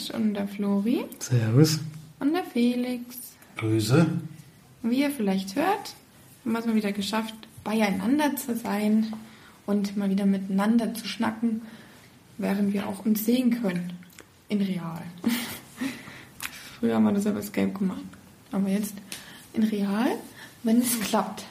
[0.00, 1.80] Serge und der Flori Servus.
[2.18, 3.16] und der Felix.
[3.56, 4.06] Grüße.
[4.82, 5.94] Wie ihr vielleicht hört,
[6.44, 7.34] haben wir es mal wieder geschafft,
[7.64, 9.12] beieinander zu sein
[9.66, 11.62] und mal wieder miteinander zu schnacken,
[12.38, 13.92] während wir auch uns sehen können.
[14.48, 15.02] In real.
[16.80, 18.00] Früher haben wir das über Skype gemacht.
[18.52, 18.94] Aber jetzt
[19.52, 20.08] in real,
[20.62, 21.44] wenn es klappt.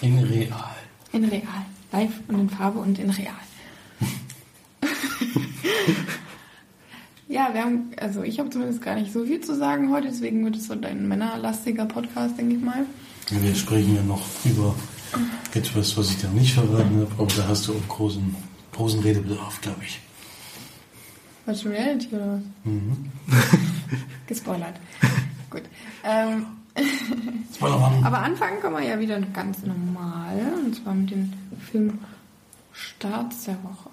[0.00, 0.74] In real.
[1.12, 1.66] In real.
[1.92, 3.34] Live und in Farbe und in real.
[7.28, 10.44] ja, wir haben, also ich habe zumindest gar nicht so viel zu sagen heute, deswegen
[10.44, 12.84] wird es so ein männerlastiger Podcast, denke ich mal.
[13.30, 14.74] Wir sprechen ja noch über
[15.54, 18.34] etwas, was ich dir nicht verraten habe, aber da hast du auch großen,
[18.72, 20.00] großen Redebedarf, glaube ich.
[21.44, 22.42] Virtual Reality oder was?
[22.64, 23.10] Mhm.
[24.26, 24.74] Gespoilert.
[25.50, 25.62] Gut.
[26.04, 26.46] Ähm,
[27.60, 30.52] aber anfangen können wir ja wieder ganz normal.
[30.64, 31.32] Und zwar mit den
[31.70, 31.98] Film
[32.72, 33.90] Starts der Woche.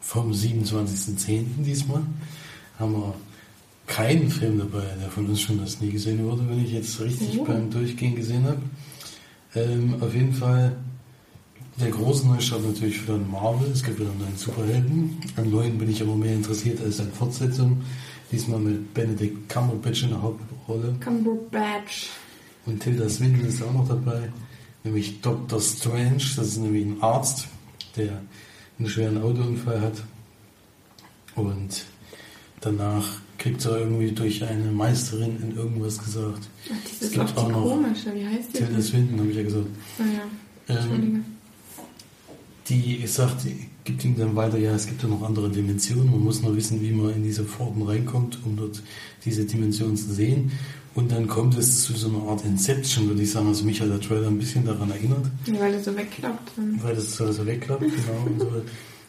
[0.00, 1.62] Vom 27.10.
[1.64, 2.02] diesmal
[2.78, 3.14] haben wir
[3.86, 7.38] keinen Film dabei, der von uns schon das nie gesehen wurde, wenn ich jetzt richtig
[7.40, 7.44] Oh.
[7.44, 8.60] beim Durchgehen gesehen habe.
[9.54, 10.74] Ähm, auf jeden Fall
[11.80, 13.70] der große Neustart natürlich für den Marvel.
[13.70, 15.18] Es gibt wieder einen neuen Superhelden.
[15.36, 17.82] Am neuen bin ich aber mehr interessiert als an Fortsetzung.
[18.32, 20.94] Diesmal mit Benedict Cumberbatch in der Hauptrolle.
[21.00, 22.08] Cumberbatch.
[22.66, 24.30] Und Tilda Swinton ist auch noch dabei,
[24.82, 25.60] nämlich Dr.
[25.60, 26.22] Strange.
[26.36, 27.46] Das ist nämlich ein Arzt,
[27.96, 28.20] der
[28.78, 30.02] einen schweren Autounfall hat.
[31.34, 31.84] Und
[32.64, 33.04] danach
[33.38, 36.48] kriegt er irgendwie durch eine Meisterin in irgendwas gesagt.
[36.70, 38.14] Ach, Es dieses gibt auch auch noch komische.
[38.14, 38.58] Wie heißt die?
[38.58, 38.80] Tilda?
[38.80, 39.66] Swinton, habe ich ja gesagt.
[39.98, 40.02] Ah
[40.68, 40.74] ja.
[40.74, 41.06] Entschuldige.
[41.16, 41.24] Ähm,
[42.68, 46.10] die sagt, die gibt ihm dann weiter, ja, es gibt ja noch andere Dimensionen.
[46.10, 48.82] Man muss nur wissen, wie man in diese Pforten reinkommt, um dort
[49.24, 50.50] diese Dimension zu sehen.
[50.94, 53.48] Und dann kommt es zu so einer Art Inception, würde ich sagen.
[53.48, 56.52] Also mich hat der Trailer ein bisschen daran erinnert, Ja, weil das so wegklappt.
[56.56, 57.82] Weil das so so wegklappt.
[57.82, 58.62] Genau.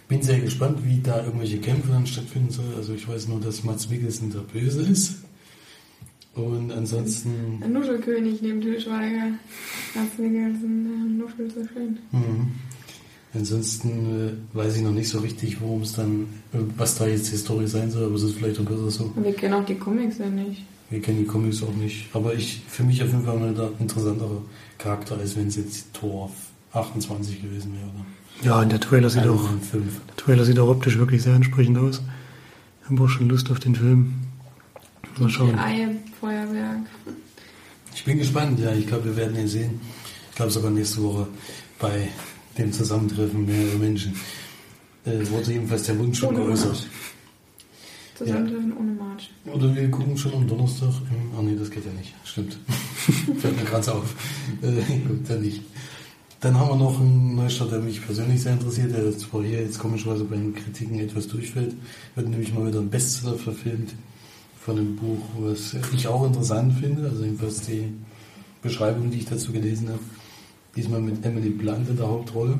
[0.08, 2.74] Bin sehr gespannt, wie da irgendwelche Kämpfe dann stattfinden sollen.
[2.76, 5.16] Also ich weiß nur, dass Mats Mikkelsen der Böse ist.
[6.36, 7.60] Und ansonsten...
[7.62, 9.32] Der Nuschelkönig neben Til Schweiger.
[9.94, 11.98] Das Mikkelsen, der Nuschel so schön.
[12.12, 12.52] Mhm.
[13.34, 13.90] Ansonsten
[14.54, 17.38] äh, weiß ich noch nicht so richtig, worum es dann, äh, was da jetzt die
[17.38, 19.14] Story sein soll, aber es ist vielleicht auch besser so.
[19.16, 20.64] Wir kennen auch die Comics ja nicht.
[20.90, 22.08] Wir kennen die Comics auch nicht.
[22.14, 24.42] Aber ich, für mich auf jeden Fall mal der interessantere
[24.78, 26.32] Charakter, als wenn es jetzt Tor
[26.72, 28.06] 28 gewesen wäre.
[28.44, 30.02] Ja, und der Trailer sieht auch, Man 5.
[30.08, 32.02] der Trailer sieht auch optisch wirklich sehr ansprechend aus.
[32.84, 34.14] Ich habe auch schon Lust auf den Film.
[35.20, 35.58] Mal schauen.
[35.58, 36.80] Ei-Feuerwerk.
[37.96, 39.80] Ich bin gespannt, ja, ich glaube, wir werden ihn sehen.
[40.30, 41.28] Ich glaube sogar nächste Woche
[41.80, 42.10] bei
[42.58, 44.16] dem Zusammentreffen mehrerer Menschen.
[45.06, 46.86] Äh, wurde jedenfalls der Wunsch schon geäußert.
[48.16, 49.30] Zusammentreffen ohne March.
[49.46, 50.90] Oder wir gucken schon am Donnerstag.
[51.10, 52.14] im- Ah nee, das geht ja nicht.
[52.26, 52.58] Stimmt.
[53.40, 54.14] Fällt mir gerade auf.
[54.62, 54.72] Äh,
[55.08, 55.62] gut, dann nicht.
[56.46, 59.80] Dann haben wir noch einen Neustart, der mich persönlich sehr interessiert, der zwar hier jetzt
[59.80, 61.74] komischerweise bei den Kritiken etwas durchfällt.
[62.14, 63.96] Wird nämlich mal wieder ein Bestseller verfilmt
[64.64, 67.10] von einem Buch, was ich auch interessant finde.
[67.10, 67.92] Also jedenfalls die
[68.62, 70.02] Beschreibung, die ich dazu gelesen habe.
[70.76, 72.60] Diesmal mit Emily Blunt in der Hauptrolle.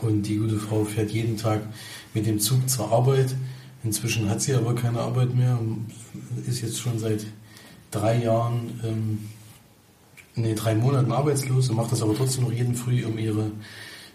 [0.00, 1.62] Und die gute Frau fährt jeden Tag
[2.14, 3.34] mit dem Zug zur Arbeit.
[3.82, 5.86] Inzwischen hat sie aber keine Arbeit mehr und
[6.46, 7.26] ist jetzt schon seit
[7.90, 9.18] drei Jahren, ähm,
[10.34, 13.50] nee, drei Monaten arbeitslos und macht das aber trotzdem noch jeden Früh, um ihre,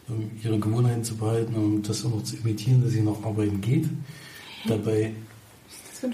[0.07, 3.61] um ihre Gewohnheiten zu behalten und das auch noch zu imitieren, dass sie noch arbeiten
[3.61, 3.87] geht.
[4.67, 5.13] Dabei,
[6.01, 6.11] Das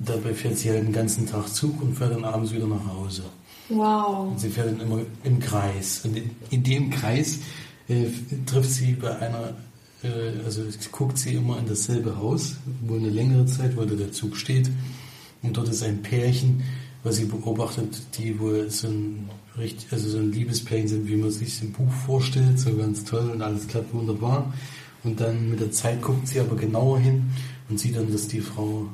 [0.00, 3.22] dabei fährt sie halt den ganzen Tag Zug und fährt dann abends wieder nach Hause.
[3.68, 4.30] Wow.
[4.32, 6.02] Und sie fährt dann immer im Kreis.
[6.04, 7.38] Und in, in dem Kreis
[7.88, 8.06] äh,
[8.46, 9.54] trifft sie bei einer,
[10.02, 14.12] äh, also guckt sie immer in dasselbe Haus, wohl eine längere Zeit, weil da der
[14.12, 14.70] Zug steht.
[15.42, 16.62] Und dort ist ein Pärchen,
[17.02, 21.30] was sie beobachtet, die wohl so ein, richtig, also so ein Liebespärchen sind, wie man
[21.30, 24.52] sich im Buch vorstellt, so ganz toll und alles klappt wunderbar.
[25.02, 27.30] Und dann mit der Zeit guckt sie aber genauer hin
[27.68, 28.86] und sieht dann, dass die Frau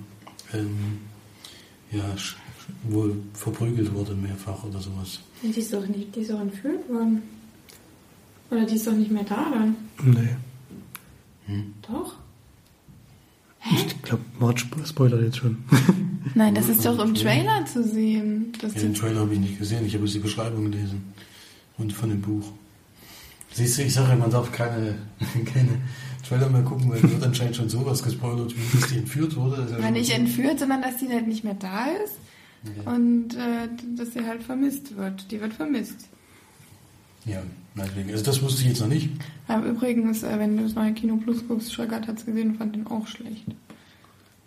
[0.52, 0.98] ähm,
[1.90, 2.14] ja,
[2.84, 5.20] wohl verprügelt wurde mehrfach oder sowas.
[5.42, 7.22] Die ist doch nicht, die ist doch entführt worden.
[8.50, 9.76] Oder die ist doch nicht mehr da dann.
[10.04, 11.56] Nee.
[11.82, 12.14] Doch?
[13.72, 15.58] Ich glaube, March spoilert jetzt schon.
[16.34, 18.52] Nein, das ist doch im Trailer zu sehen.
[18.60, 21.14] Ja, den Trailer habe ich nicht gesehen, ich habe die Beschreibung gelesen.
[21.78, 22.52] Und von dem Buch.
[23.52, 24.96] Siehst du, ich sage ja, man darf keine,
[25.44, 25.78] keine
[26.26, 29.66] Trailer mehr gucken, weil da wird anscheinend schon sowas gespoilert, wie dass die entführt wurde.
[29.70, 32.14] Das ja nicht entführt, sondern dass die halt nicht mehr da ist.
[32.84, 35.30] Und äh, dass sie halt vermisst wird.
[35.30, 36.08] Die wird vermisst.
[37.24, 37.42] Ja,
[37.74, 38.10] meinetwegen.
[38.10, 39.10] Also das wusste ich jetzt noch nicht.
[39.48, 42.56] Aber übrigens, äh, wenn du das neue Kino Plus guckst, Schröckert hat es gesehen und
[42.56, 43.44] fand den auch schlecht.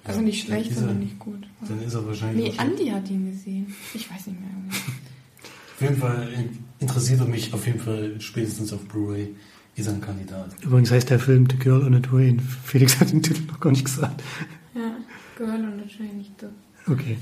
[0.03, 1.47] Also nicht schlecht, sondern er- nicht gut.
[1.67, 2.53] Dann ist er wahrscheinlich...
[2.53, 3.75] Nee, Andi hat ihn gesehen.
[3.93, 4.49] Ich weiß nicht mehr.
[4.71, 6.27] Auf jeden Fall
[6.79, 9.35] interessiert er mich auf jeden Fall spätestens auf Blu-ray.
[9.75, 10.49] Ist er ein Kandidat.
[10.61, 12.39] Übrigens heißt der Film The Girl on a Train.
[12.65, 14.21] Felix hat den Titel noch gar nicht gesagt.
[14.75, 14.91] Ja,
[15.37, 16.91] gehört und wahrscheinlich nicht so.
[16.91, 17.17] Okay.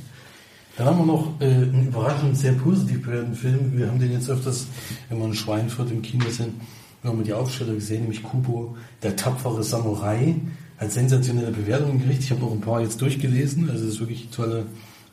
[0.75, 3.77] Dann haben wir noch äh, einen überraschend sehr positiv bewerteten Film.
[3.77, 4.67] Wir haben den jetzt öfters,
[5.09, 6.53] wenn wir in Schweinfurt im Kino sind,
[7.01, 10.35] wir haben die Aufsteller gesehen, nämlich Kubo, der tapfere Samurai,
[10.77, 12.23] hat sensationelle Bewertungen gekriegt.
[12.23, 13.69] Ich habe auch ein paar jetzt durchgelesen.
[13.69, 14.65] Also es ist wirklich tolle,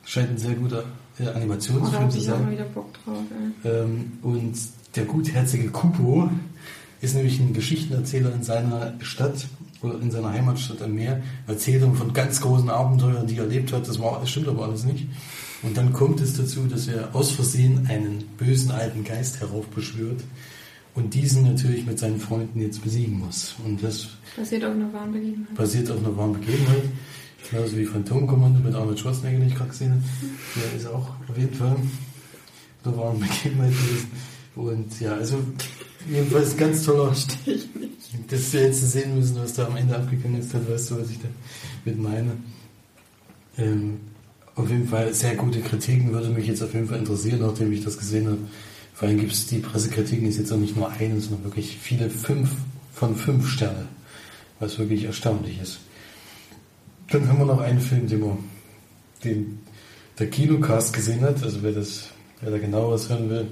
[0.05, 0.83] scheint ein sehr guter
[1.19, 2.43] äh, Oh, Animationsfilm hab zu ich auch sein.
[2.45, 3.17] mal wieder Bock drauf.
[3.63, 4.53] Ähm, und
[4.95, 6.29] der gutherzige Kupo
[7.01, 9.47] ist nämlich ein Geschichtenerzähler in seiner Stadt
[9.81, 11.21] oder in seiner Heimatstadt am Meer.
[11.47, 13.87] Erzählt von ganz großen Abenteuern, die er erlebt hat.
[13.87, 15.07] Das, war, das stimmt aber alles nicht.
[15.63, 20.21] Und dann kommt es dazu, dass er aus Versehen einen bösen alten Geist heraufbeschwört
[20.95, 23.55] und diesen natürlich mit seinen Freunden jetzt besiegen muss.
[23.65, 25.55] Und das Passiert auf einer wahren Begebenheit.
[25.55, 26.83] basiert auf einer wahren Begebenheit.
[27.49, 30.03] Genauso wie Phantomkommando mit Arnold Schwarzenegger, den ich gerade gesehen habe.
[30.55, 31.75] Der ist auch auf jeden Fall
[32.83, 34.11] eine wahren Begebenheit gewesen.
[34.55, 35.37] Und ja, also
[36.09, 37.13] jedenfalls ganz toller.
[38.29, 41.09] Das wir jetzt sehen müssen, was da am Ende abgegangen ist, dann weißt du, was
[41.09, 41.27] ich da
[41.83, 42.31] mit meine.
[43.57, 43.99] Ähm,
[44.55, 47.83] auf jeden Fall sehr gute Kritiken, würde mich jetzt auf jeden Fall interessieren, nachdem ich
[47.83, 48.39] das gesehen habe.
[48.95, 52.09] Vor allem gibt es die Pressekritiken, ist jetzt auch nicht nur eine, sondern wirklich viele
[52.09, 52.49] fünf
[52.93, 53.87] von fünf Sterne,
[54.59, 55.79] was wirklich erstaunlich ist.
[57.09, 58.37] Dann haben wir noch einen Film, den, wir,
[59.25, 59.59] den
[60.17, 61.43] der Kinocast gesehen hat.
[61.43, 62.05] Also wer das,
[62.39, 63.47] wer da genaueres hören will,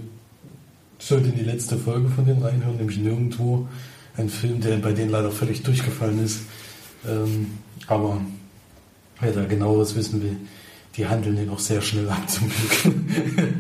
[0.98, 3.68] sollte in die letzte Folge von denen reinhören, nämlich nirgendwo.
[4.16, 6.42] Ein Film, der bei denen leider völlig durchgefallen ist.
[7.06, 7.57] Ähm,
[7.88, 8.22] aber
[9.19, 10.38] wer da genaueres wissen will,
[10.95, 12.95] die handeln den auch sehr schnell ab zum Glück.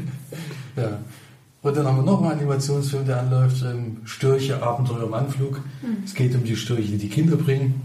[1.63, 5.61] Und dann haben wir nochmal einen Animationsfilm, der anläuft, ähm, Störche, Abenteuer im Anflug.
[5.81, 6.03] Mhm.
[6.03, 7.81] Es geht um die Störche, die die Kinder bringen.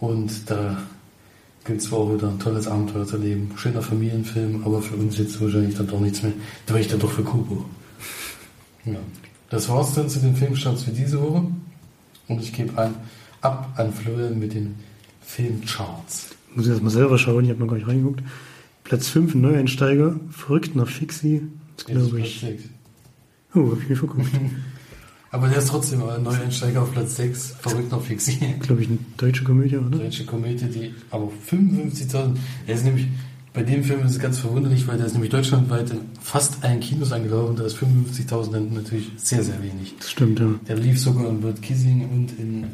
[0.00, 0.78] Und da
[1.66, 3.52] gibt es auch wieder ein tolles Abenteuer zu erleben.
[3.56, 6.32] Schöner Familienfilm, aber für uns jetzt wahrscheinlich dann doch nichts mehr.
[6.64, 7.66] Da wäre ich dann doch für Kubo.
[8.86, 8.96] Ja.
[9.50, 11.44] Das war's dann zu den Filmstarts für diese Woche.
[12.28, 12.94] Und ich gebe ein,
[13.42, 14.76] ab an Florian mit den
[15.20, 16.28] Filmcharts.
[16.54, 18.22] Muss ich erst mal selber schauen, ich habe noch gar nicht reingeguckt.
[18.84, 21.42] Platz 5, Neueinsteiger, verrückt nach Fixi.
[21.76, 22.40] Das glaube ich.
[22.40, 22.79] Platz 6.
[23.54, 24.26] Oh, hab ich mir verguckt.
[25.32, 27.56] Aber der ist trotzdem ein Neueinsteiger auf Platz 6.
[27.60, 28.60] Verrückt noch fixiert.
[28.60, 29.98] glaube ich, eine deutsche Komödie, oder?
[29.98, 32.36] Deutsche Komödie, die aber 55.000.
[32.66, 33.06] Er ist nämlich,
[33.52, 36.80] bei dem Film ist es ganz verwunderlich, weil der ist nämlich deutschlandweit in fast allen
[36.80, 37.54] Kinos angelaufen.
[37.54, 39.94] Da ist 55.000 dann natürlich sehr, sehr wenig.
[39.98, 40.48] Das stimmt, ja.
[40.66, 42.66] Der lief sogar in Bad Kissing und in,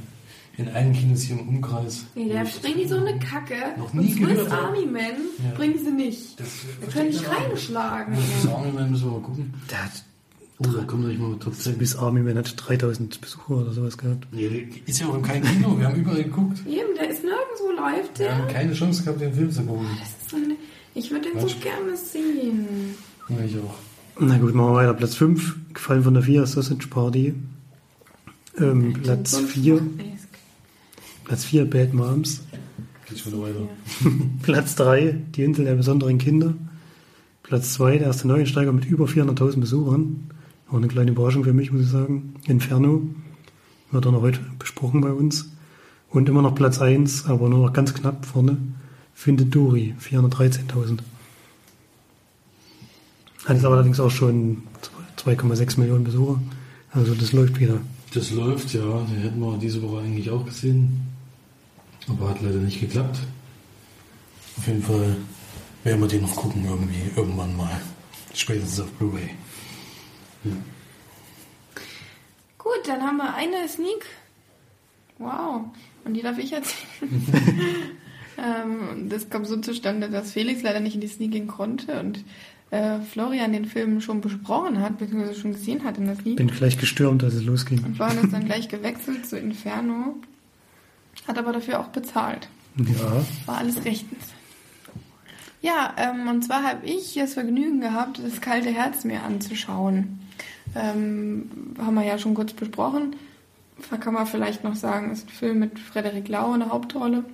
[0.57, 2.07] in allen Kinos hier im Umkreis.
[2.15, 3.55] Nee, da bringen die so eine Kacke.
[3.79, 4.53] Noch nie und Swiss gehört.
[4.53, 5.13] Army Men
[5.45, 5.55] Ja.
[5.59, 6.41] bringen sie nicht.
[6.41, 6.49] Das,
[6.81, 8.15] Wir können nicht reinschlagen.
[8.43, 9.53] Das Army Man müssen wir mal gucken.
[9.71, 9.91] Hat
[10.59, 11.77] Oh, da kommt gleich mal mit Top 10.
[11.77, 14.27] bis Army Man hat 3000 Besucher oder sowas gehabt.
[14.33, 15.79] Nee, der ist ja auch in keinem Kino.
[15.79, 16.61] Wir haben überall geguckt.
[16.67, 18.55] Eben, der ist nirgendwo läuft Wir haben der.
[18.55, 19.87] keine Chance gehabt, den Film zu gucken.
[20.01, 20.55] Das ist so eine,
[20.95, 21.61] ich würde den so Mensch.
[21.61, 22.67] gerne sehen.
[23.29, 23.75] Ja, ich auch.
[24.19, 24.95] Na gut, machen wir weiter.
[24.95, 27.35] Platz 5, gefallen von der 4, Sausage Party.
[28.59, 30.29] Ähm, Platz Sonst 4, macht- Ey, es-
[31.25, 32.41] Platz 4, Bad Moms.
[33.07, 33.69] Geht schon wieder weiter.
[34.43, 36.55] Platz 3, die Insel der besonderen Kinder.
[37.43, 40.31] Platz 2, der erste Neuensteiger mit über 400.000 Besuchern.
[40.69, 42.35] Auch eine kleine Überraschung für mich, muss ich sagen.
[42.47, 43.03] Inferno.
[43.91, 45.53] Wird auch noch heute besprochen bei uns.
[46.11, 48.57] Und immer noch Platz 1, aber nur noch ganz knapp vorne.
[49.15, 50.99] Findet Dory, 413.000.
[53.45, 54.63] Hat jetzt allerdings auch schon
[55.19, 56.41] 2,6 Millionen Besucher.
[56.91, 57.79] Also das läuft wieder.
[58.13, 58.81] Das läuft, ja.
[58.81, 61.07] Den hätten wir diese Woche eigentlich auch gesehen.
[62.09, 63.21] Aber hat leider nicht geklappt.
[64.59, 65.17] Auf jeden Fall
[65.85, 67.81] werden wir den noch gucken irgendwie, irgendwann mal.
[68.35, 69.31] Spätestens auf Blu-ray.
[72.59, 74.07] Gut, dann haben wir eine Sneak.
[75.19, 75.63] Wow.
[76.05, 76.87] Und die darf ich erzählen.
[78.39, 82.25] ähm, das kommt so zustande, dass Felix leider nicht in die Sneak gehen konnte und
[82.71, 86.37] äh, Florian den Film schon besprochen hat, beziehungsweise schon gesehen hat in der Sneak.
[86.37, 87.85] Bin gleich gestürmt, als es losging.
[87.85, 90.17] Und Florian ist dann gleich gewechselt zu Inferno.
[91.27, 92.49] Hat aber dafür auch bezahlt.
[92.77, 94.33] Ja, War alles rechtens.
[95.63, 100.21] Ja, ähm, und zwar habe ich das Vergnügen gehabt, das kalte Herz mir anzuschauen.
[100.75, 103.17] Ähm, haben wir ja schon kurz besprochen.
[103.91, 107.25] Da kann man vielleicht noch sagen, ist ein Film mit Frederik Lau in der Hauptrolle.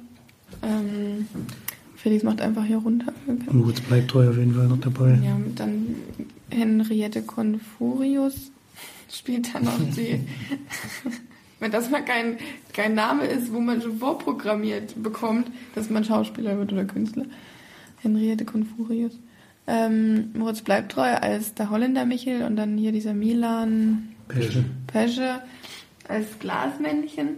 [0.62, 1.26] Ähm,
[1.96, 3.12] Felix macht einfach hier runter.
[3.50, 5.18] Moritz bleibt treu auf jeden Fall noch dabei.
[5.24, 5.94] Ja, und dann
[6.50, 8.50] Henriette Confurius
[9.10, 10.20] spielt dann noch die.
[11.60, 12.38] Wenn das mal kein,
[12.72, 17.26] kein Name ist, wo man schon vorprogrammiert bekommt, dass man Schauspieler wird oder Künstler.
[18.00, 19.12] Henriette Confurius.
[19.66, 24.64] Ähm, Moritz bleibt treu als der Holländer Michel und dann hier dieser Milan Pesche.
[24.86, 25.42] Pesche
[26.08, 27.28] als Glasmännchen.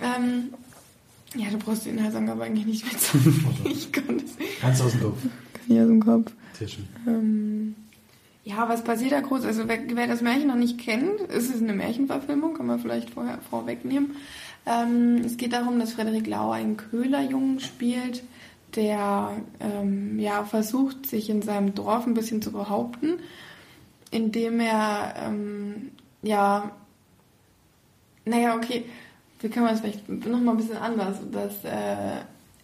[0.00, 0.54] Ähm,
[1.36, 3.18] ja, du brauchst die Inhaltsangabe eigentlich nicht mehr zu.
[3.64, 5.18] ich kann das Ganz aus dem Kopf.
[5.66, 6.32] nicht aus dem Kopf.
[6.58, 6.88] Sehr schön.
[7.06, 7.74] Ähm,
[8.44, 9.44] ja, was passiert da groß?
[9.44, 13.10] Also wer, wer das Märchen noch nicht kennt, ist es eine Märchenverfilmung, kann man vielleicht
[13.10, 14.16] vorher vorwegnehmen.
[14.66, 18.22] Ähm, es geht darum, dass Frederik Lau einen Köhlerjungen spielt,
[18.76, 23.18] der ähm, ja versucht, sich in seinem Dorf ein bisschen zu behaupten,
[24.10, 25.90] indem er ähm,
[26.22, 26.72] ja,
[28.24, 28.84] naja, okay,
[29.40, 32.20] wie kann man es vielleicht nochmal ein bisschen anders, dass äh,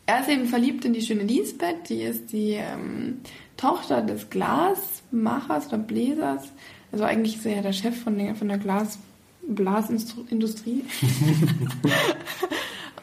[0.06, 3.20] er ist eben verliebt in die schöne Lisbeth, die ist die ähm,
[3.56, 6.52] Tochter des Glasmachers oder Bläsers.
[6.92, 8.98] Also eigentlich ist er ja der Chef von der, von der Glas,
[9.48, 10.84] Blasindustrie.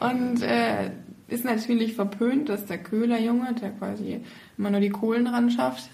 [0.00, 0.90] und äh,
[1.34, 4.20] ist natürlich verpönt, dass der Köhlerjunge, der quasi
[4.56, 5.88] immer nur die Kohlen ran schafft,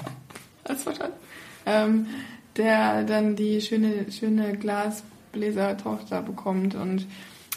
[0.64, 1.16] verstanden?
[1.66, 2.06] Ähm,
[2.56, 7.06] der dann die schöne, schöne Glasbläsertochter bekommt und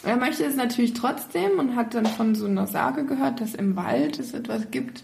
[0.04, 3.74] er möchte es natürlich trotzdem und hat dann von so einer Sage gehört, dass im
[3.74, 5.02] Wald es etwas gibt,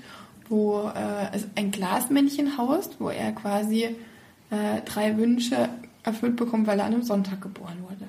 [0.48, 3.84] wo äh, es ein Glasmännchen haust, wo er quasi
[4.50, 5.70] äh, drei Wünsche
[6.02, 8.08] erfüllt bekommt, weil er an einem Sonntag geboren wurde.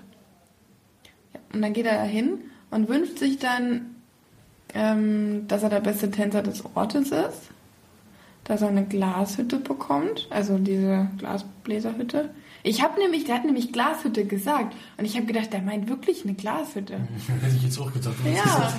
[1.34, 2.40] Ja, und dann geht er dahin
[2.72, 3.96] und wünscht sich dann,
[4.74, 7.50] ähm, dass er der beste Tänzer des Ortes ist,
[8.44, 12.30] dass er eine Glashütte bekommt, also diese Glasbläserhütte,
[12.64, 14.76] ich habe nämlich, der hat nämlich Glashütte gesagt.
[14.98, 16.94] Und ich habe gedacht, der meint wirklich eine Glashütte.
[16.96, 18.16] Hätte ich jetzt auch gedacht.
[18.24, 18.72] Ja,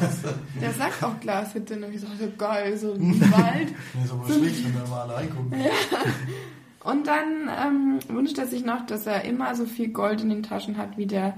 [0.60, 1.74] der sagt auch Glashütte.
[1.74, 2.06] Und ich so,
[2.38, 3.68] geil, so ein Wald.
[3.94, 5.52] nee, so schlecht, wenn wir mal alle reingucken.
[5.62, 6.90] Ja.
[6.90, 10.42] Und dann ähm, wünscht er sich noch, dass er immer so viel Gold in den
[10.42, 11.34] Taschen hat wie der,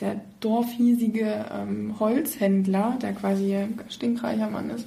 [0.00, 4.86] der dorfhiesige ähm, Holzhändler, der quasi stinkreicher Mann ist.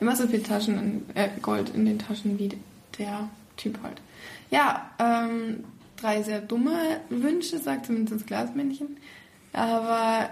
[0.00, 2.50] Immer so viel Taschen in, äh, Gold in den Taschen wie
[2.98, 4.00] der Typ halt.
[4.50, 5.64] Ja, ähm,
[5.96, 8.96] drei sehr dumme Wünsche, sagt zumindest das Glasmännchen.
[9.52, 10.30] Aber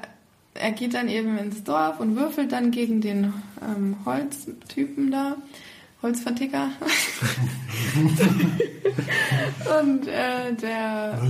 [0.55, 5.37] er geht dann eben ins Dorf und würfelt dann gegen den ähm, Holztypen da,
[6.03, 6.71] Holzverticker.
[9.81, 11.21] und äh, der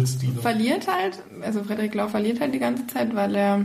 [0.40, 3.64] verliert halt, also Frederik Lau verliert halt die ganze Zeit, weil er,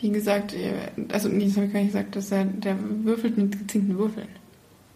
[0.00, 3.38] wie gesagt, äh, also nee, das habe ich gar nicht gesagt, dass er, der würfelt
[3.38, 4.28] mit gezinkten Würfeln.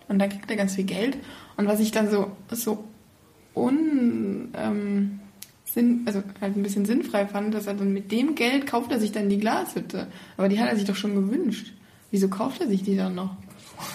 [0.09, 1.17] Und dann kriegt er ganz viel Geld.
[1.57, 2.85] Und was ich dann so, so
[3.55, 5.21] un, ähm,
[5.73, 8.99] Sinn, also halt ein bisschen sinnfrei fand, dass er dann mit dem Geld kauft er
[8.99, 10.09] sich dann die Glashütte.
[10.37, 11.73] Aber die hat er sich doch schon gewünscht.
[12.11, 13.37] Wieso kauft er sich die dann noch?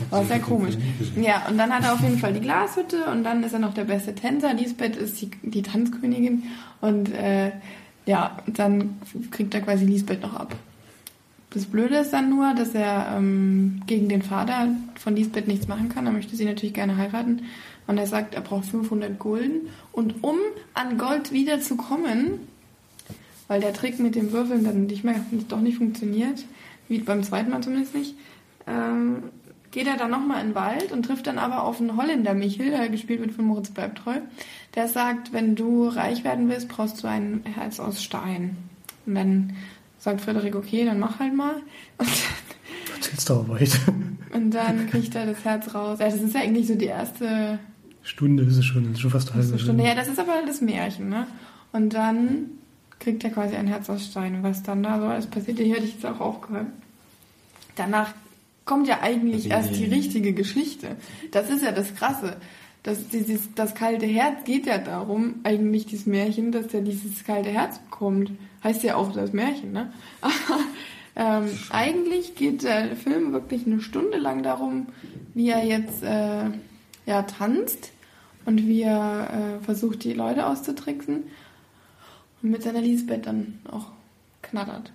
[0.09, 0.75] War sehr komisch.
[1.15, 3.73] Ja, und dann hat er auf jeden Fall die Glashütte und dann ist er noch
[3.73, 4.53] der beste Tänzer.
[4.53, 6.43] Lisbeth ist die, die Tanzkönigin
[6.81, 7.51] und äh,
[8.05, 8.97] ja, dann
[9.31, 10.55] kriegt er quasi Lisbeth noch ab.
[11.55, 15.87] Das Blöde ist dann nur, dass er ähm, gegen den Vater von Lisbeth nichts machen
[15.87, 16.05] kann.
[16.05, 17.43] Er möchte sie natürlich gerne heiraten.
[17.87, 19.69] Und er sagt, er braucht 500 Gulden.
[19.93, 20.35] Und um
[20.73, 22.39] an Gold wieder zu kommen,
[23.47, 25.15] weil der Trick mit dem Würfeln dann nicht mehr,
[25.47, 26.43] doch nicht funktioniert,
[26.89, 28.15] wie beim zweiten Mal zumindest nicht,
[28.67, 29.23] ähm,
[29.75, 32.69] geht er dann nochmal in den Wald und trifft dann aber auf einen Holländer Michel,
[32.69, 34.19] der gespielt wird von Moritz Bleibtreu.
[34.73, 38.55] Der sagt, wenn du reich werden willst, brauchst du ein Herz aus Stein.
[39.05, 39.53] Und dann
[39.99, 41.55] sagt Frederik, okay, dann mach halt mal.
[41.97, 42.07] Und
[42.95, 43.93] Erzählst du aber weiter.
[44.31, 45.99] Und dann kriegt er das Herz raus.
[45.99, 47.59] Ja, das ist ja eigentlich so die erste
[48.01, 49.83] Stunde ist es schon, das ist schon fast eine halbe Stunde.
[49.83, 51.27] Ja, das ist aber das Märchen, ne?
[51.73, 52.51] Und dann
[52.99, 54.41] kriegt er quasi ein Herz aus Stein.
[54.41, 56.67] Was dann da so alles passiert, hier hätte ich jetzt auch aufgehört.
[57.75, 58.13] Danach
[58.65, 60.97] kommt ja eigentlich erst die richtige Geschichte.
[61.31, 62.37] Das ist ja das Krasse.
[62.83, 67.49] Das, dieses, das kalte Herz geht ja darum, eigentlich dieses Märchen, dass er dieses kalte
[67.49, 68.31] Herz bekommt.
[68.63, 69.91] Heißt ja auch das Märchen, ne?
[71.15, 74.87] ähm, eigentlich geht der Film wirklich eine Stunde lang darum,
[75.33, 76.51] wie er jetzt äh,
[77.07, 77.91] ja, tanzt
[78.45, 81.23] und wie er äh, versucht, die Leute auszutricksen
[82.43, 83.87] und mit seiner Lisbeth dann auch
[84.43, 84.91] knattert.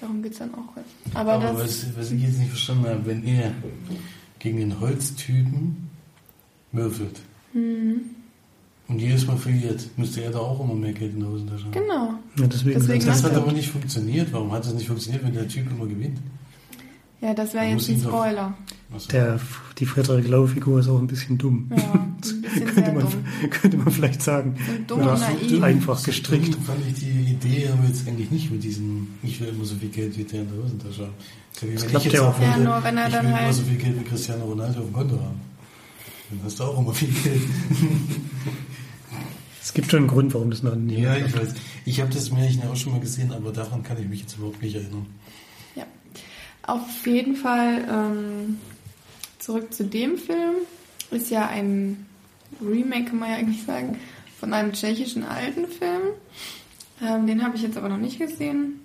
[0.00, 1.14] Darum geht es dann auch.
[1.14, 3.52] Aber, Aber was, was, ich jetzt nicht verstanden habe, wenn er
[4.38, 5.90] gegen den Holztypen
[6.72, 7.20] würfelt
[7.52, 8.00] mhm.
[8.88, 11.72] und jedes Mal verliert, müsste er da auch immer mehr Geld in der Hosentasche haben.
[11.72, 12.14] Genau.
[12.38, 14.32] Ja, deswegen deswegen das hat aber nicht funktioniert.
[14.32, 16.18] Warum hat das nicht funktioniert, wenn der Typ immer gewinnt?
[17.20, 18.54] Ja, das wäre jetzt ein Spoiler.
[19.12, 19.38] Der,
[19.78, 21.70] die Frederik Lau-Figur ist auch ein bisschen dumm.
[21.76, 22.42] Ja, ein bisschen
[22.74, 23.24] könnte, man, dumm.
[23.50, 24.56] könnte man vielleicht sagen.
[24.86, 25.62] Dumm Oder naiv.
[25.62, 26.54] einfach gestrickt.
[26.54, 29.76] So fand ich die Idee aber jetzt eigentlich nicht mit diesem, ich will immer so
[29.76, 31.14] viel Geld wie der in der Hosentasche haben.
[31.60, 32.40] Das, das klappt ja auch.
[32.40, 34.80] Ja, nur wenn er ich dann will halt immer so viel Geld wie Cristiano Ronaldo
[34.80, 35.40] auf dem Konto haben.
[36.30, 37.42] Dann hast du auch immer viel Geld.
[39.62, 41.54] Es gibt schon einen Grund, warum das noch nie Ja, ich weiß.
[41.84, 44.62] Ich habe das Märchen auch schon mal gesehen, aber daran kann ich mich jetzt überhaupt
[44.62, 45.06] nicht erinnern.
[46.70, 48.60] Auf jeden Fall ähm,
[49.40, 50.54] zurück zu dem Film.
[51.10, 52.06] Ist ja ein
[52.64, 53.98] Remake, kann man ja eigentlich sagen,
[54.38, 56.02] von einem tschechischen alten Film.
[57.02, 58.78] Ähm, den habe ich jetzt aber noch nicht gesehen.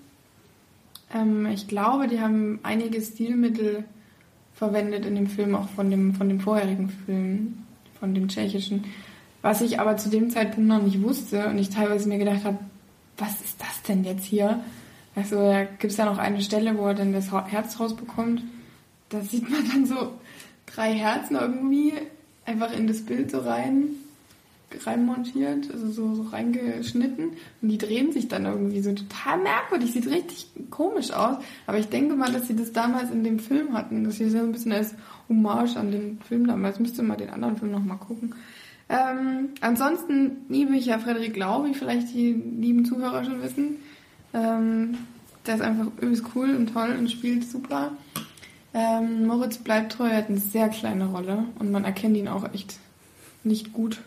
[1.13, 3.83] Ähm, ich glaube, die haben einige Stilmittel
[4.55, 7.65] verwendet in dem Film, auch von dem, von dem vorherigen Film,
[7.99, 8.85] von dem tschechischen.
[9.43, 12.57] Was ich aber zu dem Zeitpunkt noch nicht wusste und ich teilweise mir gedacht habe,
[13.19, 14.63] was ist das denn jetzt hier?
[15.15, 18.43] Also da gibt es ja noch eine Stelle, wo er dann das Herz rausbekommt.
[19.09, 20.13] da sieht man dann so
[20.65, 21.93] drei Herzen irgendwie
[22.45, 23.89] einfach in das Bild so rein
[24.83, 27.29] reinmontiert, also so, so reingeschnitten
[27.61, 31.87] und die drehen sich dann irgendwie so total merkwürdig, sieht richtig komisch aus, aber ich
[31.87, 34.73] denke mal, dass sie das damals in dem Film hatten, dass sie so ein bisschen
[34.73, 34.95] als
[35.29, 38.35] Hommage an den Film damals, müsste mal den anderen Film nochmal gucken.
[38.87, 43.77] Ähm, ansonsten liebe ich ja Frederik Lau, wie vielleicht die lieben Zuhörer schon wissen.
[44.35, 44.97] Ähm,
[45.47, 47.91] der ist einfach übelst cool und toll und spielt super.
[48.73, 52.53] Ähm, Moritz bleibt treu, er hat eine sehr kleine Rolle und man erkennt ihn auch
[52.53, 52.77] echt
[53.43, 54.01] nicht gut.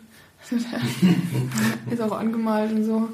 [1.90, 3.08] ist auch angemalt und so.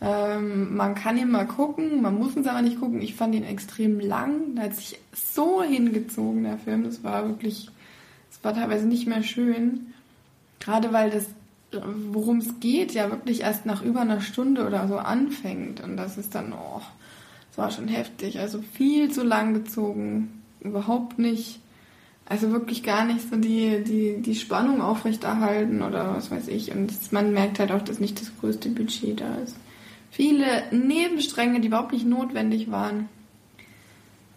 [0.00, 3.02] Ähm, man kann ihn mal gucken, man muss ihn aber nicht gucken.
[3.02, 4.54] Ich fand ihn extrem lang.
[4.54, 6.84] Da hat sich so hingezogen, der Film.
[6.84, 7.68] Das war wirklich,
[8.30, 9.94] es war teilweise nicht mehr schön.
[10.60, 11.26] Gerade weil das,
[11.72, 15.80] worum es geht, ja wirklich erst nach über einer Stunde oder so anfängt.
[15.80, 16.80] Und das ist dann, oh,
[17.50, 18.40] das war schon heftig.
[18.40, 20.42] Also viel zu lang gezogen.
[20.60, 21.60] Überhaupt nicht
[22.28, 26.72] also wirklich gar nicht so die, die, die Spannung aufrechterhalten oder was weiß ich.
[26.72, 29.56] Und man merkt halt auch, dass nicht das größte Budget da ist.
[30.10, 33.08] Viele Nebenstränge, die überhaupt nicht notwendig waren.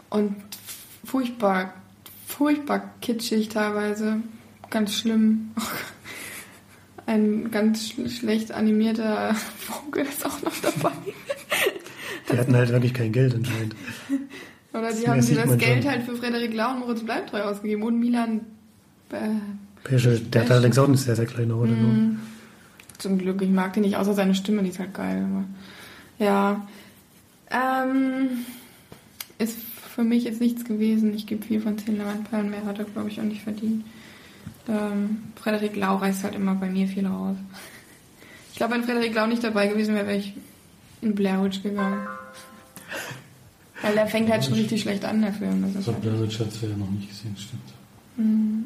[0.09, 0.35] Und
[1.03, 1.73] furchtbar,
[2.27, 4.21] furchtbar kitschig teilweise.
[4.69, 5.51] Ganz schlimm.
[7.11, 10.95] Ein ganz schlecht animierter Vogel ist auch noch dabei.
[12.31, 13.75] Die hatten halt wirklich kein Geld anscheinend.
[14.71, 15.91] Oder die haben sie das Geld schon.
[15.91, 18.39] halt für Frederik Lau und Moritz Bleibtreu ausgegeben und Milan
[19.11, 19.17] äh,
[19.83, 20.21] Peschel.
[20.21, 21.73] Der hat allerdings auch eine sehr, sehr kleine Rolle.
[21.73, 22.19] Mm,
[22.97, 25.27] zum Glück, ich mag den nicht, außer seine Stimme, die ist halt geil.
[25.29, 26.65] Aber, ja.
[27.49, 28.45] Ähm,
[29.37, 29.57] ist
[29.93, 31.13] für mich jetzt nichts gewesen.
[31.13, 32.49] Ich gebe vier von zehn Leinwandperlen.
[32.49, 33.83] Mehr hat er, glaube ich, auch nicht verdient.
[34.67, 37.37] Ähm, Frederik Lau reißt halt immer bei mir viel raus.
[38.51, 40.33] Ich glaube, wenn Frederik Lau nicht dabei gewesen wäre, wäre ich
[41.01, 42.07] in Blair Witch gegangen.
[43.81, 45.63] Weil der fängt halt schon richtig schlecht an, der Film.
[45.73, 46.45] Das ich habe Blair Witch ja
[46.77, 47.61] noch nicht gesehen, stimmt.
[48.17, 48.65] Mhm.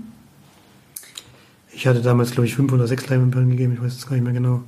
[1.72, 4.24] Ich hatte damals, glaube ich, fünf oder sechs Leinwandperlen gegeben, ich weiß es gar nicht
[4.24, 4.64] mehr genau.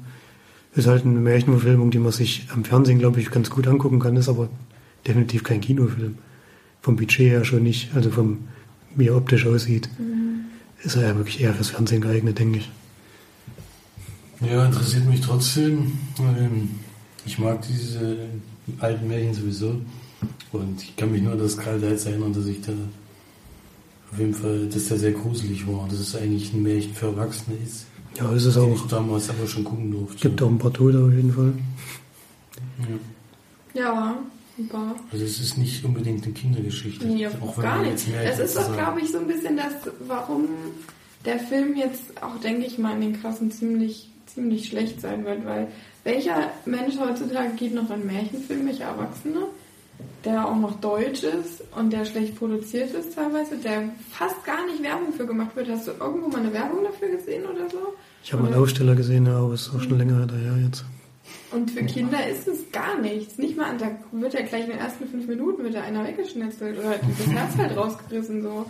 [0.76, 4.16] Ist halt eine Märchenverfilmung, die man sich am Fernsehen, glaube ich, ganz gut angucken kann,
[4.18, 4.50] ist aber
[5.08, 6.18] definitiv kein Kinofilm.
[6.82, 8.48] Vom Budget her schon nicht, also vom,
[8.96, 10.46] wie er optisch aussieht, mhm.
[10.84, 12.70] Ist er ja wirklich eher fürs Fernsehen geeignet, denke ich.
[14.42, 15.98] Ja, interessiert mich trotzdem.
[16.20, 16.70] Ähm,
[17.26, 18.18] ich mag diese
[18.80, 19.82] alten Märchen sowieso.
[20.52, 22.72] Und ich kann mich nur an das Karl Deitz erinnern, dass ich da
[24.12, 25.88] auf jeden Fall, dass der sehr gruselig war.
[25.88, 27.88] Dass es eigentlich ein Märchen für Erwachsene ist.
[28.18, 28.74] Ja, ist es auch.
[28.74, 30.18] ich damals aber schon gucken durfte.
[30.18, 31.54] Gibt auch ein paar Tote auf jeden Fall.
[32.80, 33.82] Ja.
[33.82, 34.18] Ja,
[34.65, 34.96] paar.
[35.12, 37.06] Also es ist nicht unbedingt eine Kindergeschichte.
[37.06, 38.06] Nee, auch gar nicht.
[38.24, 39.74] Es ist doch, glaube ich, so ein bisschen das,
[40.08, 40.48] warum
[41.26, 45.46] der Film jetzt auch, denke ich mal, in den Klassen ziemlich, ziemlich schlecht sein wird,
[45.46, 45.67] weil
[46.04, 49.48] welcher Mensch heutzutage geht noch an Märchenfilme, welcher Erwachsene?
[50.26, 54.84] der auch noch deutsch ist und der schlecht produziert ist teilweise, der fast gar nicht
[54.84, 55.70] Werbung für gemacht wird.
[55.70, 57.78] Hast du irgendwo mal eine Werbung dafür gesehen oder so?
[58.24, 60.84] Ich habe mal einen Aufsteller gesehen, ja, aber ist auch schon länger daher jetzt.
[61.52, 63.38] Und für Kinder ist es gar nichts.
[63.38, 66.96] Nicht mal, da wird ja gleich in den ersten fünf Minuten wird einer weggeschnetzelt oder
[66.98, 68.66] das Herz halt rausgerissen so.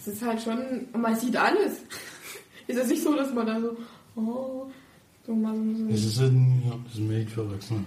[0.00, 0.58] Es ist halt schon,
[0.92, 1.82] und man sieht alles.
[2.66, 3.76] ist es nicht so, dass man da so,
[4.16, 4.66] oh,
[5.26, 5.88] so mal so.
[5.88, 7.84] Es ist ein, ja, das ist ein Made für Erwachsene.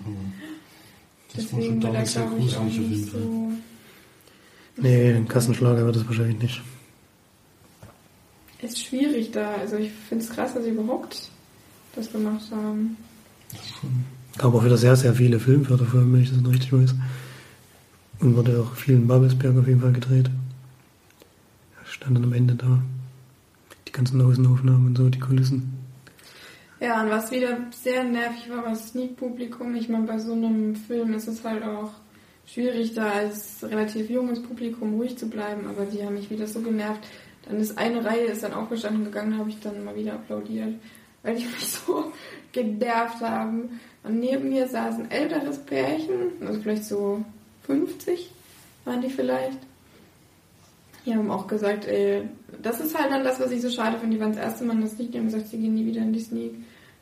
[1.33, 3.21] Das Deswegen war schon damals sehr gruselig auf jeden Fall.
[3.21, 3.51] So
[4.77, 6.61] nee, ein Kassenschlager wird es wahrscheinlich nicht.
[8.61, 9.55] Ist schwierig da.
[9.55, 11.29] Also ich finde es krass, dass sie überhaupt
[11.95, 12.97] das gemacht haben.
[14.37, 16.95] Gab auch wieder sehr, sehr viele Filmförderfirmen, wenn ich das richtig weiß.
[18.19, 20.29] Und wurde auch viel in Babelsberg auf jeden Fall gedreht.
[21.85, 22.81] Stand dann am Ende da.
[23.87, 25.73] Die ganzen Außenaufnahmen und so, die Kulissen.
[26.79, 29.75] Ja, und was wieder sehr nervig war, war das Sneak-Publikum.
[29.75, 31.91] Ich meine, bei so einem Film ist es halt auch
[32.45, 36.61] schwierig, da als relativ junges Publikum ruhig zu bleiben, aber die haben mich wieder so
[36.61, 37.01] genervt.
[37.47, 40.73] Dann ist eine Reihe ist dann aufgestanden gegangen, habe ich dann mal wieder applaudiert,
[41.23, 42.11] weil die mich so
[42.51, 43.79] genervt haben.
[44.03, 47.23] Und neben mir saß ein älteres Pärchen, also vielleicht so
[47.63, 48.31] 50
[48.85, 49.59] waren die vielleicht.
[51.05, 52.23] Die haben auch gesagt, ey,
[52.61, 54.15] das ist halt dann das, was ich so schade finde.
[54.15, 56.01] Die waren das erste Mal in das Sneak, die haben gesagt, sie gehen nie wieder
[56.01, 56.53] in die Sneak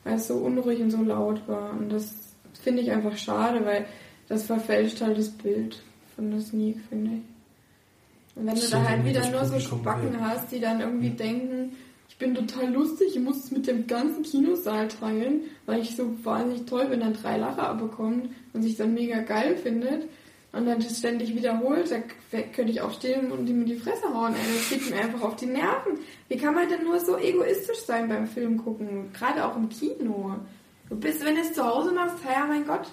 [0.04, 1.72] weil es so unruhig und so laut war.
[1.72, 2.14] Und das
[2.62, 3.86] finde ich einfach schade, weil
[4.28, 5.82] das verfälscht halt das Bild
[6.16, 8.36] von der Sneak, finde ich.
[8.36, 11.74] Und wenn du da halt wieder nur so Spacken hast, die dann irgendwie denken,
[12.20, 16.66] bin total lustig, ich muss es mit dem ganzen Kinosaal teilen, weil ich so wahnsinnig
[16.66, 20.04] toll bin, dann drei Lacher abbekommt und sich dann mega geil findet
[20.52, 24.14] und dann das ständig wiederholt, da könnte ich auch stehen und ihm in die Fresse
[24.14, 24.34] hauen.
[24.34, 24.54] Ey.
[24.56, 26.00] Das geht mir einfach auf die Nerven.
[26.28, 29.12] Wie kann man denn nur so egoistisch sein beim Film gucken?
[29.14, 30.36] Gerade auch im Kino.
[30.90, 32.88] Du bist, wenn du es zu Hause machst, ja mein Gott,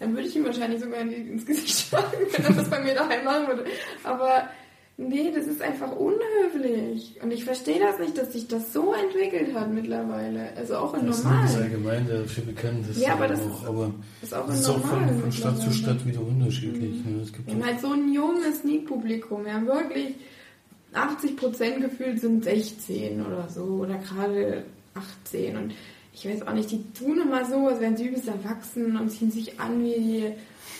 [0.00, 3.24] dann würde ich ihm wahrscheinlich sogar ins Gesicht schlagen, wenn er das bei mir daheim
[3.24, 3.66] machen würde.
[4.02, 4.48] Aber
[4.96, 7.18] Nee, das ist einfach unhöflich.
[7.20, 10.56] Und ich verstehe das nicht, dass sich das so entwickelt hat mittlerweile.
[10.56, 12.86] Also auch in Das ist allgemein dafür bekannt.
[12.88, 15.72] Das Ja, aber das auch, aber Ist auch das ist auch von, von Stadt zu.
[15.72, 17.04] Stadt wieder unterschiedlich.
[17.04, 17.22] Ne?
[17.22, 19.44] Es gibt Wir haben halt so ein junges Sneak-Publikum.
[19.44, 20.14] Wir haben wirklich
[20.92, 23.64] 80% gefühlt sind 16 oder so.
[23.64, 25.56] Oder gerade 18.
[25.56, 25.74] Und
[26.12, 29.32] ich weiß auch nicht, die tun immer so, als wären sie übelst erwachsen und ziehen
[29.32, 30.34] sich an wie,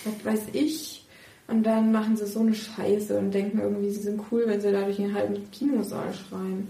[0.05, 1.04] was weiß ich.
[1.47, 4.71] Und dann machen sie so eine Scheiße und denken irgendwie, sie sind cool, wenn sie
[4.71, 6.67] dadurch einen halben Kinosaal schreien.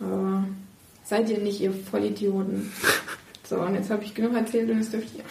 [0.00, 0.44] Aber
[1.04, 2.70] seid ihr nicht, ihr Vollidioten.
[3.48, 5.24] So, und jetzt habe ich genug erzählt und jetzt dürft ihr.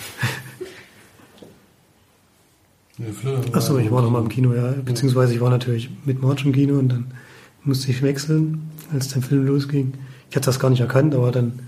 [3.53, 4.73] Achso, ich war noch mal im Kino, ja.
[4.83, 7.11] Beziehungsweise ich war natürlich mit March im Kino und dann
[7.63, 9.93] musste ich wechseln, als der Film losging.
[10.29, 11.59] Ich hatte das gar nicht erkannt, aber dann,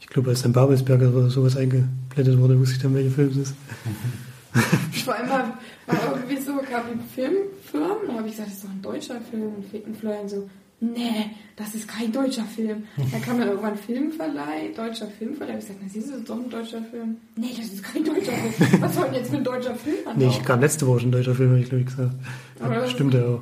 [0.00, 3.36] ich glaube, als dann Babelsberger oder sowas eingeblendet wurde, wusste ich dann, welcher Film es
[3.36, 3.54] ist.
[3.82, 3.92] Vor
[5.14, 8.70] allem war, war irgendwie so, gab es Filmfirmen, da habe ich gesagt, das ist doch
[8.70, 9.52] ein deutscher Film.
[9.86, 10.48] Und Florian so,
[10.80, 12.84] nee, das ist kein deutscher Film.
[13.10, 15.54] Da kam dann irgendwann Filmverleih, deutscher Filmverleih.
[15.54, 17.16] Ich gesagt, na siehst du, das ist doch ein deutscher Film.
[17.36, 18.82] Nee, das ist kein deutscher Film.
[18.82, 20.18] Was soll denn jetzt für ein deutscher Film an?
[20.18, 22.14] Nee, ich kam letzte Woche schon ein deutscher Film, habe ich glaube ich gesagt.
[22.60, 23.40] Aber das- stimmt ja auch.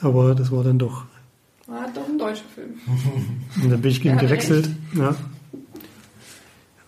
[0.02, 1.04] Aber das war dann doch.
[1.66, 2.70] War doch ein deutscher Film.
[3.62, 4.68] Und dann bin ich gegen gewechselt.
[4.94, 5.14] Ja.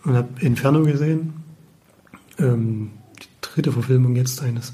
[0.03, 1.33] Und habe Inferno gesehen.
[2.43, 4.73] Ähm, die dritte Verfilmung jetzt eines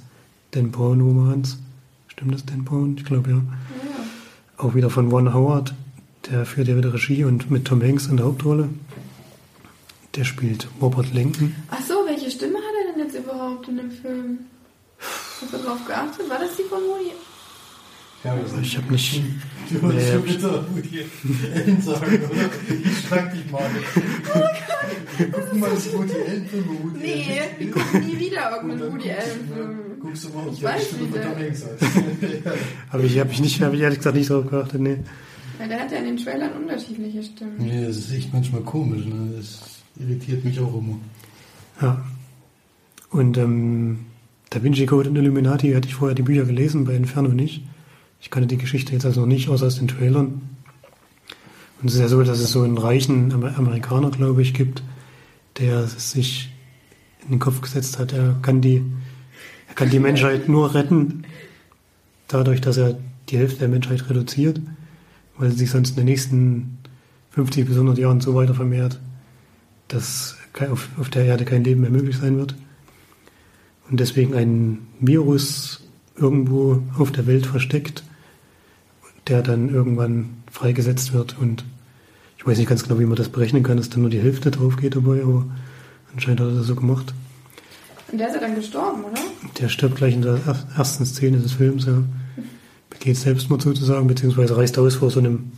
[0.51, 1.58] Dan Brown-Romans.
[2.08, 2.95] Stimmt das, Dan Brown?
[2.97, 3.36] Ich glaube ja.
[3.38, 3.43] Ja.
[4.58, 5.73] Auch wieder von Ron Howard.
[6.29, 8.69] Der führt ja wieder Regie und mit Tom Hanks in der Hauptrolle.
[10.15, 11.55] Der spielt Robert Lincoln.
[11.69, 14.39] Ach so, welche Stimme hat er denn jetzt überhaupt in dem Film?
[14.99, 16.29] Hast du darauf geachtet?
[16.29, 17.12] War das die von Woody?
[18.23, 19.21] Ja, wir sind- Ich habe nicht.
[19.69, 20.99] Du wolltest Nee, schon hab ich- bitte Woody
[21.55, 22.49] Allen sagen, oder?
[22.89, 23.69] Ich schlag dich mal.
[25.32, 26.65] Guck mal, das Woody Allen-Film.
[26.99, 29.79] Nee, wir gucken nie wieder irgendeinen Woody guckst du- Allen-Film.
[30.01, 30.86] Guckst du mal, ob Ich der weiß,
[31.36, 31.84] heißt.
[32.91, 34.82] Aber ich habe ich nicht, habe ich ehrlich gesagt nicht drauf geachtet.
[34.82, 34.97] Nee.
[35.60, 37.55] Weil der hat ja in den Trailern unterschiedliche Stimmen.
[37.58, 39.05] Nee, das ist echt manchmal komisch.
[39.05, 39.34] Ne?
[39.38, 39.60] Das
[39.99, 40.97] irritiert mich auch immer.
[41.82, 42.03] Ja.
[43.12, 43.99] Und ähm,
[44.49, 47.62] Da Vinci Code und Illuminati hatte ich vorher die Bücher gelesen, bei Inferno nicht.
[48.21, 50.41] Ich kannte die Geschichte jetzt also noch nicht, außer aus den Trailern.
[51.82, 54.84] Und es ist ja so, dass es so einen reichen Amer- Amerikaner, glaube ich, gibt,
[55.58, 56.49] der sich
[57.23, 58.84] in den Kopf gesetzt hat, er kann die,
[59.67, 61.23] er kann die Menschheit nur retten,
[62.27, 62.97] dadurch, dass er
[63.29, 64.60] die Hälfte der Menschheit reduziert,
[65.38, 66.77] weil sie sich sonst in den nächsten
[67.32, 68.99] 50 bis 100 Jahren so weiter vermehrt,
[69.88, 70.38] dass
[70.71, 72.55] auf, auf der Erde kein Leben mehr möglich sein wird.
[73.89, 78.03] Und deswegen ein Virus irgendwo auf der Welt versteckt,
[79.30, 81.38] der dann irgendwann freigesetzt wird.
[81.39, 81.63] Und
[82.38, 84.52] ich weiß nicht ganz genau, wie man das berechnen kann, dass dann nur die Hälfte
[84.52, 85.46] drauf geht dabei, aber
[86.13, 87.13] anscheinend hat er das so gemacht.
[88.12, 89.22] Und der ist ja dann gestorben, oder?
[89.60, 92.02] Der stirbt gleich in der er- ersten Szene des Films, ja.
[92.89, 95.52] Begeht Selbstmord sozusagen, beziehungsweise reißt aus vor so einem,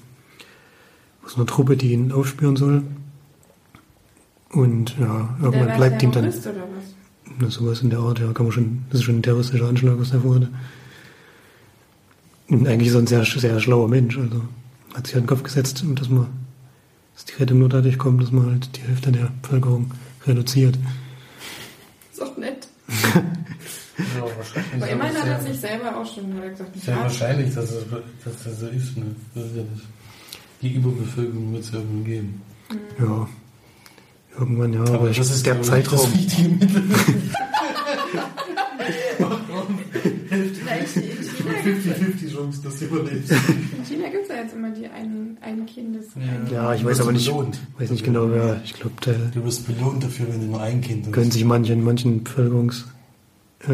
[1.22, 2.84] vor so einer Truppe, die ihn aufspüren soll.
[4.50, 6.52] Und ja, irgendwann bleibt ihm dann oder was?
[7.40, 9.98] na, sowas in der Art, ja, kann man schon, das ist schon ein terroristischer Anschlag,
[9.98, 10.50] was der vorhatte.
[12.52, 14.42] Und eigentlich ist er ein sehr, sehr schlauer Mensch, also
[14.94, 16.28] hat sich in den Kopf gesetzt, dass man,
[17.16, 19.90] dass die Rettung nur dadurch kommt, dass man halt die Hälfte der Bevölkerung
[20.28, 20.78] reduziert.
[22.12, 22.68] Ist auch nett.
[24.18, 24.74] Ja, wahrscheinlich.
[24.74, 27.86] Aber immerhin hat er sich selber auch schon gesagt, sehr ja, wahrscheinlich, dass das,
[28.26, 28.98] dass das so ist.
[28.98, 29.16] Ne?
[29.34, 29.84] Das ist ja das.
[30.62, 32.42] Die Überbevölkerung wird es irgendwann geben.
[33.00, 33.30] Ja,
[34.38, 36.68] irgendwann ja, aber, ich, das ist der Zeitraum, Das richtige
[41.66, 41.82] Mittel.
[41.82, 43.32] vielleicht in China gibt's ja- 50-50 Chance, dass du überlebst.
[43.32, 46.06] in China gibt es ja jetzt immer die ein, ein Kindes.
[46.16, 46.54] Ja.
[46.54, 47.60] ja, ich Du weiß wirst aber nicht, belohnt.
[47.78, 48.96] weiß nicht genau, wer, ich glaube,
[49.34, 51.14] Du wirst belohnt dafür, wenn du nur ein Kind hast.
[51.14, 52.86] können sich manche in manchen Bevölkerungs,
[53.68, 53.72] äh,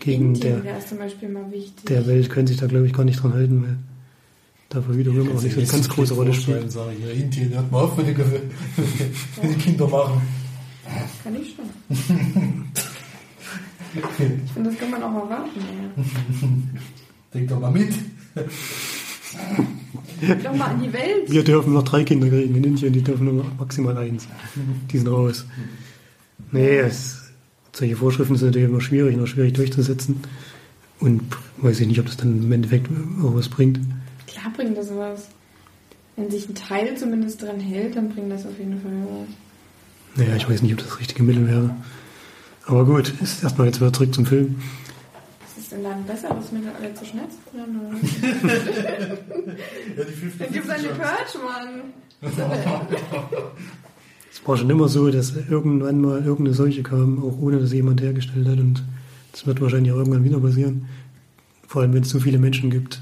[0.00, 1.84] gegen Indien der- wäre es zum Beispiel mal wichtig.
[1.86, 3.76] der Welt können sich da, glaube ich, gar nicht dran halten, weil
[4.68, 6.72] da Verhütung auch nicht so eine ganz große Rolle spielt.
[6.72, 10.20] Sag ich, ja, Indien, hört mal auf, wenn die, wenn die Kinder machen.
[11.22, 11.66] Kann ich schon.
[13.96, 15.60] Ich finde, das kann man auch erwarten.
[15.60, 16.48] Ja.
[17.34, 17.92] Denk doch mal mit.
[20.20, 21.30] Denk doch mal an die Welt.
[21.30, 24.26] Wir dürfen noch drei Kinder kriegen in Indien, die dürfen nur maximal eins.
[24.90, 25.44] Die sind raus.
[26.52, 27.32] Nee, es,
[27.72, 30.20] solche Vorschriften sind natürlich immer schwierig, noch schwierig durchzusetzen.
[31.00, 31.22] Und
[31.58, 32.88] weiß ich nicht, ob das dann im Endeffekt
[33.22, 33.80] auch was bringt.
[34.26, 35.28] Klar bringt das was.
[36.16, 39.28] Wenn sich ein Teil zumindest dran hält, dann bringt das auf jeden Fall was.
[40.16, 41.76] Naja, ich weiß nicht, ob das das richtige Mittel wäre.
[42.66, 44.56] Aber gut, ist erstmal jetzt wieder zurück zum Film.
[45.40, 47.38] Was ist denn da ein besseres Mittel, alle zu schnetzen?
[47.54, 47.66] Oder?
[49.96, 51.82] Ja, die 50 Dann gibt's eine Purge, Mann.
[54.32, 58.02] Es war schon immer so, dass irgendwann mal irgendeine Seuche kam, auch ohne dass jemand
[58.02, 58.58] hergestellt hat.
[58.58, 58.84] Und
[59.32, 60.86] das wird wahrscheinlich auch irgendwann wieder passieren.
[61.66, 63.00] Vor allem, wenn es so viele Menschen gibt,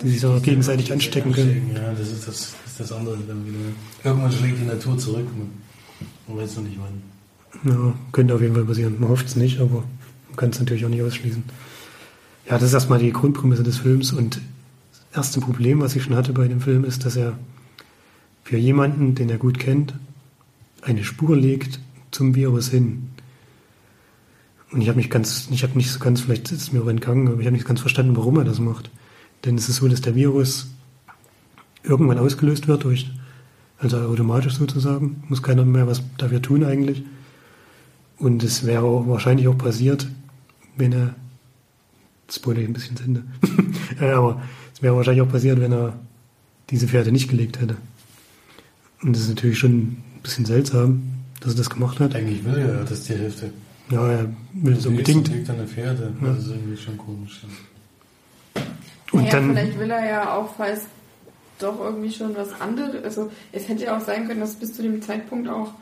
[0.00, 1.70] die sich dann auch gegenseitig anstecken können.
[1.74, 3.58] Ja, das ist das, das, ist das andere dann wieder.
[4.02, 5.26] Irgendwann schlägt die Natur zurück.
[5.36, 5.50] Man,
[6.26, 7.15] man weiß noch nicht wann.
[7.64, 8.96] Ja, könnte auf jeden Fall passieren.
[8.98, 9.84] Man hofft es nicht, aber
[10.28, 11.42] man kann es natürlich auch nicht ausschließen.
[12.46, 14.40] Ja, das ist erstmal die Grundprämisse des Films und
[14.92, 17.38] das erste Problem, was ich schon hatte bei dem Film, ist, dass er
[18.44, 19.94] für jemanden, den er gut kennt,
[20.82, 21.80] eine Spur legt
[22.12, 23.08] zum Virus hin.
[24.70, 26.88] Und ich habe mich ganz, ich habe nicht so ganz, vielleicht ist es mir auch
[26.88, 28.90] entgangen, aber ich habe nicht ganz verstanden, warum er das macht.
[29.44, 30.68] Denn es ist so, dass der Virus
[31.82, 33.10] irgendwann ausgelöst wird durch,
[33.78, 37.02] also automatisch sozusagen, muss keiner mehr was dafür tun eigentlich.
[38.18, 40.06] Und es wäre auch wahrscheinlich auch passiert,
[40.76, 41.14] wenn er,
[42.30, 43.24] spoiler ich ein bisschen Sinde,
[44.00, 44.42] aber
[44.74, 45.98] es wäre wahrscheinlich auch passiert, wenn er
[46.70, 47.76] diese Pferde nicht gelegt hätte.
[49.02, 51.02] Und das ist natürlich schon ein bisschen seltsam,
[51.40, 52.14] dass er das gemacht hat.
[52.14, 53.52] Eigentlich will er ja das die Hälfte.
[53.90, 55.28] Ja, er will das Die unbedingt.
[55.28, 56.12] liegt an der Pferde.
[56.20, 56.28] Ja.
[56.28, 57.42] Das ist irgendwie schon komisch.
[59.12, 60.86] Und naja, dann, vielleicht will er ja auch, falls
[61.58, 63.04] doch irgendwie schon was anderes.
[63.04, 65.72] Also es hätte ja auch sein können, dass bis zu dem Zeitpunkt auch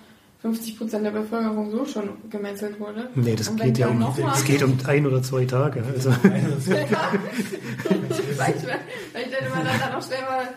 [0.44, 3.09] 50% der Bevölkerung so schon gemetzelt wurde.
[3.14, 5.83] nee, das geht ja um, noch es geht um ein oder zwei Tage.
[5.83, 6.88] Also, vielleicht,
[8.18, 8.61] vielleicht
[9.14, 10.48] hätte man dann auch schnell mal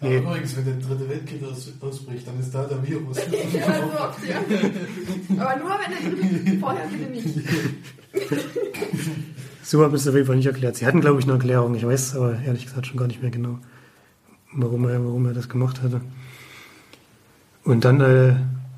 [0.00, 0.18] Aber Nee.
[0.18, 3.16] übrigens, wenn der dritte Weltkrieg aus, ausbricht, dann ist da der Virus.
[3.52, 5.40] ja, so Option.
[5.40, 7.48] Aber nur wenn der vorher bitte nicht.
[9.62, 10.76] so habe ich es auf jeden Fall nicht erklärt.
[10.76, 11.74] Sie hatten, glaube ich, eine Erklärung.
[11.76, 13.58] Ich weiß aber ehrlich gesagt schon gar nicht mehr genau,
[14.52, 16.00] warum er, warum er das gemacht hatte.
[17.64, 18.34] Und dann äh,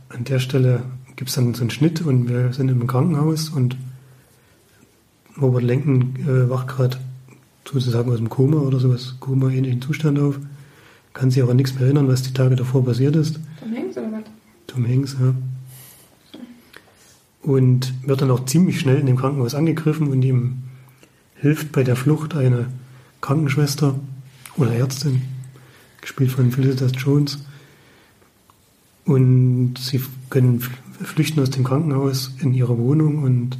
[0.08, 0.84] an der Stelle
[1.16, 3.76] gibt es dann so einen Schnitt und wir sind im Krankenhaus und
[5.40, 6.98] Robert Lenken äh, wacht gerade
[7.64, 10.38] sozusagen aus dem Koma oder sowas, Koma-ähnlichen Zustand auf.
[11.12, 13.40] Kann sich aber an nichts mehr erinnern, was die Tage davor passiert ist.
[13.60, 14.22] Tom Hanks oder was?
[14.66, 15.34] Tom Hanks, ja.
[17.42, 20.58] Und wird dann auch ziemlich schnell in dem Krankenhaus angegriffen und ihm
[21.36, 22.66] hilft bei der Flucht eine
[23.20, 23.98] Krankenschwester
[24.56, 25.22] oder Ärztin,
[26.00, 27.38] gespielt von Felicitas Jones.
[29.08, 33.56] Und sie können flüchten aus dem Krankenhaus in ihre Wohnung und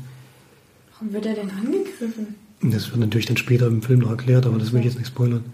[0.93, 2.35] Warum wird er denn angegriffen?
[2.61, 5.07] das wird natürlich dann später im Film noch erklärt, aber das will ich jetzt nicht
[5.07, 5.45] spoilern.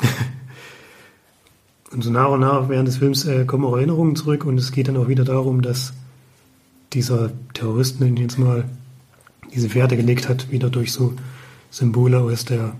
[1.92, 4.72] und so nach und nach während des Films äh, kommen auch Erinnerungen zurück und es
[4.72, 5.92] geht dann auch wieder darum, dass
[6.94, 8.64] dieser Terrorist, den ich jetzt mal
[9.52, 11.12] diese Pferde gelegt hat, wieder durch so
[11.70, 12.74] Symbole aus der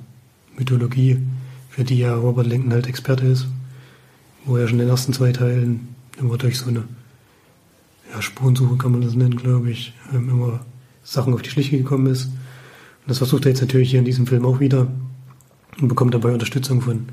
[0.57, 1.19] Mythologie,
[1.69, 3.47] für die ja Robert Lincoln halt Experte ist,
[4.47, 6.85] wo er schon in den ersten zwei Teilen immer durch so eine
[8.13, 10.65] ja, Spurensuche kann man das nennen, glaube ich, ähm, immer
[11.03, 12.27] Sachen auf die Schliche gekommen ist.
[12.27, 14.89] Und das versucht er jetzt natürlich hier in diesem Film auch wieder
[15.81, 17.09] und bekommt dabei Unterstützung von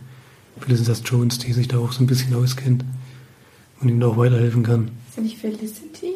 [0.60, 2.84] Felicitas Jones, die sich da auch so ein bisschen auskennt
[3.82, 4.90] und ihm da auch weiterhelfen kann.
[5.10, 6.14] Ist er nicht Felicity?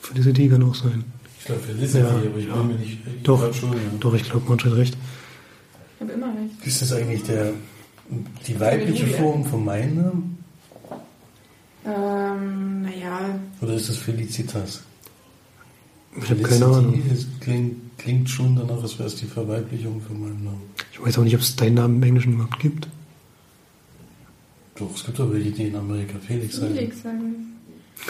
[0.00, 1.04] Felicity kann auch sein.
[1.38, 2.54] Ich glaube, Felicity, Ja, aber ich ja.
[2.56, 2.98] bin mir nicht.
[3.16, 3.52] Ich Doch.
[3.54, 3.78] schon, ja.
[4.00, 4.96] Doch, ich glaube, man hat recht.
[5.96, 6.66] Ich habe immer recht.
[6.66, 7.52] Ist das eigentlich der,
[8.46, 9.06] die weibliche.
[9.08, 10.37] Form von meinem Namen?
[11.88, 14.82] Ähm, naja, Oder ist das Felicitas?
[16.20, 17.02] Ich habe keine Ahnung.
[17.40, 20.62] Klingt, klingt schon danach, als wäre es die Verweiblichung von meinem Namen.
[20.92, 22.88] Ich weiß auch nicht, ob es deinen Namen im Englischen überhaupt gibt.
[24.76, 26.74] Doch, es gibt doch welche, die in Amerika Felix sagen.
[26.74, 27.34] Felix sagen.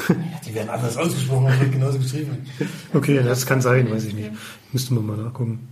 [0.08, 0.14] Ja,
[0.46, 2.36] die werden anders ausgesprochen, aber wird genauso geschrieben.
[2.92, 4.30] Okay, das kann sein, weiß ich nicht.
[4.72, 5.68] Müsste man mal nachgucken.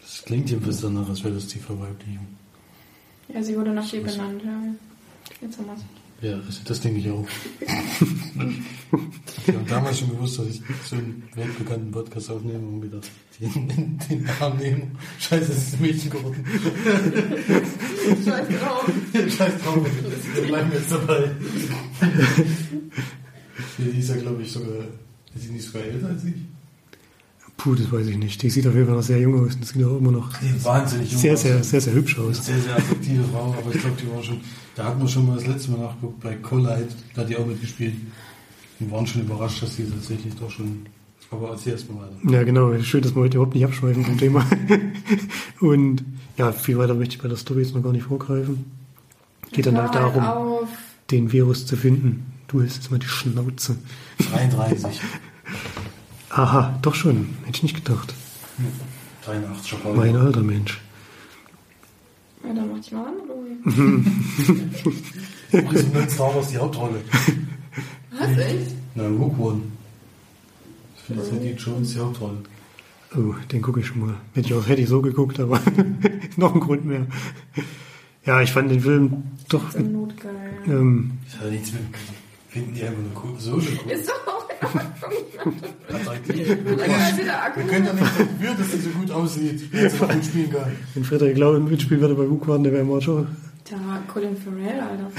[0.00, 2.26] Das klingt jedenfalls danach, als wäre das die Verweiblichung.
[3.32, 4.62] Ja, sie wurde nach dir benannt, ja.
[5.40, 6.01] Jetzt haben wir es.
[6.22, 7.26] Ja, also das denke ich auch.
[9.46, 13.98] ich habe damals schon gewusst, dass ich so einen weltbekannten Podcast aufnehme und gedacht, den,
[14.08, 14.98] den, Namen nehmen.
[15.18, 16.44] Scheiße, das ist ein Mädchen geworden.
[18.24, 18.88] Scheiß drauf.
[19.36, 19.84] Scheiß drauf,
[20.34, 21.30] wir bleiben jetzt dabei.
[23.78, 24.78] Die ist ja, glaube ich, sogar,
[25.34, 26.34] ist sie nicht sogar älter als ich?
[27.56, 28.40] Puh, das weiß ich nicht.
[28.42, 29.54] Die sieht auf jeden Fall noch sehr jung aus.
[29.54, 30.30] und Das sieht auch immer noch
[30.62, 31.20] wahnsinnig jung.
[31.20, 31.42] sehr, aus.
[31.42, 32.46] sehr, sehr, sehr hübsch aus.
[32.46, 34.40] Sehr, sehr attraktive Frau, aber ich glaube, die war schon,
[34.74, 37.46] da hat man schon mal das letzte Mal nachgeguckt, bei Collide, da hat die auch
[37.46, 37.94] mitgespielt.
[38.78, 40.86] Wir waren schon überrascht, dass die tatsächlich doch schon,
[41.30, 42.34] aber erzähl erst mal weiter.
[42.34, 42.76] Ja, genau.
[42.82, 44.44] Schön, dass wir heute überhaupt nicht abschweifen vom Thema.
[45.60, 46.04] Und
[46.36, 48.64] ja, viel weiter möchte ich bei der Story jetzt noch gar nicht vorgreifen.
[49.52, 50.68] Geht dann halt darum, auf.
[51.10, 52.32] den Virus zu finden.
[52.48, 53.76] Du hältst jetzt mal die Schnauze.
[54.30, 55.00] 33.
[56.30, 57.28] Aha, doch schon.
[57.44, 58.14] Hätte ich nicht gedacht.
[59.26, 60.80] 83 schon Mein alter Mensch.
[62.44, 63.14] Ja, dann mach ich mal an.
[65.52, 67.00] Übrigens in Star Wars die Hauptrolle.
[68.18, 68.74] Was, echt?
[68.94, 69.60] Na, Rook One.
[71.06, 72.38] Felicity Jones die Hauptrolle.
[73.16, 74.14] Oh, den gucke ich schon mal.
[74.34, 75.60] Hätte ich auch hätte ich so geguckt, aber
[76.36, 77.06] noch ein Grund mehr.
[78.24, 79.74] Ja, ich fand den Film doch.
[79.78, 80.32] Notgeil.
[80.66, 81.82] Ähm, Das hat nichts mit,
[82.48, 83.92] finden die einfach nur cool, so schon cool.
[83.92, 84.48] Ist doch auch
[87.54, 90.72] Wir können ja nicht dafür, dass sie so gut aussieht, wenn sie gut spielen kann.
[90.94, 93.26] Wenn Frederik Lau im Mitspiel würde bei Bug waren, der wäre mal schon.
[93.64, 93.78] Tja,
[94.12, 95.10] Colin Farrell, Alter.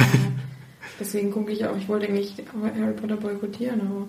[0.99, 4.07] Deswegen gucke ich auch, ich wollte eigentlich Harry Potter boykottieren, aber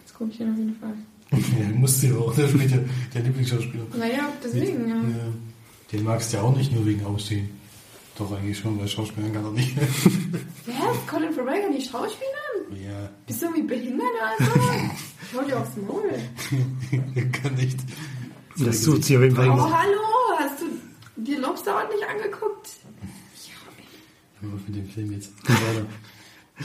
[0.00, 0.94] jetzt gucke ich den auf jeden Fall.
[1.32, 2.78] Ja, musste ja auch, der spielt ja
[3.14, 3.84] der Lieblingsschauspieler.
[3.98, 4.96] Naja, deswegen, ja.
[4.96, 5.32] Ja.
[5.92, 7.48] Den magst du ja auch nicht nur wegen Aussehen.
[8.20, 9.74] Doch, eigentlich schon, weil Schauspielern kann er nicht.
[10.66, 11.06] Was?
[11.08, 12.82] Colin Farrell kann die Schauspielern?
[12.84, 14.60] ja, Bist du irgendwie behindert, Alter?
[15.34, 16.10] Hau dir aufs Maul.
[17.32, 17.78] kann nicht.
[18.58, 19.72] Das sucht sie auf jeden Oh, Fall.
[19.72, 20.00] hallo,
[20.38, 20.66] hast du
[21.22, 22.68] dir Lobster nicht angeguckt?
[24.40, 25.32] Hör mal mit dem Film jetzt.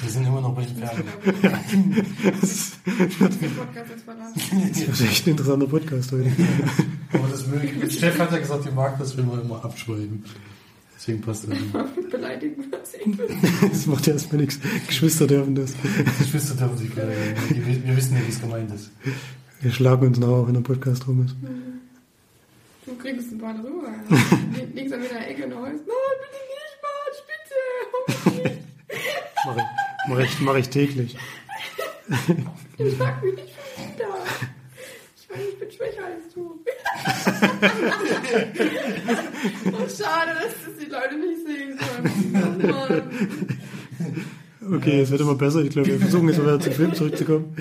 [0.01, 1.05] Wir sind immer noch bei den Pferden.
[2.85, 4.41] Den Podcast jetzt verlassen.
[4.89, 6.31] Das ist echt ein interessanter Podcast heute.
[7.13, 10.25] Aber das möge Steff hat ja gesagt, die mag das, wenn wir immer abschweigen.
[11.07, 11.59] Deswegen passt das.
[11.59, 12.09] nicht.
[12.09, 13.67] Beleidigen wir sie.
[13.69, 14.59] Das macht ja erstmal nichts.
[14.87, 15.73] Geschwister dürfen das.
[16.17, 17.13] Geschwister dürfen sich gerne.
[17.49, 18.89] Wir wir wissen ja, wie es gemeint ist.
[19.61, 21.35] Wir schlagen uns nachher, wenn der Podcast rum ist.
[22.87, 23.93] Du kriegst ein paar drüber.
[24.73, 25.83] Links an der Ecke und heulst.
[25.85, 28.61] Nein, bitte nicht, Marsch, bitte.
[29.45, 29.63] Mach ich,
[30.07, 31.17] mach ich, mach ich täglich.
[32.77, 34.54] Ich mag mich nicht wieder.
[35.37, 36.41] Ich bin schwächer als du.
[39.71, 42.31] oh, schade, dass das die Leute nicht sehen können.
[42.31, 43.03] Mann.
[44.73, 45.59] Okay, es wird immer besser.
[45.61, 47.55] Ich glaube, wir versuchen jetzt wieder zum Film zurückzukommen.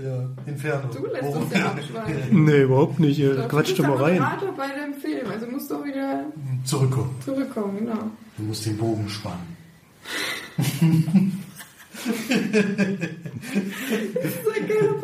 [0.00, 0.88] Ja, Inferno.
[0.92, 2.44] Du lässt uns ja abschweifen.
[2.44, 3.18] Nee, überhaupt nicht.
[3.18, 4.20] Ihr Du quatscht doch mal rein.
[4.20, 6.24] Moderator bei dem Film, also musst du auch wieder
[6.64, 7.16] Zurückkommen.
[7.24, 8.10] zurückkommen, genau.
[8.36, 9.56] Du musst den Bogen spannen.
[12.04, 12.14] Das
[14.24, 14.53] ist geiler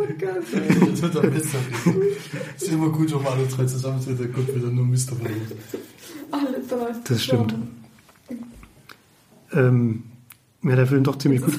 [0.06, 0.48] Podcast.
[0.86, 1.58] Jetzt wird er besser.
[2.56, 5.26] Ist immer gut, wenn wir alle drei zusammen sind, dann kommt wieder nur Mist davon.
[6.30, 6.92] Alle drei.
[7.04, 7.54] Das stimmt.
[9.52, 10.04] Ähm,
[10.62, 11.58] mir hat der Film doch ziemlich gut.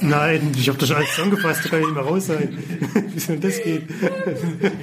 [0.00, 2.56] Nein, ich habe das schon alles zusammengefasst, da kann ich nicht mehr raus sein.
[3.12, 3.88] Wie soll das gehen?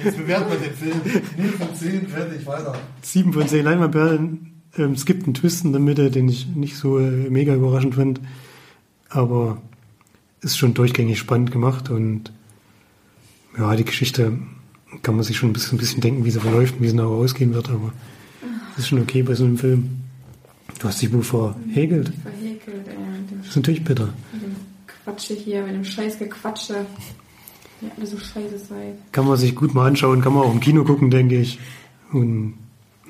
[0.04, 1.00] Jetzt bewerten wir den Film.
[1.38, 2.74] 0 von 10, fertig, weiter.
[3.00, 4.52] Sieben von zehn Leinwandperlen.
[4.76, 7.94] Ähm, es gibt einen Twist in der Mitte, den ich nicht so äh, mega überraschend
[7.94, 8.20] finde.
[9.08, 9.62] Aber
[10.42, 12.30] ist schon durchgängig spannend gemacht und
[13.58, 14.32] ja, die Geschichte
[15.02, 16.96] kann man sich schon ein bisschen, ein bisschen denken, wie sie verläuft und wie sie
[16.96, 17.92] nachher ausgehen wird, aber
[18.72, 19.90] es ist schon okay bei so einem Film.
[20.78, 22.12] Du hast dich wohl verhegelt.
[22.24, 24.12] Mit dem, Das ist natürlich bitter.
[24.32, 24.56] mit dem
[25.04, 26.86] Quatsche hier, mit dem scheiß Gequatsche.
[27.80, 28.94] Ja, alle so scheiße seid.
[29.12, 31.58] Kann man sich gut mal anschauen, kann man auch im Kino gucken, denke ich.
[32.12, 32.54] Und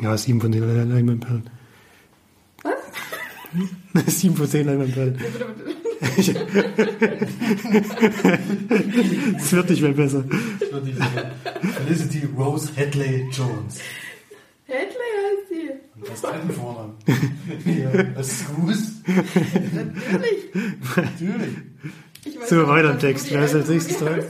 [0.00, 1.48] ja, sieben von zehn Leinwandperlen.
[2.62, 4.06] Was?
[4.20, 5.18] sieben von zehn Leinwandperlen.
[9.38, 10.24] Es wird nicht mehr besser.
[10.60, 11.04] Das wird nicht so.
[11.68, 13.78] Felicity Rose Hadley Jones.
[14.66, 15.70] Hedley heißt sie.
[16.00, 16.94] Das ist dein Vornamen.
[17.64, 18.90] Ja, das ist Goose.
[19.06, 20.44] Natürlich.
[20.96, 21.54] Natürlich.
[22.24, 23.30] Ich weiß So, weiter im Text.
[23.32, 24.20] Wer ist als nächstes dran?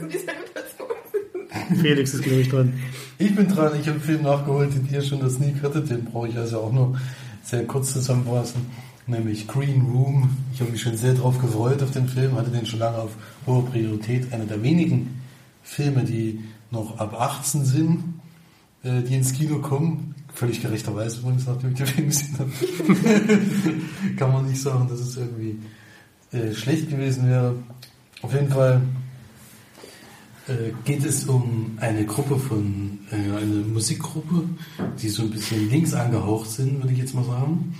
[1.81, 2.73] Felix ist, glaube ich, dran.
[3.17, 6.05] Ich bin dran, ich habe einen Film nachgeholt, den ihr schon das Sneak hattet, den
[6.05, 6.95] brauche ich also auch nur
[7.43, 8.61] sehr kurz zusammenfassen,
[9.07, 10.29] nämlich Green Room.
[10.53, 13.11] Ich habe mich schon sehr drauf gefreut auf den Film, hatte den schon lange auf
[13.45, 14.31] hoher Priorität.
[14.33, 15.21] Einer der wenigen
[15.63, 18.03] Filme, die noch ab 18 sind,
[18.83, 20.15] äh, die ins Kino kommen.
[20.33, 22.51] Völlig gerechterweise übrigens, nachdem ich den Film gesehen habe.
[24.17, 25.57] Kann man nicht sagen, dass es irgendwie
[26.31, 27.55] äh, schlecht gewesen wäre.
[28.21, 28.81] Auf jeden Fall
[30.47, 34.43] äh, geht es um eine Gruppe von, äh, eine Musikgruppe,
[35.01, 37.73] die so ein bisschen links angehaucht sind, würde ich jetzt mal sagen.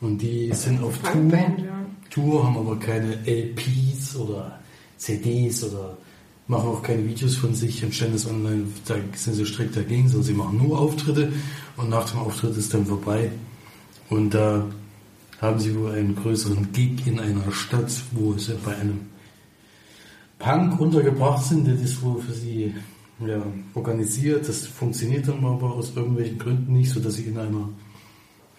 [0.00, 1.86] Und die sind auf Tour, ja.
[2.10, 4.60] Tour, haben aber keine LPs oder
[4.98, 5.96] CDs oder
[6.48, 10.08] machen auch keine Videos von sich und stellen das online, da sind sie strikt dagegen,
[10.08, 11.32] sondern sie machen nur Auftritte
[11.76, 13.30] und nach dem Auftritt ist dann vorbei.
[14.08, 14.64] Und da
[15.40, 19.00] haben sie wohl einen größeren Gig in einer Stadt, wo sie bei einem
[20.38, 22.74] Punk untergebracht sind, der das wohl für sie
[23.26, 23.42] ja,
[23.74, 24.48] organisiert.
[24.48, 27.68] Das funktioniert dann aber aus irgendwelchen Gründen nicht, sodass sie in einer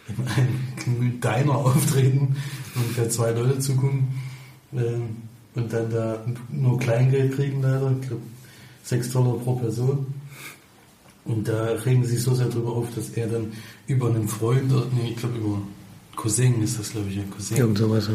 [0.07, 2.35] in einem Diner auftreten
[2.75, 4.07] und da zwei Leute zugucken
[4.73, 5.17] ähm,
[5.55, 8.21] und dann da nur Kleingeld kriegen leider, ich glaube
[8.83, 10.07] 6 Dollar pro Person.
[11.25, 13.51] Und da regen sie sich so sehr drüber auf, dass er dann
[13.85, 15.61] über einen Freund, nee, ich glaube über
[16.15, 18.09] Cousin ist das glaube ich, ein Cousin Irgend sowas.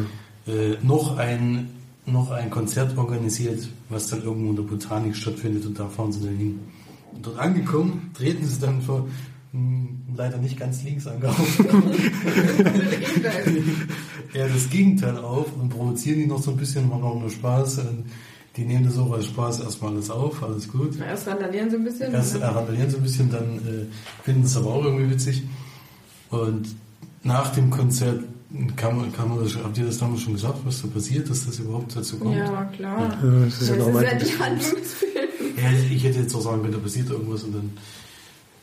[0.46, 0.52] Ja.
[0.52, 1.68] äh, noch ein
[2.04, 6.20] noch ein Konzert organisiert, was dann irgendwo in der Botanik stattfindet und da fahren sie
[6.24, 6.58] dann hin.
[7.12, 9.06] Und dort angekommen, treten sie dann vor
[10.14, 11.58] leider nicht ganz links angehaucht.
[14.34, 17.78] ja, das Gegenteil auf und provozieren die noch so ein bisschen, machen auch nur Spaß.
[17.80, 18.04] Und
[18.56, 20.94] die nehmen das auch als Spaß erstmal alles auf, alles gut.
[20.98, 22.12] Na, Erst randalieren so ein bisschen.
[22.12, 22.42] Erst ne?
[22.42, 23.86] randalieren so ein bisschen, dann äh,
[24.24, 25.42] finden es aber auch irgendwie witzig.
[26.30, 26.74] Und
[27.22, 28.24] nach dem Konzert
[28.76, 31.46] Kann man, kann man das, habt ihr das damals schon gesagt, was da passiert, dass
[31.46, 32.36] das überhaupt dazu kommt?
[32.36, 33.18] Ja, klar.
[33.22, 34.04] Ja, das ist ja das normal.
[34.04, 35.28] ist ja die Handlungsfilm.
[35.56, 37.70] Ja, ich hätte jetzt auch sagen können, da passiert irgendwas und dann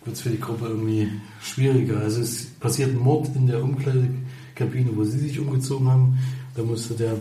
[0.10, 1.08] wird es für die Gruppe irgendwie
[1.40, 2.00] schwieriger.
[2.00, 6.18] Also es passiert ein Mord in der Umkleidekabine, wo sie sich umgezogen haben.
[6.56, 7.16] Da musste der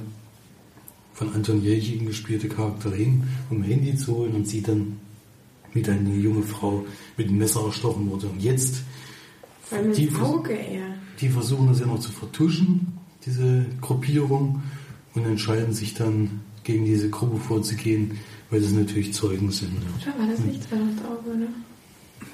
[1.12, 4.96] von Anton Jelchin gespielte Charakter hin, um ein Handy zu holen und sieht dann,
[5.74, 6.86] wie eine junge Frau
[7.18, 8.28] mit dem Messer erstochen wurde.
[8.28, 8.82] Und jetzt,
[9.96, 10.32] die, vers-
[11.20, 12.94] die versuchen das ja noch zu vertuschen,
[13.26, 14.62] diese Gruppierung,
[15.14, 18.12] und entscheiden sich dann gegen diese Gruppe vorzugehen,
[18.50, 19.72] weil das natürlich Zeugen sind.
[20.06, 20.18] Ja.
[20.18, 21.48] War das nicht zwei mit Auge, ne?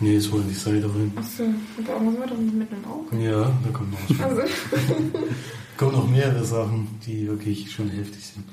[0.00, 1.12] Nee, es wollen die Seite rein.
[1.16, 1.44] Achso,
[1.78, 3.22] aber irgendwas war doch mit einem Auge.
[3.22, 4.20] Ja, da kommt noch was.
[4.20, 4.42] Also,
[5.76, 8.44] kommen noch mehrere Sachen, die wirklich schon heftig sind.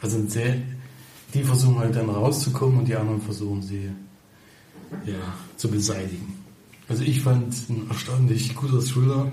[0.00, 0.56] Also sehr,
[1.32, 3.90] die versuchen halt dann rauszukommen und die anderen versuchen sie
[5.06, 5.14] ja,
[5.56, 6.34] zu beseitigen.
[6.88, 9.32] Also ich fand es ein erstaunlich guter Thriller.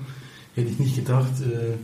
[0.56, 1.42] Hätte ich nicht gedacht.
[1.42, 1.76] Äh,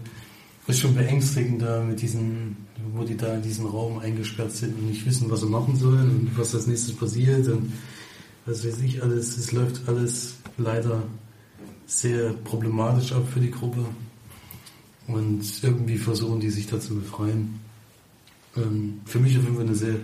[0.70, 2.58] ist schon beängstigend da mit diesen,
[2.94, 6.10] wo die da in diesem Raum eingesperrt sind und nicht wissen, was sie machen sollen
[6.12, 7.72] und was als nächstes passiert und
[8.48, 9.38] was weiß ich alles.
[9.38, 11.04] Es läuft alles leider
[11.86, 13.86] sehr problematisch ab für die Gruppe.
[15.08, 17.60] Und irgendwie versuchen die sich da zu befreien.
[18.56, 19.96] Ähm, für mich auf jeden Fall eine sehr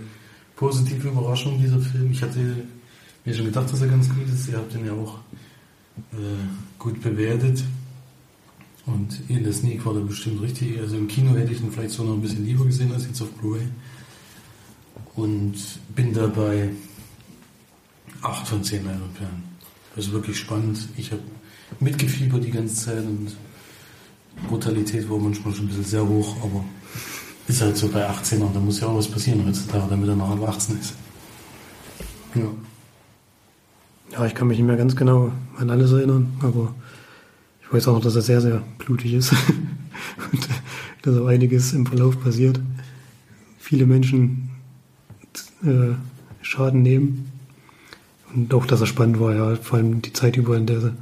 [0.55, 2.11] positive Überraschung, dieser Film.
[2.11, 2.39] Ich hatte
[3.25, 4.49] mir schon gedacht, dass er ganz gut ist.
[4.49, 5.19] Ihr habt ihn ja auch
[6.11, 7.63] äh, gut bewertet.
[8.85, 10.79] Und in der Sneak war der bestimmt richtig.
[10.79, 13.21] Also im Kino hätte ich ihn vielleicht so noch ein bisschen lieber gesehen als jetzt
[13.21, 13.67] auf Blu-ray.
[15.15, 15.55] Und
[15.95, 16.69] bin dabei
[18.23, 19.43] 8 von 10 Leinwandperlen.
[19.95, 20.87] Also wirklich spannend.
[20.97, 21.21] Ich habe
[21.79, 23.35] mitgefiebert die ganze Zeit und
[24.47, 26.63] Brutalität war manchmal schon ein bisschen sehr hoch, aber
[27.47, 30.47] ist halt so bei 18ern, da muss ja auch was passieren heutzutage, damit er nachher
[30.47, 30.93] 18 ist.
[32.35, 32.41] Ja.
[34.13, 36.73] Ja, ich kann mich nicht mehr ganz genau an alles erinnern, aber
[37.61, 39.33] ich weiß auch noch, dass er sehr, sehr blutig ist
[40.31, 40.47] und
[41.01, 42.59] dass auch einiges im Verlauf passiert.
[43.59, 44.51] Viele Menschen
[45.63, 45.95] äh,
[46.41, 47.32] Schaden nehmen
[48.33, 50.93] und auch, dass er spannend war, ja, vor allem die Zeit über, in der sie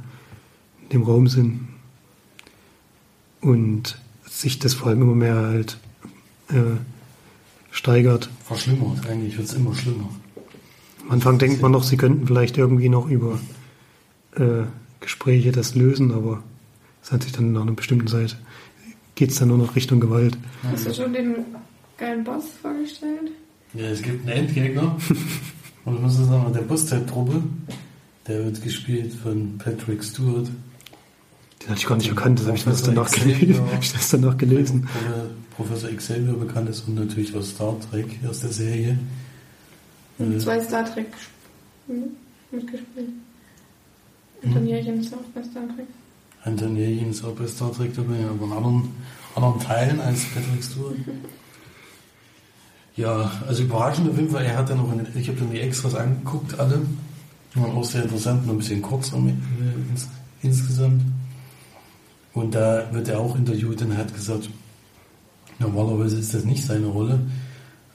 [0.82, 1.68] in dem Raum sind
[3.40, 5.78] und sich das vor allem immer mehr halt
[6.50, 6.76] äh,
[7.70, 8.28] steigert.
[8.44, 10.08] Verschlimmert, eigentlich wird es immer schlimmer.
[11.04, 13.38] Am Anfang denkt man noch, sie könnten vielleicht irgendwie noch über
[14.36, 14.64] äh,
[15.00, 16.42] Gespräche das lösen, aber
[17.02, 18.36] es hat sich dann nach einer bestimmten Zeit,
[19.14, 20.38] geht es dann nur noch Richtung Gewalt.
[20.62, 21.36] hast du schon den
[21.98, 23.32] geilen Boss vorgestellt?
[23.74, 24.96] Ja, es gibt einen Endgegner.
[25.84, 30.46] Und ich muss sagen, der Boss der wird gespielt von Patrick Stewart.
[31.62, 33.38] Den hatte ich gar nicht erkannt, das habe ich das Professor danach, Xavier.
[33.38, 33.64] gelesen.
[33.72, 34.88] Hab ich das danach gelesen.
[35.56, 38.98] Professor Xavier bekannt ist und natürlich aus Star Trek, aus der Serie.
[40.18, 41.08] Und Äh, zwei Star Trek
[41.86, 42.04] hm,
[42.50, 43.08] mitgespielt.
[44.44, 45.86] Anton Jährchen ist auch bei Star Trek.
[46.44, 48.88] Anton Jelchin ist auch bei Star Trek dabei, aber in anderen,
[49.36, 50.96] anderen Teilen als Patrick Stewart.
[52.96, 54.44] Ja, also überraschend auf jeden Fall.
[54.44, 56.80] Er hat ja noch, eine, ich habe dann die Extras angeguckt, alle.
[57.54, 59.32] Waren auch sehr interessant, nur ein bisschen kurz am- äh,
[59.90, 60.08] ins,
[60.42, 61.02] insgesamt.
[62.34, 64.48] Und da wird er auch interviewt und hat gesagt,
[65.58, 67.18] normalerweise ist das nicht seine Rolle,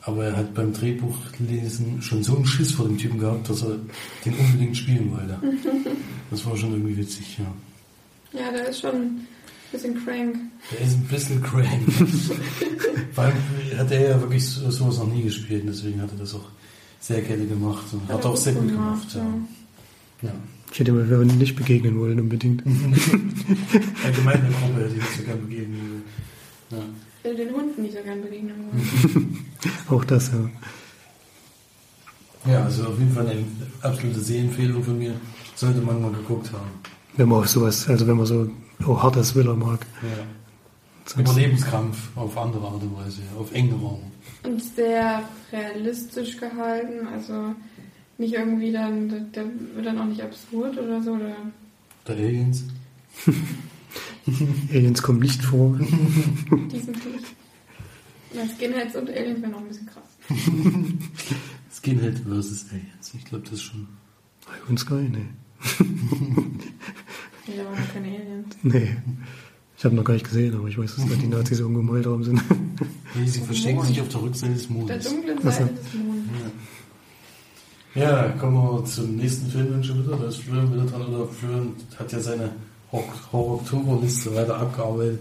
[0.02, 3.78] aber er hat beim Drehbuchlesen schon so einen Schiss vor dem Typen gehabt, dass er
[4.26, 5.38] den unbedingt spielen wollte.
[6.30, 8.38] Das war schon irgendwie witzig, ja.
[8.38, 9.22] Ja, der ist schon
[9.72, 10.36] bisschen crank.
[10.72, 11.68] Der ist ein bisschen crank.
[13.14, 13.36] Vor allem
[13.78, 16.46] hat er ja wirklich so- sowas noch nie gespielt, und deswegen hat er das auch
[17.00, 19.30] sehr gerne gemacht und hat er auch sehr gut gemacht, gemacht.
[20.22, 20.30] Ja.
[20.30, 20.36] Ja.
[20.72, 22.62] Ich hätte mir nicht begegnen wollen unbedingt.
[24.04, 26.04] Allgemein der Gruppe hätte ich nicht so gern begegnen.
[26.72, 26.78] Ja.
[27.20, 29.46] Ich will den Hunden nicht so gern begegnen wollen.
[29.90, 30.32] Auch das,
[32.46, 32.52] ja.
[32.52, 33.44] ja, also auf jeden Fall eine
[33.82, 35.14] absolute Sehempfehlung von mir.
[35.56, 36.70] Sollte man mal geguckt haben.
[37.16, 38.50] Wenn man auch sowas, also wenn man so
[38.86, 39.86] auch hartes Thriller mag.
[40.02, 41.22] Ja.
[41.22, 44.12] Überlebenskampf auf andere Art und Weise, auf engem Raum.
[44.44, 47.56] Und sehr realistisch gehalten, also
[48.18, 51.12] nicht irgendwie dann, der, der wird dann auch nicht absurd oder so.
[51.14, 51.36] Oder
[52.08, 52.66] Der Aliens.
[54.70, 55.78] Aliens kommen nicht vor.
[56.72, 57.22] diesen Tisch.
[58.34, 60.04] Ja, Skinheads und Aliens wären auch ein bisschen krass.
[61.72, 63.14] Skinhead versus Aliens.
[63.14, 63.88] Ich glaube, das ist schon.
[64.68, 65.28] Und Sky, nee.
[65.80, 65.86] Nee,
[66.58, 67.07] da
[67.56, 68.56] noch keine Aliens.
[68.64, 68.96] Nee.
[69.78, 71.94] Ich habe noch gar nicht gesehen, aber ich weiß, dass da die Nazis irgendwo im
[71.94, 72.42] Weltraum sind.
[73.14, 75.04] Nee, sie verstecken sich auf der Rückseite des Der Mondes.
[75.08, 75.76] dunklen Was Seite denn?
[75.84, 76.52] des Mondes.
[77.94, 80.18] Ja, kommen wir zum nächsten Film dann schon wieder.
[80.18, 81.02] Da ist Florian wieder dran.
[81.14, 82.50] Oder Florian hat ja seine
[82.92, 85.20] Horror-Oktober-Liste weiter abgearbeitet.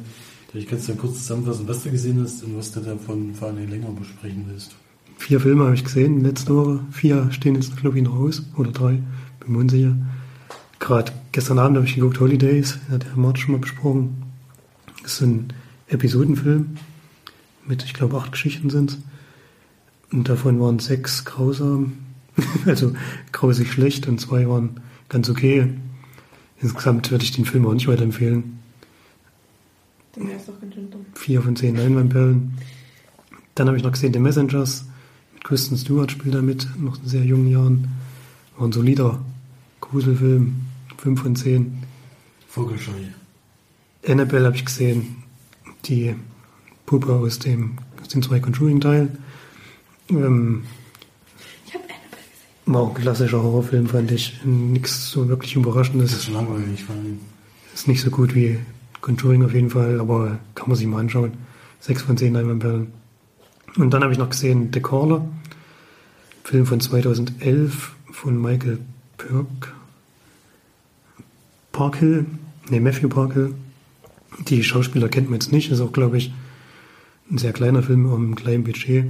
[0.54, 3.48] Ich kann es ja kurz zusammenfassen, was du gesehen hast und was du davon vor
[3.48, 4.74] allem länger besprechen willst.
[5.18, 6.80] Vier Filme habe ich gesehen letzte Woche.
[6.92, 8.42] Vier stehen jetzt, glaube ich, noch aus.
[8.56, 9.02] Oder drei.
[9.40, 9.96] Bin mir unsicher.
[10.78, 12.78] Gerade gestern Abend habe ich geguckt Holidays.
[12.90, 14.22] Hat der Martin schon mal besprochen.
[15.02, 15.52] Das ist ein
[15.88, 16.76] Episodenfilm
[17.66, 18.98] mit, ich glaube, acht Geschichten sind
[20.12, 21.94] Und davon waren sechs grausam,
[22.66, 22.94] also
[23.32, 25.68] grausig schlecht und zwei waren ganz okay.
[26.60, 28.58] Insgesamt würde ich den Film auch nicht weiterempfehlen.
[30.14, 31.04] Wäre es doch ganz schön dumm.
[31.14, 32.56] Vier von zehn Leinwandperlen.
[33.54, 34.86] Dann habe ich noch gesehen The Messengers.
[35.34, 37.88] Mit Kristen Stewart spielt er mit, noch in sehr jungen Jahren.
[38.56, 39.20] War ein solider
[39.82, 40.65] Gruselfilm.
[40.98, 41.82] Fünf von zehn.
[42.48, 42.92] Vogelscheu.
[44.06, 45.22] Annabelle habe ich gesehen.
[45.84, 46.14] Die
[46.86, 49.18] Puppe aus, dem, aus den zwei Conjuring-Teilen.
[50.08, 50.64] Ähm,
[51.66, 52.74] Ich habe Annabelle gesehen.
[52.74, 54.40] war auch ein klassischer Horrorfilm, fand ich.
[54.44, 56.10] Nichts so wirklich Überraschendes.
[56.10, 57.18] Das ist schon langweilig, weil
[57.74, 58.58] Ist nicht so gut wie
[59.00, 61.32] Conjuring auf jeden Fall, aber kann man sich mal anschauen.
[61.80, 62.88] Sechs von zehn Leinwandperlen.
[63.76, 65.28] Und dann habe ich noch gesehen The Caller,
[66.44, 68.78] Film von 2011 von Michael
[69.18, 69.74] Perk,
[71.76, 72.24] Parkhill,
[72.70, 73.54] nee, Matthew Parkhill.
[74.48, 76.32] Die Schauspieler kennt man jetzt nicht, ist auch, glaube ich,
[77.30, 79.04] ein sehr kleiner Film um ein kleines Budget.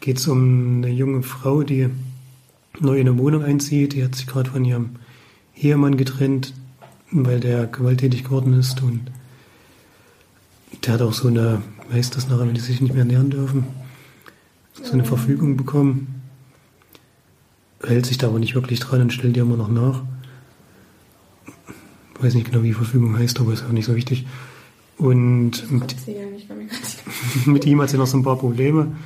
[0.00, 1.88] Geht es um eine junge Frau, die
[2.80, 3.94] neu in eine Wohnung einzieht.
[3.94, 4.90] Die hat sich gerade von ihrem
[5.56, 6.52] Ehemann getrennt,
[7.12, 9.10] weil der gewalttätig geworden ist und
[10.84, 13.64] der hat auch so eine, weiß das nachher, wenn die sich nicht mehr nähern dürfen,
[14.74, 16.20] so eine Verfügung bekommen.
[17.82, 20.02] Hält sich da aber nicht wirklich dran und stellt die immer noch nach.
[22.20, 24.26] Weiß nicht genau, wie Verfügung heißt, aber ist auch nicht so wichtig.
[24.96, 25.94] Und mit,
[27.46, 28.96] mit ihm hat sie noch so ein paar Probleme.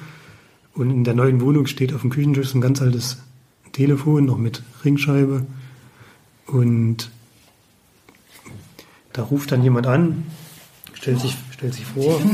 [0.75, 3.19] Und in der neuen Wohnung steht auf dem Küchentisch ein ganz altes
[3.73, 5.45] Telefon, noch mit Ringscheibe.
[6.47, 7.11] Und
[9.13, 10.25] da ruft dann jemand an,
[10.95, 12.21] stellt sich, stellt sich vor.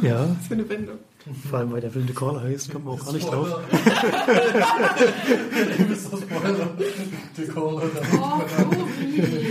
[0.00, 0.96] Ja, Was für eine Wendung.
[1.48, 3.60] Vor allem weil der Film The Caller heißt, kommt man auch gar nicht drauf.
[7.36, 7.82] Die Caller.
[8.20, 8.42] Oh.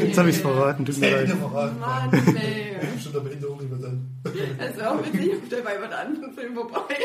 [0.06, 1.34] Jetzt habe ich es verraten, tut mir leid.
[1.80, 2.76] Mann, ey.
[3.02, 4.08] Schon am Ende auch lieber dann.
[4.24, 6.96] Das ist auch witzig, auf der bei jemand anderen Film vorbei.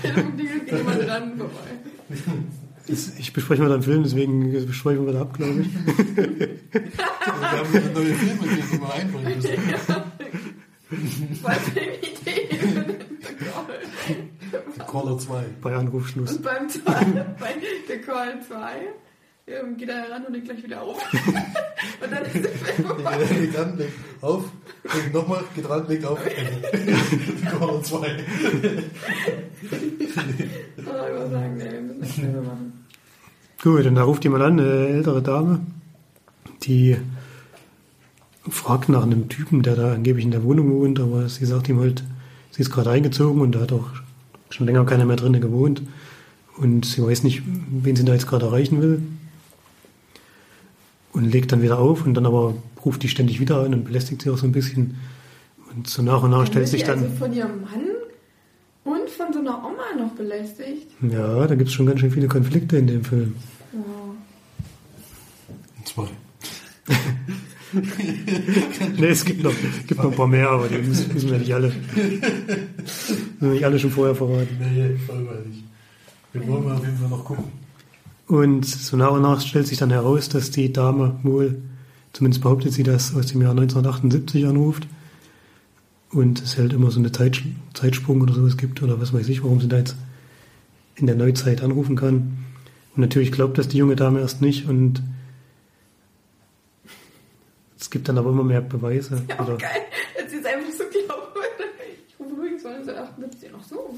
[0.00, 1.70] Klingelt, geht jemand dran vorbei.
[2.88, 5.68] Ich ich bespreche mal den Film, deswegen besprechen wir da ab, glaube ich.
[5.74, 5.90] Wir
[7.32, 9.52] haben wieder neue Filme, die wir mal einbringen müssen.
[11.42, 12.48] Was für eine Idee.
[14.90, 15.44] Caller 2.
[15.60, 16.32] Bei Anrufschluss.
[16.32, 17.04] Und beim zwei,
[17.38, 17.54] bei
[17.86, 18.56] The Call 2
[19.48, 21.02] ähm, geht er heran und legt gleich wieder auf.
[22.02, 23.18] und dann ist der Film vorbei.
[23.18, 24.44] Der legt an, legt auf,
[24.94, 26.20] legt nochmal, geht ran, legt auf.
[26.72, 27.96] Die Caller 2.
[27.98, 28.06] Oh,
[30.06, 32.86] ich muss sagen, nee, wir müssen das Filme machen.
[33.62, 35.60] Gut, und da ruft jemand an, eine ältere Dame,
[36.62, 36.96] die
[38.50, 41.80] fragt nach einem Typen, der da angeblich in der Wohnung wohnt, aber sie sagt ihm
[41.80, 42.02] halt,
[42.50, 43.88] sie ist gerade eingezogen und da hat auch
[44.50, 45.82] schon länger keiner mehr drinnen gewohnt
[46.56, 49.02] und sie weiß nicht, wen sie da jetzt gerade erreichen will.
[51.12, 54.22] Und legt dann wieder auf und dann aber ruft die ständig wieder an und belästigt
[54.22, 54.96] sie auch so ein bisschen.
[55.74, 57.84] Und so nach und nach stellt wird sich dann, Also von ihrem Mann
[58.84, 60.86] und von so einer Oma noch belästigt.
[61.02, 63.34] ja, da gibt es schon ganz schön viele Konflikte in dem Film.
[63.72, 64.14] Wow.
[65.84, 66.08] Zwei.
[67.72, 69.52] Nee, es gibt noch,
[69.86, 71.72] gibt noch ein paar mehr, aber die müssen, müssen wir nicht alle.
[73.40, 74.56] Nicht alle schon vorher verraten.
[74.58, 75.28] Nee, wollen
[76.32, 77.44] wir wollen mal auf jeden Fall noch gucken.
[78.26, 81.62] Und so nach und nach stellt sich dann heraus, dass die Dame wohl,
[82.12, 84.86] zumindest behauptet sie das, aus dem Jahr 1978 anruft.
[86.10, 87.42] Und es halt immer so eine Zeit,
[87.74, 89.96] Zeitsprung oder sowas gibt, oder was weiß ich, warum sie da jetzt
[90.94, 92.38] in der Neuzeit anrufen kann.
[92.94, 95.02] Und natürlich glaubt das die junge Dame erst nicht und
[97.78, 99.22] es gibt dann aber immer mehr Beweise.
[99.28, 99.70] Ja, oder, geil,
[100.16, 101.22] dass sie es einfach so glauben.
[102.08, 103.94] Ich rufe übrigens von 1978 noch so.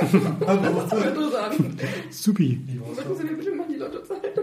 [0.00, 1.80] Das ist aber interessant.
[2.10, 2.60] Supi.
[2.96, 4.36] Sagen Sie mir bitte mal die Lottozeit.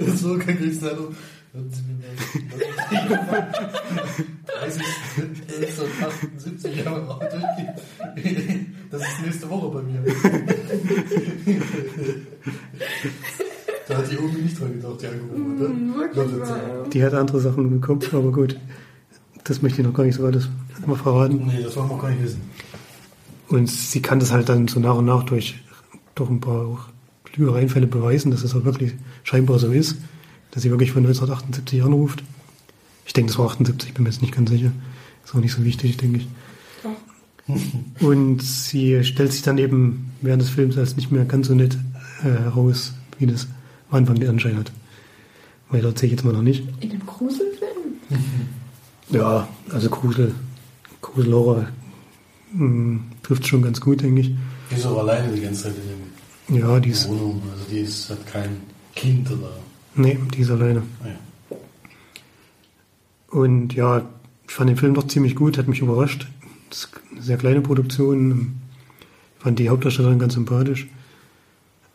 [0.00, 1.14] Das ist so kein Kriegszeitung.
[4.46, 4.82] 30,
[6.00, 7.32] 78 Jahre alt.
[8.90, 10.02] Das ist nächste Woche bei mir.
[13.88, 16.16] Da hat die Omi nicht dran gedacht, die angerufen hat.
[16.16, 16.60] Wirklich wahr.
[16.92, 18.56] Die hat andere Sachen im Kopf, aber gut.
[19.44, 20.48] Das möchte ich noch gar nicht so alles
[20.86, 21.46] mal verraten.
[21.46, 22.40] Nee, das wollen wir auch gar nicht wissen.
[23.48, 25.60] Und sie kann das halt dann so nach und nach durch,
[26.14, 26.80] durch ein paar auch
[27.34, 29.96] Lügereinfälle beweisen, dass es auch wirklich scheinbar so ist,
[30.52, 32.22] dass sie wirklich von 1978 anruft.
[33.04, 34.70] Ich denke, das war 78, bin mir jetzt nicht ganz sicher.
[35.24, 36.28] Ist auch nicht so wichtig, denke ich.
[36.82, 38.00] Doch.
[38.06, 41.76] Und sie stellt sich dann eben während des Films als nicht mehr ganz so nett
[42.24, 43.46] äh, heraus, wie das
[43.90, 44.72] am Anfang den Anschein hat.
[45.70, 46.64] Weil erzähle ich jetzt mal noch nicht.
[46.80, 47.98] In dem Gruselfilm?
[49.10, 50.34] Ja, also Grusel,
[51.00, 51.68] Grusel-Horror
[52.52, 54.34] hm, trifft schon ganz gut, denke ich.
[54.70, 55.74] Die ist auch alleine die ganze Zeit
[56.48, 57.08] in dem Ja, die ist.
[57.08, 57.42] Wohnung.
[57.50, 58.56] Also die ist, hat kein
[58.94, 59.52] Kind oder.
[59.94, 60.82] Nee, die ist alleine.
[61.02, 61.56] Ah ja.
[63.30, 64.02] Und ja,
[64.46, 66.28] ich fand den Film doch ziemlich gut, hat mich überrascht.
[66.68, 68.60] Das ist eine sehr kleine Produktion.
[69.38, 70.88] Ich fand die Hauptdarstellerin ganz sympathisch.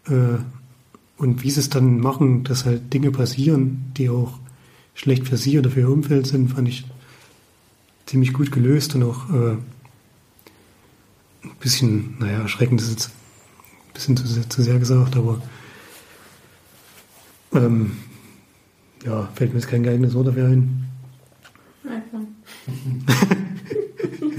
[0.10, 0.38] Äh,
[1.18, 4.38] Und wie sie es dann machen, dass halt Dinge passieren, die auch
[4.94, 6.86] schlecht für sie oder für ihr Umfeld sind, fand ich
[8.06, 9.52] ziemlich gut gelöst und auch äh,
[11.44, 15.42] ein bisschen, naja, erschreckend ist jetzt ein bisschen zu, sehr- zu sehr gesagt, aber
[17.54, 17.94] ähm,
[19.06, 20.86] ja, fällt mir jetzt kein geeignetes Wort dafür ein.
[21.84, 22.20] Einfach.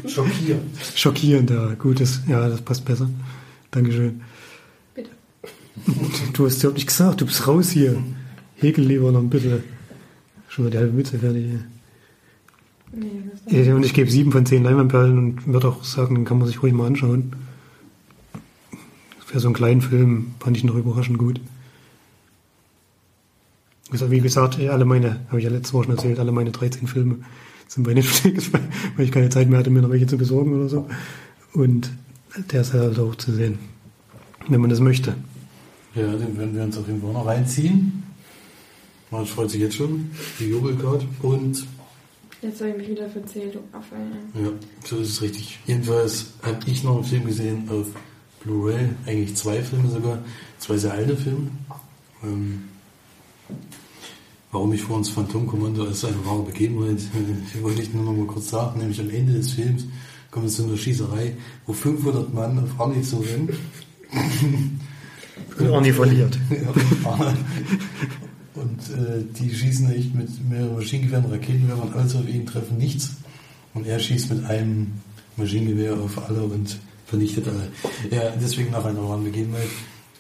[0.09, 0.61] Schockiert.
[0.95, 3.09] Schockierend, ja, gut, das, ja, das passt besser.
[3.71, 4.21] Dankeschön.
[6.33, 8.03] Du hast überhaupt nicht gesagt, du bist raus hier.
[8.57, 9.63] Häkel lieber noch ein bisschen.
[10.49, 11.47] Schon mal die halbe Mütze fertig.
[12.93, 16.47] Nee, Und ich gebe sieben von zehn Leinwandperlen und würde auch sagen, den kann man
[16.47, 17.33] sich ruhig mal anschauen.
[19.27, 21.41] Für so einen kleinen Film fand ich ihn noch überraschend gut.
[23.91, 26.87] Also wie gesagt, alle meine, habe ich ja letzte Woche schon erzählt, alle meine 13
[26.87, 27.17] Filme
[27.69, 28.63] sind bei Netflix, weil
[28.97, 30.89] weil ich keine Zeit mehr hatte, mir noch welche zu besorgen oder so.
[31.53, 31.91] Und
[32.53, 33.59] der ist halt auch zu sehen,
[34.49, 35.15] wenn man das möchte.
[35.95, 38.03] Ja, den werden wir uns auf jeden Fall noch reinziehen.
[39.11, 40.11] Marsch freut sich jetzt schon.
[40.39, 41.07] Die jubelt gerade.
[41.23, 41.67] Und
[42.41, 43.97] Jetzt habe ich mich wieder verzählt, du Affe.
[44.35, 44.51] ja,
[44.85, 45.59] so ist es richtig.
[45.67, 47.87] Jedenfalls habe ich noch einen Film gesehen auf
[48.45, 48.91] Blu-ray.
[49.07, 50.23] Eigentlich zwei Filme sogar.
[50.59, 51.51] Zwei sehr alte Filme.
[52.23, 52.65] Ähm,
[54.53, 56.99] warum ich vor uns Phantomkommando als eine wahre Begebenheit,
[57.59, 58.79] äh, wollte ich nur noch mal kurz sagen.
[58.79, 59.87] Nämlich am Ende des Films
[60.31, 61.35] kommt es zu einer Schießerei,
[61.67, 63.49] wo 500 Mann auf Arnie zurennen.
[65.67, 66.39] Und Arnie verliert.
[68.55, 73.17] Und äh, die schießen echt mit mehreren Maschinengewehren, Raketenwerfern alles auf ihn treffen nichts.
[73.75, 74.93] Und er schießt mit einem
[75.37, 77.69] Maschinengewehr auf alle und vernichtet alle.
[78.11, 79.69] Ja, deswegen nach einer wahren Begebenheit.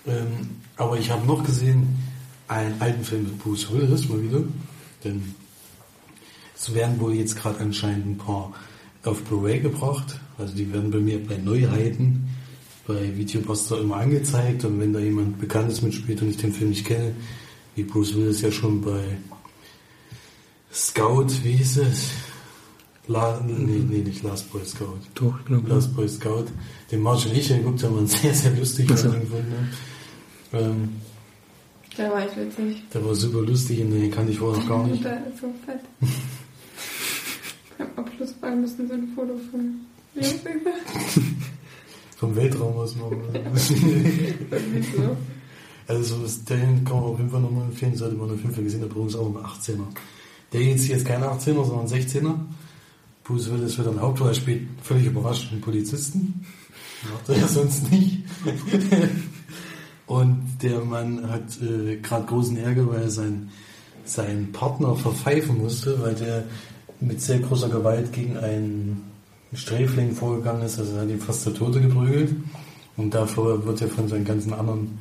[0.06, 1.88] Ähm, aber ich habe noch gesehen
[2.46, 4.42] einen alten Film mit Bruce Willis mal wieder.
[5.04, 5.34] Denn
[6.56, 8.52] es werden wohl jetzt gerade anscheinend ein paar
[9.04, 10.18] auf Blu-ray gebracht.
[10.38, 12.27] Also die werden bei mir bei Neuheiten
[12.88, 16.86] bei Videobuster immer angezeigt und wenn da jemand Bekanntes mitspielt und ich den Film nicht
[16.86, 17.14] kenne,
[17.76, 19.18] wie Bruce Willis ja schon bei
[20.72, 22.10] Scout, wie hieß es?
[23.06, 24.98] La, nee, nee, nicht Last Boy Scout.
[25.14, 25.68] Doch, ich glaube.
[25.68, 26.46] Last Boy Scout.
[26.90, 28.88] Den March und ich geguckt haben, waren sehr, sehr lustig.
[28.92, 29.10] Ach so.
[29.10, 30.58] gefunden, ne?
[30.58, 30.88] ähm,
[31.96, 32.82] Der war echt witzig.
[32.92, 35.04] der war super lustig und den kannte ich vorher noch gar nicht.
[35.04, 35.80] Der ist so fett.
[37.78, 39.80] Beim Abschlussball müssen sie ein Foto von
[40.14, 40.22] mir
[40.64, 41.42] machen.
[42.18, 43.10] Vom Weltraum aus so.
[45.86, 46.16] Also
[46.50, 48.90] den kann man auf jeden Fall nochmal empfehlen, sollte man auf jeden Fall gesehen haben,
[48.90, 49.86] übrigens auch ein 18er.
[50.52, 52.34] Der jetzt hier jetzt kein 18er, sondern ein 16er.
[53.24, 56.44] Bruce Willis wird Hauptrolle, er spielt völlig überrascht einen Polizisten.
[57.10, 58.18] Macht er ja sonst nicht.
[60.06, 63.50] Und der Mann hat äh, gerade großen Ärger, weil er seinen
[64.04, 66.44] seinen Partner verpfeifen musste, weil der
[67.00, 69.04] mit sehr großer Gewalt gegen einen
[69.52, 72.34] Sträfling vorgegangen ist, also er hat ihn fast zu Tode geprügelt.
[72.96, 74.98] Und dafür wird er von seinen ganzen anderen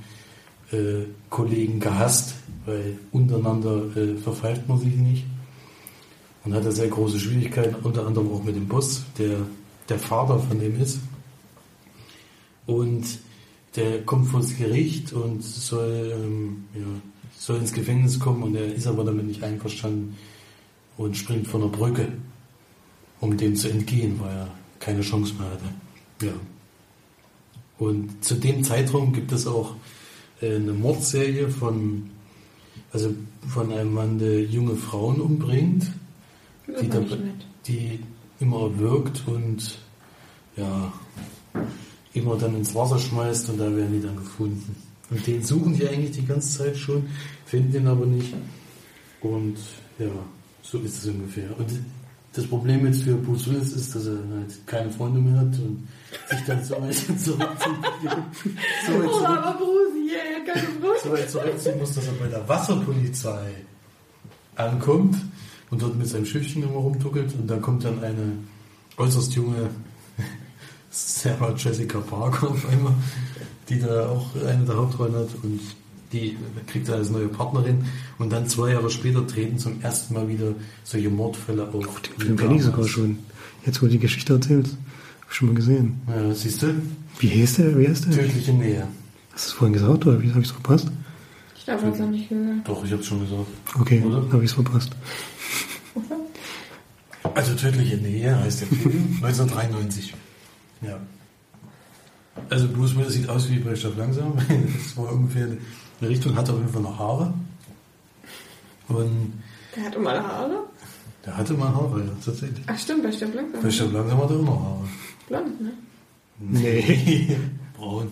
[0.72, 2.36] äh, Kollegen gehasst,
[2.66, 5.26] weil untereinander äh, verpfeift man sich nicht.
[6.46, 9.40] Und hat er sehr große Schwierigkeiten, unter anderem auch mit dem Boss, der
[9.90, 11.00] der Vater von dem ist.
[12.66, 13.06] Und
[13.76, 16.86] der kommt vor das Gericht und soll, ähm, ja,
[17.38, 20.18] soll ins Gefängnis kommen und er ist aber damit nicht einverstanden
[20.98, 22.08] und springt von der Brücke,
[23.20, 24.50] um dem zu entgehen, weil er
[24.80, 26.26] keine Chance mehr hatte.
[26.26, 26.34] Ja.
[27.78, 29.76] Und zu dem Zeitraum gibt es auch
[30.42, 32.10] äh, eine Mordserie von,
[32.92, 33.14] also
[33.48, 35.92] von einem Mann, der junge Frauen umbringt,
[36.68, 37.46] die, nett.
[37.68, 38.00] die
[38.40, 39.78] immer wirkt und
[40.56, 40.92] ja,
[42.14, 44.76] immer dann ins Wasser schmeißt und da werden die dann gefunden.
[45.10, 47.06] Und den suchen die eigentlich die ganze Zeit schon,
[47.46, 48.34] finden den aber nicht.
[49.22, 49.58] Und
[50.00, 50.10] ja,
[50.62, 51.58] so ist es ungefähr.
[51.58, 51.70] Und
[52.38, 55.88] das Problem jetzt für Bruce Willis ist, dass er halt keine Freunde mehr hat und
[56.30, 57.38] sich dann so weit zurückzieht.
[58.86, 59.66] So weit zurück, aber
[60.14, 60.68] er hat keine
[61.04, 63.56] so weit zurückziehen muss, dass er bei der Wasserpolizei
[64.56, 65.18] ankommt
[65.72, 68.34] und dort mit seinem Schiffchen immer rumtuckelt und dann kommt dann eine
[68.98, 69.70] äußerst junge
[70.92, 72.94] Sarah Jessica Parker auf einmal,
[73.70, 75.60] die da auch eine der Hauptrollen hat und
[76.12, 76.38] die
[76.68, 77.86] kriegt dann als neue Partnerin
[78.18, 80.54] und dann zwei Jahre später treten zum ersten Mal wieder
[80.84, 82.02] solche Mordfälle auf.
[82.02, 83.20] Den Film kenne ich sogar schon.
[83.66, 86.00] Jetzt, wo du die Geschichte erzählst, habe ich schon mal gesehen.
[86.08, 86.74] Ja, siehst du?
[87.20, 87.78] Wie heißt der?
[87.78, 88.14] Wie heißt der?
[88.14, 88.88] Tödliche Nähe.
[89.34, 90.90] Hast du es vorhin gesagt oder wie habe ich es verpasst?
[91.58, 92.68] Ich glaube, er hat es noch nicht gesagt.
[92.68, 93.48] Doch, ich hab's schon gesagt.
[93.78, 94.18] Okay, Oder?
[94.32, 94.92] habe ich es verpasst.
[97.34, 100.14] Also tödliche Nähe heißt der Film, 1993.
[100.82, 100.98] Ja.
[102.50, 104.34] Also Bruce Willis sieht aus wie bei Stoff langsam.
[104.78, 105.48] Das war ungefähr
[106.00, 107.34] eine Richtung, hat auf jeden Fall noch Haare.
[108.88, 109.34] Und
[109.76, 110.60] Der hatte mal Haare.
[111.26, 112.64] der hatte mal Haare, ja, tatsächlich.
[112.68, 113.62] Ach stimmt, bei Stopp langsam.
[113.62, 114.88] Bei Stoff langsam hat er auch noch Haare.
[115.28, 115.72] Blond, ne?
[116.40, 117.38] Nee.
[117.78, 118.12] Braun.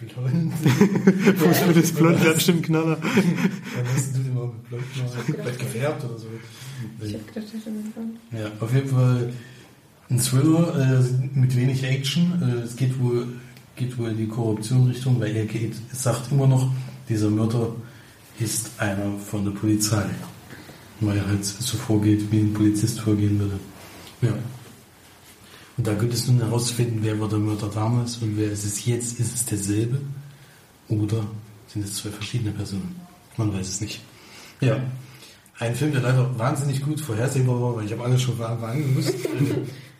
[0.00, 0.52] Blond.
[1.38, 2.96] Bruce Willis blond, der hat bestimmt einen Knaller.
[2.96, 6.26] Dann hast du den mal mit blond mal vielleicht gefärbt oder so.
[7.04, 8.16] Ich hab gedacht, der einen blond.
[8.32, 9.32] Ja, auf jeden Fall
[10.10, 12.42] ein Thriller äh, mit wenig Action.
[12.42, 13.26] Äh, es geht wohl,
[13.76, 16.70] geht wohl in die Korruption-Richtung, weil er geht, sagt immer noch,
[17.08, 17.74] dieser Mörder
[18.38, 20.04] ist einer von der Polizei.
[21.00, 23.58] Weil er halt so vorgeht, wie ein Polizist vorgehen würde.
[24.22, 24.34] Ja.
[25.76, 28.84] Und da gilt es nun herauszufinden, wer war der Mörder damals und wer ist es
[28.84, 29.20] jetzt?
[29.20, 30.00] Ist es derselbe?
[30.88, 31.24] Oder
[31.68, 32.96] sind es zwei verschiedene Personen?
[33.36, 34.00] Man weiß es nicht.
[34.60, 34.80] Ja.
[35.60, 38.70] Ein Film, der leider wahnsinnig gut vorhersehbar war, weil ich habe alles schon von Anfang
[38.70, 39.14] an gewusst.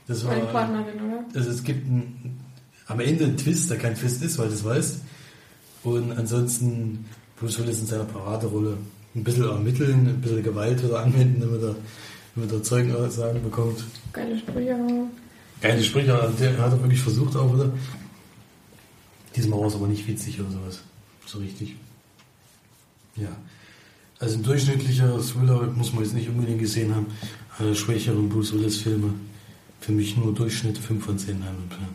[0.08, 1.24] Das war, Meine Partnerin, oder?
[1.34, 2.40] also es gibt einen,
[2.86, 5.00] am Ende einen Twist, der kein Twist ist, weil du es weißt.
[5.84, 7.04] Und ansonsten
[7.38, 8.78] Bruce Willis in seiner Paraderolle
[9.14, 11.76] ein bisschen ermitteln, ein bisschen Gewalt wieder anwenden, damit er,
[12.34, 13.84] damit er Zeugenaussagen bekommt.
[14.12, 14.76] Geile Sprüche.
[15.60, 17.70] Geile Sprüche, der hat er wirklich versucht auch wieder.
[19.36, 20.80] Diesmal war es aber nicht witzig oder sowas.
[21.26, 21.76] So richtig.
[23.16, 23.28] Ja.
[24.18, 27.06] Also ein durchschnittlicher Thriller muss man jetzt nicht unbedingt gesehen haben.
[27.58, 29.14] Alle schwächeren Bruce Willis Filme.
[29.80, 31.94] Für mich nur Durchschnitt 5 von 10 Leinwandperlen.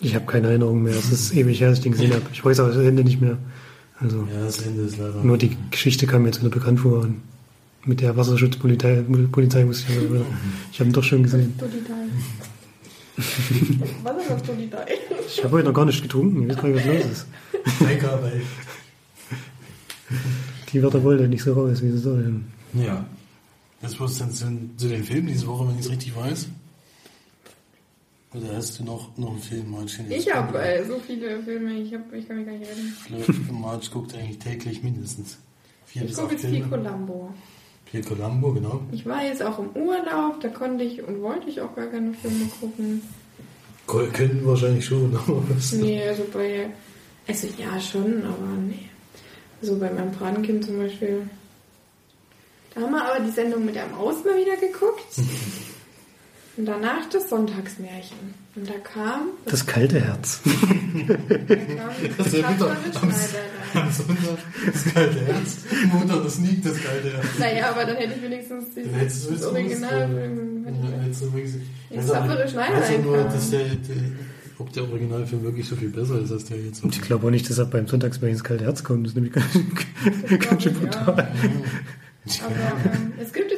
[0.00, 0.94] Ich habe keine Erinnerung mehr.
[0.94, 2.22] Es ist ewig her, dass ich den gesehen habe.
[2.32, 3.36] Ich weiß auch das Ende nicht mehr.
[4.00, 5.22] Also Ja, das Ende ist leider.
[5.24, 7.00] nur die Geschichte kam mir jetzt wieder bekannt vor.
[7.00, 7.20] Und
[7.84, 10.24] mit der Wasserschutzpolizei Polizei musste ich aber,
[10.72, 11.52] Ich habe ihn doch schon gesehen.
[14.04, 14.86] Was ist das Dolidei?
[15.26, 16.42] Ich habe heute noch gar nicht getrunken.
[16.42, 17.26] Ich weiß gar nicht, was los ist.
[17.80, 18.42] Weil.
[20.72, 22.46] Die Wörter wollte nicht so raus, wie sie sollen.
[22.74, 23.04] Ja.
[23.80, 26.48] Das war's dann zu, zu den Filmen diese Woche, wenn ich es richtig weiß.
[28.34, 30.02] Oder hast du noch, noch einen Film, Marge?
[30.02, 33.60] den Ich habe äh, so viele Filme, ich, hab, ich kann mich gar nicht erinnern.
[33.60, 35.38] Marge guckt eigentlich täglich mindestens
[35.86, 36.68] vier Ich gucke jetzt Filme.
[36.68, 37.32] Columbo.
[37.86, 38.82] Pier Colombo, genau.
[38.92, 42.12] Ich war jetzt auch im Urlaub, da konnte ich und wollte ich auch gar keine
[42.12, 43.02] Filme gucken.
[43.86, 45.72] Können wahrscheinlich schon, aber was?
[45.72, 46.68] Nee, also bei.
[47.26, 48.90] Also ja, schon, aber nee.
[49.62, 51.22] Also bei meinem Patenkind zum Beispiel.
[52.74, 55.06] Da haben wir aber die Sendung mit der Maus mal wieder geguckt.
[56.58, 58.18] Und danach das Sonntagsmärchen.
[58.56, 59.28] Und da kam.
[59.46, 60.40] Das kalte Herz.
[61.08, 63.10] Da kam Das ist ja wieder am,
[63.82, 65.56] am Sonntag das kalte Herz.
[65.92, 67.26] Montag das Sneak, das kalte Herz.
[67.38, 68.80] Naja, aber dann hätte ich wenigstens du
[69.34, 69.92] das Original.
[69.92, 70.08] ja.
[70.08, 71.54] Ja, wirklich-
[71.90, 73.32] Jetzt tapfere Schneider Also nur, reinkam.
[73.32, 73.76] dass der, der,
[74.58, 76.82] ob der Originalfilm wirklich so viel besser ist als der jetzt.
[76.82, 79.06] Und ich glaube auch nicht, dass er beim Sonntagsmärchen ins kalte Herz kommt.
[79.06, 79.46] Das ist nämlich ganz,
[80.48, 81.06] ganz schön brutal.
[81.12, 81.28] Aber
[82.84, 83.50] ähm, es gibt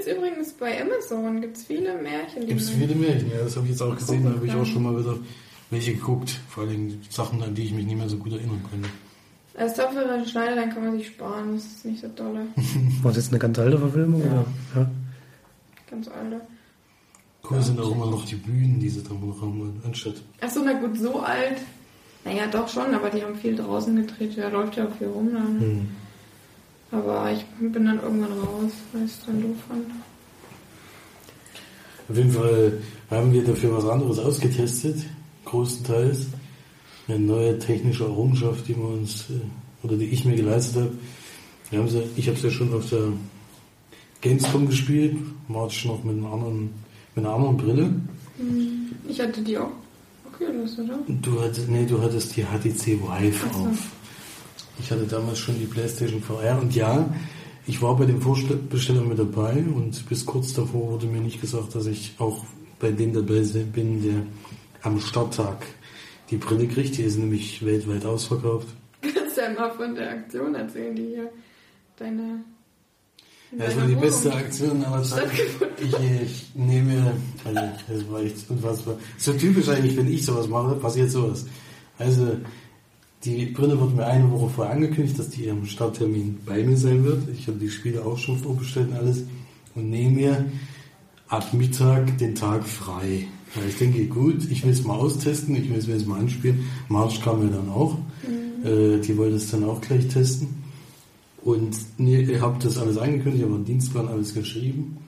[0.51, 2.47] übrigens bei Amazon gibt's viele Märchen.
[2.47, 4.65] Gibt es viele Märchen, ja, das habe ich jetzt auch gesehen, da habe ich auch
[4.65, 5.17] schon mal wieder
[5.71, 6.41] welche geguckt.
[6.49, 8.89] Vor allem Sachen, an die ich mich nicht mehr so gut erinnern konnte.
[9.57, 12.47] Als tapfere Schneider, dann kann man sich sparen, das ist nicht so dolle.
[13.03, 14.23] War das jetzt eine ganz alte Verfilmung?
[14.23, 14.27] Ja.
[14.27, 14.47] Oder?
[14.77, 14.91] Ja.
[15.91, 16.41] Ganz alte.
[17.49, 20.15] Cool sind auch immer noch die Bühnen, die sie da noch haben, anstatt.
[20.41, 21.57] Achso, na gut, so alt.
[22.25, 24.37] Naja, doch schon, aber die haben viel draußen gedreht.
[24.37, 25.61] Da läuft ja auch viel rum dann.
[25.61, 25.89] Hm.
[26.93, 29.87] Aber ich bin dann irgendwann raus, weil ich es dann doof fand.
[32.11, 32.73] Auf jeden Fall
[33.09, 34.97] haben wir dafür was anderes ausgetestet,
[35.45, 36.27] großenteils.
[37.07, 40.93] Eine neue technische Errungenschaft, die wir uns, äh, oder die ich mir geleistet habe.
[41.71, 43.13] Wir haben sie, ich habe sie ja schon auf der
[44.21, 46.71] Gamescom gespielt, March noch mit einer anderen,
[47.15, 47.95] mit einer anderen Brille.
[49.09, 49.71] Ich hatte die auch
[50.27, 50.99] Oculus, oder?
[51.23, 53.61] Du hattest, nee, du hattest die HTC Vive so.
[53.61, 53.79] auf.
[54.81, 57.09] Ich hatte damals schon die PlayStation VR und ja,
[57.71, 61.77] ich war bei den Vorbestellungen mit dabei und bis kurz davor wurde mir nicht gesagt,
[61.77, 62.45] dass ich auch
[62.81, 63.43] bei dem dabei
[63.73, 64.27] bin, der
[64.83, 65.65] am Starttag
[66.31, 66.99] die Brille kriegt.
[66.99, 68.67] Die ist nämlich weltweit ausverkauft.
[69.03, 71.31] Kannst ja mal von der Aktion erzählen, die hier
[71.97, 72.43] deine.
[73.53, 75.31] in Das war die Wohnung beste Aktion aller Zeiten.
[75.79, 77.13] Ich, ich nehme,
[77.45, 78.99] also das war echt unfassbar.
[79.17, 81.47] So typisch eigentlich, wenn ich sowas mache, passiert sowas.
[81.99, 82.37] Also
[83.25, 87.05] die Brille wurde mir eine Woche vorher angekündigt, dass die am Starttermin bei mir sein
[87.05, 87.29] wird.
[87.37, 89.25] Ich habe die Spiele auch schon vorbestellt und alles
[89.75, 90.45] und nehme mir
[91.29, 93.27] ab Mittag den Tag frei.
[93.55, 96.21] Weil ich denke, gut, ich will es mal austesten, ich will es mir jetzt mal
[96.21, 96.65] anspielen.
[96.89, 97.99] March kam mir dann auch.
[98.65, 100.49] Äh, die wollte es dann auch gleich testen.
[101.43, 104.99] Und nee, ich habe das alles angekündigt, habe einen Dienstplan alles geschrieben.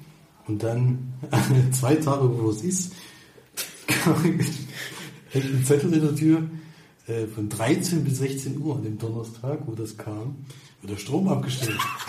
[0.49, 1.15] Und dann,
[1.73, 2.93] zwei Tage bevor es ist,
[3.87, 4.23] kam
[5.31, 6.43] hängt ein Zettel in der Tür.
[7.13, 10.37] Äh, von 13 bis 16 Uhr an dem Donnerstag, wo das kam,
[10.81, 11.79] wird der Strom abgestellt.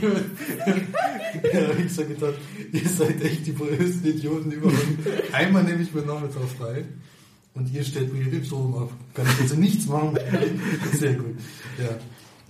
[1.52, 2.34] ja, ich so gedacht,
[2.72, 4.78] ihr seid echt die größten Idioten überhaupt.
[5.32, 6.84] Einmal nehme ich mir nachmittag frei
[7.54, 8.90] und ihr stellt mir den Strom ab.
[9.14, 10.18] Kann ich also nichts machen.
[10.92, 11.36] Sehr gut.
[11.78, 11.90] Ja.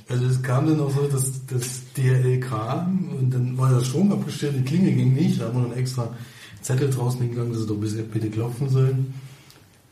[0.08, 4.10] Also es kam dann auch so, dass das DRL kam und dann war der Strom
[4.12, 6.14] abgestellt, die Klinge ging nicht, da haben wir dann extra
[6.62, 9.14] Zettel draußen hingegangen, dass sie doch bitte klopfen sollen.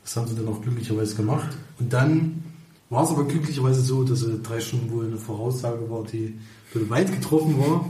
[0.09, 1.55] Das haben sie dann auch glücklicherweise gemacht.
[1.77, 2.43] Und dann
[2.89, 6.33] war es aber glücklicherweise so, dass drei Stunden wohl eine Voraussage war, die
[6.73, 7.85] weit getroffen war.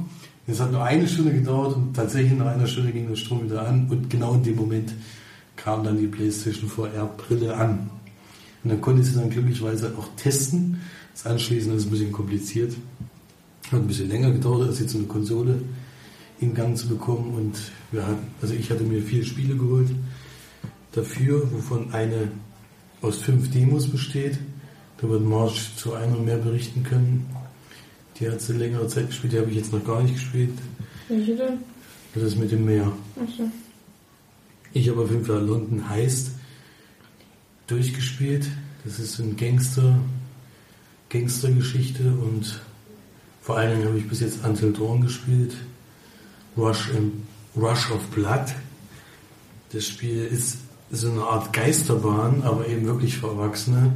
[0.45, 3.65] Es hat nur eine Stunde gedauert und tatsächlich nach einer Stunde ging der Strom wieder
[3.65, 4.93] an und genau in dem Moment
[5.55, 7.89] kam dann die PlayStation VR Brille an.
[8.65, 10.81] Und dann konnte ich sie dann glücklicherweise auch testen.
[11.13, 12.73] Das Anschließen ist ein bisschen kompliziert.
[13.71, 15.61] Hat ein bisschen länger gedauert, als jetzt eine Konsole
[16.41, 17.33] in Gang zu bekommen.
[17.33, 17.57] Und
[17.93, 19.87] wir hatten, also ich hatte mir vier Spiele geholt
[20.99, 22.29] dafür, wovon eine
[23.01, 24.37] aus fünf Demos besteht.
[24.97, 27.25] Da wird Marsch zu einer mehr berichten können.
[28.19, 30.57] Die hat sie längere Zeit gespielt, die habe ich jetzt noch gar nicht gespielt.
[31.07, 31.59] Welche denn?
[32.13, 32.91] Das ist mit dem Meer.
[33.15, 33.49] Achso.
[34.73, 36.31] Ich habe auf jeden Fall London Heist
[37.67, 38.45] durchgespielt.
[38.83, 39.99] Das ist ein Gangster,
[41.09, 42.59] Gangstergeschichte und
[43.41, 45.53] vor allen Dingen habe ich bis jetzt Until Dawn gespielt.
[46.57, 47.23] Rush, im,
[47.55, 48.53] Rush of Blood.
[49.71, 50.57] Das Spiel ist
[50.91, 53.91] so eine Art Geisterbahn, aber eben wirklich für Erwachsene.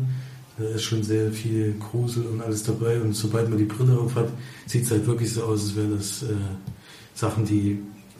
[0.57, 3.01] Da ist schon sehr viel Grusel und alles dabei.
[3.01, 4.29] Und sobald man die Brille auf hat,
[4.67, 6.35] sieht es halt wirklich so aus, als wären das äh,
[7.15, 7.79] Sachen, die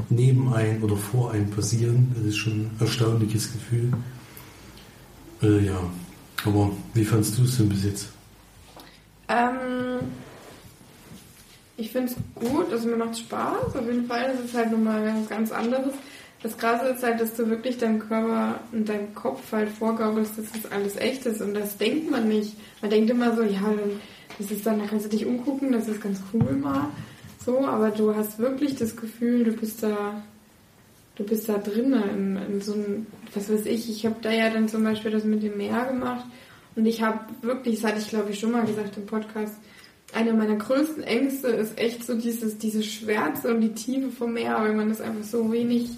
[0.10, 2.12] neben ein oder vor einem passieren.
[2.16, 3.92] Das ist schon ein erstaunliches Gefühl.
[5.44, 5.80] Äh, ja,
[6.46, 8.08] aber wie fandst du es denn bis jetzt?
[9.28, 10.00] Ähm,
[11.78, 14.34] ich finde es gut, also mir macht Spaß, auf jeden Fall.
[14.36, 15.94] Das ist halt nochmal ganz anderes.
[16.44, 20.52] Das Krasse ist halt, dass du wirklich deinem Körper und deinem Kopf halt vorgaukelst, dass
[20.52, 21.42] das alles echt ist.
[21.42, 22.58] Und das denkt man nicht.
[22.82, 23.74] Man denkt immer so, ja,
[24.38, 26.90] das ist dann, da kannst du dich umgucken, das ist ganz cool mal.
[27.46, 30.22] So, aber du hast wirklich das Gefühl, du bist da,
[31.16, 34.50] du bist da drinnen in, in so einem, was weiß ich, ich habe da ja
[34.50, 36.26] dann zum Beispiel das mit dem Meer gemacht
[36.76, 39.56] und ich habe wirklich, das hatte ich glaube ich schon mal gesagt im Podcast,
[40.14, 44.58] eine meiner größten Ängste ist echt so dieses, diese Schwärze und die Tiefe vom Meer,
[44.62, 45.90] weil man das einfach so wenig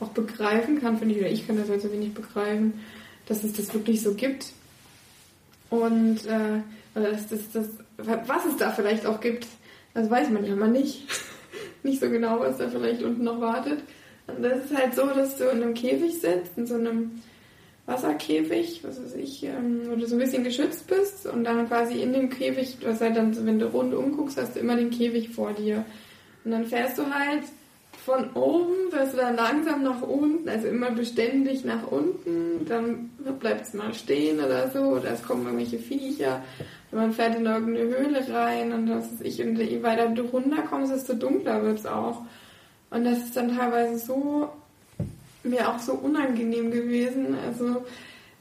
[0.00, 2.80] auch begreifen kann, finde ich, oder ich kann das halt so wenig begreifen,
[3.26, 4.52] dass es das wirklich so gibt.
[5.68, 6.60] Und äh,
[6.94, 9.46] dass das, das, was es da vielleicht auch gibt,
[9.94, 11.06] das weiß man ja mal nicht.
[11.82, 13.80] nicht so genau, was da vielleicht unten noch wartet.
[14.26, 17.22] Und das ist halt so, dass du in einem Käfig sitzt, in so einem
[17.86, 22.00] Wasserkäfig, was weiß ich, ähm, wo du so ein bisschen geschützt bist und dann quasi
[22.00, 25.30] in dem Käfig, hast halt dann, wenn du rund umguckst, hast du immer den Käfig
[25.30, 25.84] vor dir.
[26.44, 27.42] Und dann fährst du halt
[28.04, 33.74] von oben, du dann langsam nach unten, also immer beständig nach unten, dann bleibt es
[33.74, 36.42] mal stehen oder so, oder es kommen irgendwelche Viecher,
[36.92, 40.92] man fährt in irgendeine Höhle rein und das ist ich, und je weiter du runterkommst,
[40.92, 42.22] desto dunkler wird es auch.
[42.90, 44.50] Und das ist dann teilweise so
[45.44, 47.36] mir auch so unangenehm gewesen.
[47.46, 47.84] Also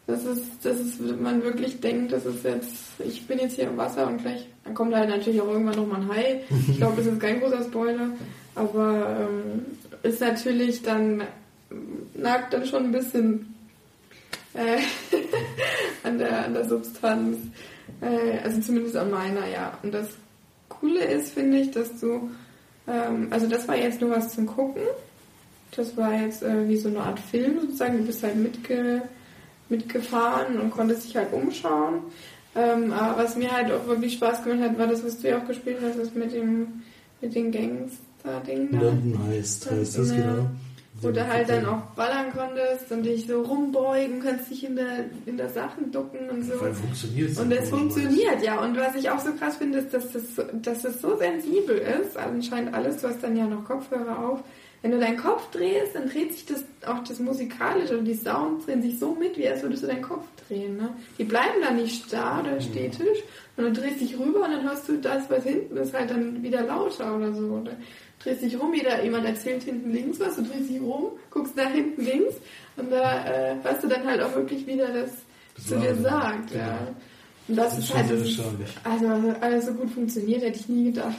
[0.08, 3.78] das ist, das ist, man wirklich denkt, das ist jetzt, ich bin jetzt hier im
[3.78, 6.42] Wasser und gleich, dann kommt halt natürlich auch irgendwann nochmal ein Hai.
[6.68, 8.10] Ich glaube, das ist kein großer Spoiler,
[8.60, 9.66] aber ähm,
[10.04, 11.24] ist natürlich dann,
[12.14, 13.56] nagt dann schon ein bisschen
[14.54, 14.82] äh,
[16.04, 17.38] an, der, an der Substanz.
[18.02, 19.78] Äh, also zumindest an meiner, ja.
[19.82, 20.10] Und das
[20.68, 22.30] Coole ist, finde ich, dass du,
[22.88, 24.84] ähm, also das war jetzt nur was zum Gucken.
[25.76, 28.00] Das war jetzt äh, wie so eine Art Film sozusagen.
[28.00, 29.04] Du bist halt mitge
[29.70, 32.02] mitgefahren und konntest dich halt umschauen.
[32.56, 35.38] Ähm, aber was mir halt auch wirklich Spaß gemacht hat, war das, was du ja
[35.38, 36.82] auch gespielt hast, das mit dem
[37.22, 37.52] mit den
[38.30, 38.72] Gangster-Ding.
[38.80, 40.50] London heißt, heißt das genau.
[41.02, 45.06] Wo du halt dann auch ballern konntest und dich so rumbeugen, kannst dich in der,
[45.26, 46.60] in der Sachen ducken und so.
[46.60, 48.62] Weil funktioniert Und es funktioniert, ja.
[48.62, 50.24] Und was ich auch so krass finde, ist, dass das,
[50.62, 52.18] dass das so sensibel ist.
[52.18, 54.44] Anscheinend alles, du hast dann ja noch Kopfhörer auf.
[54.82, 58.66] Wenn du deinen Kopf drehst, dann dreht sich das, auch das Musikalische und die Sounds
[58.66, 60.78] drehen sich so mit, wie als würdest du deinen Kopf drehen.
[60.78, 60.90] Ne?
[61.18, 63.20] Die bleiben da nicht starr oder stetisch,
[63.58, 66.42] sondern du drehst dich rüber und dann hörst du das, was hinten ist, halt dann
[66.42, 67.46] wieder lauter oder so.
[67.48, 67.74] Oder
[68.24, 71.72] drehst dich rum, jeder, jemand erzählt hinten links was, du drehst dich rum, guckst nach
[71.72, 72.36] hinten links
[72.78, 75.12] und da äh, hörst du dann halt auch wirklich wieder das,
[75.58, 76.52] was zu dir sagt.
[76.52, 76.64] Genau.
[76.64, 76.88] Ja.
[77.50, 80.70] Und das, Das ist ist halt, schon das also alles so gut funktioniert, hätte ich
[80.70, 81.18] nie gedacht.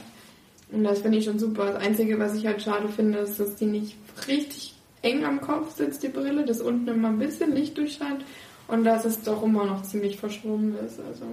[0.71, 1.65] Und das finde ich schon super.
[1.67, 3.95] Das Einzige, was ich halt schade finde, ist, dass die nicht
[4.27, 8.23] richtig eng am Kopf sitzt, die Brille, dass unten immer ein bisschen Licht durchscheint
[8.67, 10.99] und dass es doch immer noch ziemlich verschwommen ist.
[10.99, 11.25] Also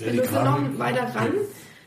[0.00, 1.32] Ja, wenn du sie noch weiter ran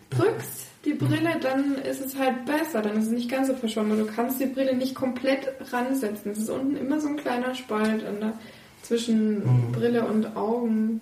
[0.09, 3.99] drückst, die Brille, dann ist es halt besser, dann ist es nicht ganz so verschwommen.
[3.99, 6.31] Du kannst die Brille nicht komplett ransetzen.
[6.31, 8.33] Es ist unten immer so ein kleiner Spalt der,
[8.81, 9.71] zwischen Mhm.
[9.73, 11.01] Brille und Augen.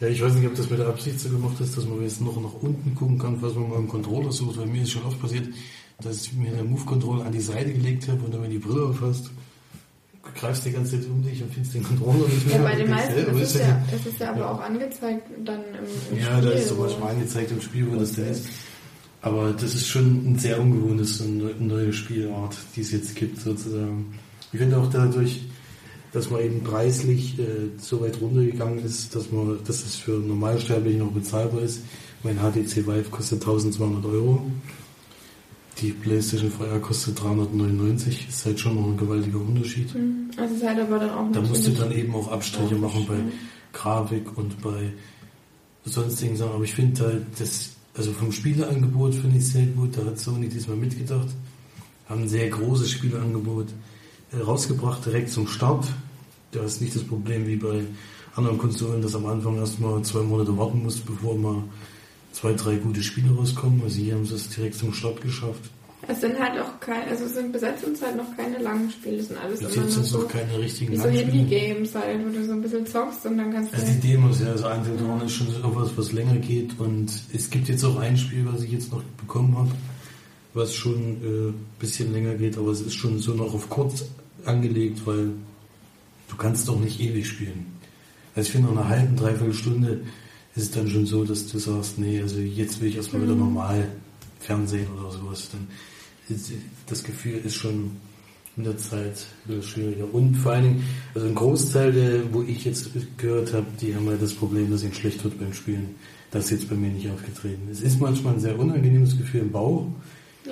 [0.00, 2.20] Ja, ich weiß nicht, ob das mit der Absicht so gemacht ist, dass man jetzt
[2.22, 5.02] noch nach unten gucken kann, was man mal im Controller sucht, weil mir ist schon
[5.04, 5.46] oft passiert,
[6.02, 8.86] dass ich mir den Move-Controller an die Seite gelegt habe und dann, wenn die Brille
[8.86, 9.30] aufhast,
[10.34, 12.56] greifst die ganze Zeit um dich und findest den Controller nicht mehr.
[12.56, 14.50] Ja, bei den meisten ist es der ja, es ist ja aber Ja.
[14.52, 16.42] auch angezeigt dann im, im Ja, Spiel.
[16.50, 18.46] da ist zum wo- Beispiel angezeigt im Spiel, wo das denn ist.
[19.22, 23.38] Aber das ist schon ein sehr ungewohntes, eine neu- neue Spielart, die es jetzt gibt,
[23.38, 24.14] sozusagen.
[24.50, 25.42] Ich finde auch dadurch,
[26.12, 30.98] dass man eben preislich äh, so weit runtergegangen ist, dass man, dass es für Normalsterbliche
[30.98, 31.82] noch bezahlbar ist.
[32.22, 34.42] Mein HTC Vive kostet 1200 Euro.
[35.78, 38.28] Die PlayStation VR kostet 399.
[38.28, 39.94] Ist halt schon noch ein gewaltiger Unterschied.
[39.94, 40.30] Mhm.
[40.36, 43.06] Also es ist halt aber dann auch Da musst du dann eben auch Abstriche machen
[43.08, 43.16] bei.
[43.72, 44.92] Grafik und bei
[45.84, 46.52] sonstigen Sachen.
[46.52, 49.96] Aber ich finde halt, das, also vom Spieleangebot finde ich sehr gut.
[49.96, 51.28] Da hat Sony diesmal mitgedacht.
[52.08, 53.68] Haben ein sehr großes Spieleangebot
[54.38, 55.86] rausgebracht, direkt zum Start.
[56.52, 57.84] Da ist nicht das Problem wie bei
[58.36, 61.62] anderen Konsolen, dass am Anfang erstmal zwei Monate warten muss, bevor mal
[62.32, 63.82] zwei, drei gute Spiele rauskommen.
[63.82, 65.70] Also hier haben sie es direkt zum Start geschafft.
[66.08, 69.18] Es sind halt auch keine, also es sind bis jetzt halt noch keine langen Spiele,
[69.18, 71.04] es sind alles Bis jetzt sind so, noch keine richtigen so.
[71.04, 73.76] Handy-Games halt, wo du so ein bisschen zockst und dann kannst du...
[73.76, 77.12] Also die Demos, ja, also Until Dawn ist schon so was, was länger geht und
[77.34, 79.70] es gibt jetzt auch ein Spiel, was ich jetzt noch bekommen habe,
[80.54, 84.06] was schon ein äh, bisschen länger geht, aber es ist schon so noch auf kurz
[84.46, 85.30] angelegt, weil
[86.28, 87.66] du kannst doch nicht ewig spielen.
[88.34, 90.00] Also ich finde, nach einer halben, dreiviertel Stunde
[90.54, 93.34] ist es dann schon so, dass du sagst, nee, also jetzt will ich erstmal wieder
[93.34, 93.88] normal
[94.40, 95.48] Fernsehen oder sowas.
[95.52, 95.66] Dann
[96.28, 96.52] ist,
[96.86, 97.92] das Gefühl ist schon
[98.56, 99.26] in der Zeit
[99.62, 100.12] schwieriger.
[100.12, 100.84] Und vor allen Dingen,
[101.14, 104.82] also ein Großteil, der, wo ich jetzt gehört habe, die haben halt das Problem, dass
[104.82, 105.94] ihnen schlecht wird beim Spielen.
[106.30, 107.68] Das ist jetzt bei mir nicht aufgetreten.
[107.70, 109.86] Es ist manchmal ein sehr unangenehmes Gefühl im Bauch.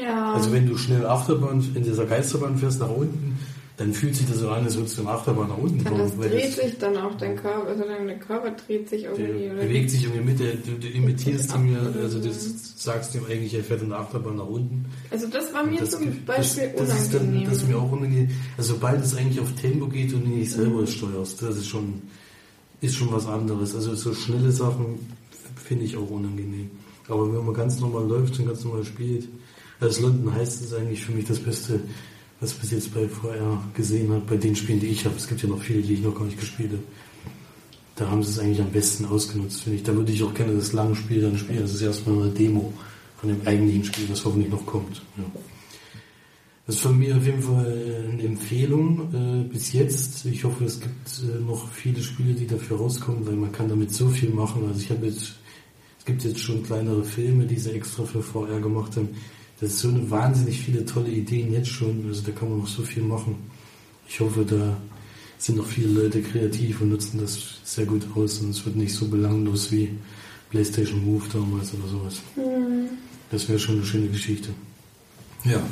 [0.00, 3.38] ja, Also wenn du schnell Achterbahn in dieser Geisterbahn fährst nach unten,
[3.78, 6.16] dann fühlt sich das so an, als würdest du eine Achterbahn nach unten dann das
[6.16, 9.44] dreht das- sich dann auch dein Körper, also dein Körper dreht sich irgendwie.
[9.44, 12.28] der oder bewegt sich irgendwie mit, der, du, du imitierst ihm ja, Ab- also du
[12.32, 14.84] sagst ihm eigentlich, er fährt in der Achterbahn nach unten.
[15.10, 17.48] Also das war mir Das, zum das, Beispiel das, ist dann, unangenehm.
[17.48, 18.28] das ist mir auch unangenehm.
[18.56, 22.02] Also sobald es eigentlich auf Tempo geht und du nicht selber steuerst, das ist schon,
[22.80, 23.74] ist schon was anderes.
[23.76, 24.98] Also so schnelle Sachen
[25.64, 26.70] finde ich auch unangenehm.
[27.08, 29.28] Aber wenn man ganz normal läuft und ganz normal spielt,
[29.80, 31.78] als London heißt es eigentlich für mich das Beste,
[32.40, 35.16] was bis jetzt bei VR gesehen habe, bei den Spielen, die ich habe.
[35.16, 36.82] Es gibt ja noch viele, die ich noch gar nicht gespielt habe.
[37.96, 39.82] Da haben sie es eigentlich am besten ausgenutzt, finde ich.
[39.82, 41.62] Da würde ich auch gerne das lange Spiel dann spielen.
[41.62, 42.72] Das ist erstmal eine Demo
[43.16, 45.02] von dem eigentlichen Spiel, das hoffentlich noch kommt.
[45.16, 45.24] Ja.
[46.68, 50.26] Das ist von mir auf jeden Fall eine Empfehlung äh, bis jetzt.
[50.26, 53.92] Ich hoffe, es gibt äh, noch viele Spiele, die dafür rauskommen, weil man kann damit
[53.92, 54.64] so viel machen.
[54.68, 55.32] Also ich habe jetzt,
[55.98, 59.08] es gibt jetzt schon kleinere Filme, die sie extra für VR gemacht haben.
[59.60, 62.04] Das ist so eine wahnsinnig viele tolle Ideen jetzt schon.
[62.06, 63.36] Also da kann man noch so viel machen.
[64.08, 64.76] Ich hoffe, da
[65.38, 68.94] sind noch viele Leute kreativ und nutzen das sehr gut aus und es wird nicht
[68.94, 69.90] so belanglos wie
[70.50, 72.22] PlayStation Move damals oder sowas.
[72.34, 72.88] Hm.
[73.30, 74.48] Das wäre schon eine schöne Geschichte.
[75.44, 75.62] Ja.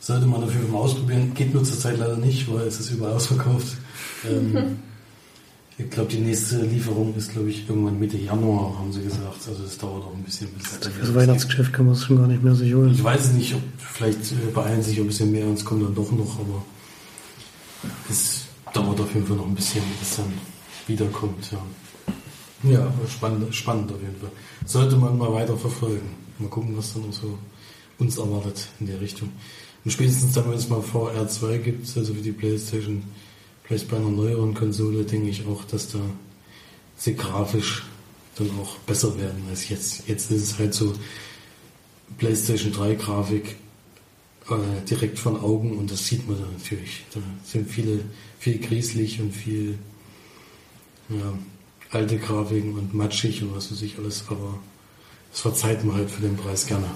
[0.00, 1.32] Sollte man auf jeden Fall mal ausprobieren.
[1.34, 3.78] Geht nur zurzeit leider nicht, weil es ist überall ausverkauft.
[4.26, 4.78] Ähm,
[5.76, 9.48] ich glaube, die nächste Lieferung ist, glaube ich, irgendwann Mitte Januar, haben sie gesagt.
[9.48, 10.48] Also es dauert auch ein bisschen.
[10.50, 12.92] Bis Für das Weihnachtsgeschäft kann man es schon gar nicht mehr sich holen.
[12.92, 15.82] Ich weiß es nicht, ob vielleicht äh, beeilen sich ein bisschen mehr und es kommt
[15.82, 16.62] dann doch noch, aber
[18.08, 20.32] es dauert auf jeden Fall noch ein bisschen, bis es dann
[20.86, 21.50] wiederkommt.
[21.50, 24.30] Ja, ja aber spannend, spannend auf jeden Fall.
[24.64, 26.08] Sollte man mal weiter verfolgen.
[26.38, 27.36] Mal gucken, was dann noch so
[27.98, 29.30] uns erwartet in der Richtung.
[29.84, 33.02] Und spätestens dann, wenn es mal VR2 gibt, also für die Playstation,
[33.64, 35.98] vielleicht bei einer neueren Konsole, denke ich auch, dass da
[36.96, 37.84] sie grafisch
[38.36, 40.06] dann auch besser werden als jetzt.
[40.06, 40.92] Jetzt ist es halt so
[42.18, 43.56] PlayStation 3 Grafik
[44.50, 47.04] äh, direkt von Augen und das sieht man dann natürlich.
[47.14, 48.00] Da sind viele,
[48.38, 49.78] viel grieselig und viel
[51.08, 51.38] ja,
[51.90, 54.58] alte Grafiken und matschig und was weiß ich alles, aber
[55.30, 56.90] das verzeiht man halt für den Preis gerne.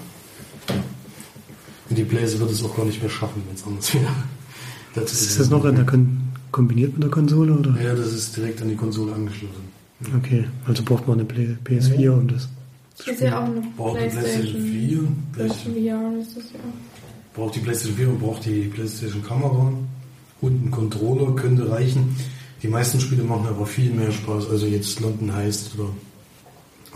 [1.89, 4.15] Und die Blaze wird es auch gar nicht mehr schaffen, wenn es anders wäre.
[4.95, 7.81] Das Ist das noch in der Kon kombiniert mit der Konsole oder?
[7.83, 9.79] Ja, das ist direkt an die Konsole angeschlossen.
[10.17, 12.49] Okay, also braucht man eine Play- PS4 um das
[12.95, 14.99] zu Ist ja auch eine Braucht die PlayStation 4,
[15.33, 16.59] PlayStation VR ist das ja.
[17.35, 19.73] braucht die PlayStation 4 und braucht die PlayStation Kamera
[20.41, 22.17] und ein Controller könnte reichen.
[22.63, 24.49] Die meisten Spiele machen aber viel mehr Spaß.
[24.51, 25.89] Also jetzt London heißt oder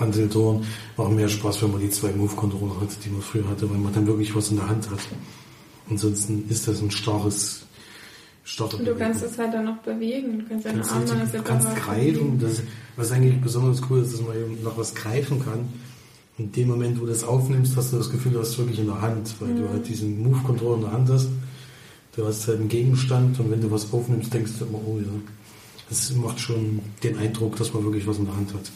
[0.00, 0.64] Until Dawn
[0.96, 3.92] machen mehr Spaß, wenn man die zwei Move-Controller hat, die man früher hatte, weil man
[3.92, 4.98] dann wirklich was in der Hand hat.
[5.90, 7.64] Ansonsten ist das ein starres,
[8.44, 10.40] starre Und du kannst es halt dann noch bewegen.
[10.40, 12.38] Du kannst deine kannst, Arme richtig, du kannst greifen.
[12.40, 12.62] Das,
[12.96, 15.68] was eigentlich besonders cool ist, dass man eben nach was greifen kann.
[16.38, 18.78] In dem Moment, wo du das aufnimmst, hast du das Gefühl, du hast es wirklich
[18.78, 21.28] in der Hand, weil du halt diesen Move-Controller in der Hand hast.
[22.16, 25.12] Du hast halt einen Gegenstand und wenn du was aufnimmst, denkst du immer, oh ja.
[25.90, 28.70] es macht schon den Eindruck, dass man wirklich was in der Hand hat.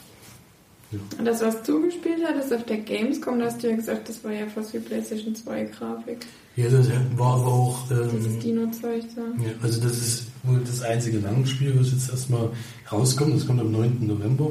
[0.92, 0.98] Ja.
[1.18, 4.22] Und das, was du gespielt hattest auf der Gamescom, da hast du ja gesagt, das
[4.22, 6.26] war ja fast wie PlayStation 2 Grafik.
[6.56, 7.90] Ja, das war aber auch.
[7.90, 9.44] Ähm, Dieses Dino-Zeug da.
[9.44, 12.48] Ja, also das ist wohl das einzige Langspiel, was jetzt erstmal
[12.90, 13.34] rauskommt.
[13.34, 14.06] Das kommt am 9.
[14.06, 14.50] November.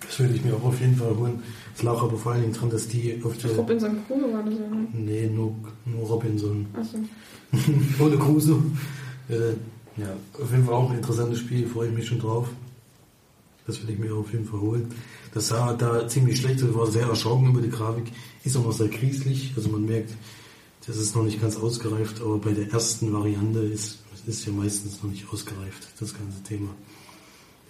[0.00, 1.42] Das würde ich mir auch auf jeden Fall holen.
[1.76, 3.50] Es lag aber vor allen Dingen dran, dass die auf der.
[3.56, 4.86] Robinson Crusoe war das ja, ne?
[4.92, 5.54] Nee, nur,
[5.84, 6.66] nur Robinson.
[6.74, 6.98] Achso.
[8.04, 8.62] Ohne Crusoe.
[9.28, 9.54] Äh,
[10.00, 12.48] ja, auf jeden Fall auch ein interessantes Spiel, freue ich mich schon drauf.
[13.66, 14.88] Das will ich mir auf jeden Fall holen.
[15.34, 18.04] Das sah da ziemlich schlecht aus, war sehr erschrocken über die Grafik,
[18.44, 20.10] ist auch noch sehr krieslich, also man merkt,
[20.90, 25.00] das ist noch nicht ganz ausgereift, aber bei der ersten Variante ist, ist ja meistens
[25.00, 26.70] noch nicht ausgereift, das ganze Thema.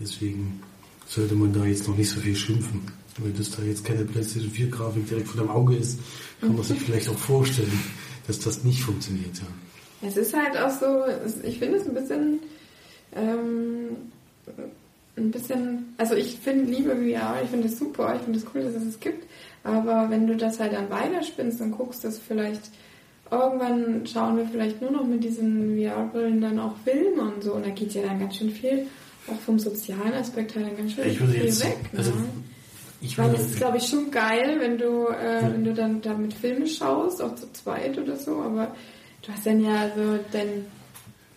[0.00, 0.62] Deswegen
[1.06, 2.80] sollte man da jetzt noch nicht so viel schimpfen.
[3.18, 5.98] Wenn das da jetzt keine PlayStation 4 Grafik direkt vor dem Auge ist,
[6.40, 7.78] kann man sich vielleicht auch vorstellen,
[8.26, 9.36] dass das nicht funktioniert.
[9.36, 10.08] Ja.
[10.08, 11.04] Es ist halt auch so,
[11.46, 12.38] ich finde es ein bisschen,
[13.14, 13.96] ähm,
[15.18, 18.62] ein bisschen, also ich finde Liebe VR, ich finde es super, ich finde es cool,
[18.62, 19.26] dass es es gibt,
[19.62, 22.70] aber wenn du das halt dann weiterspinnst und guckst, dass vielleicht
[23.30, 27.64] irgendwann schauen wir vielleicht nur noch mit diesen VR-Brillen dann auch Filme und so und
[27.64, 28.86] da geht ja dann ganz schön viel
[29.30, 31.78] auch vom sozialen Aspekt halt dann ganz schön viel jetzt, weg.
[31.96, 32.24] Also, ne?
[33.02, 35.52] Ich Weil es ist, glaube ich, schon geil, wenn du, äh, ja.
[35.52, 38.74] wenn du dann damit Filme schaust, auch zu zweit oder so, aber
[39.22, 40.66] du hast dann ja so deinen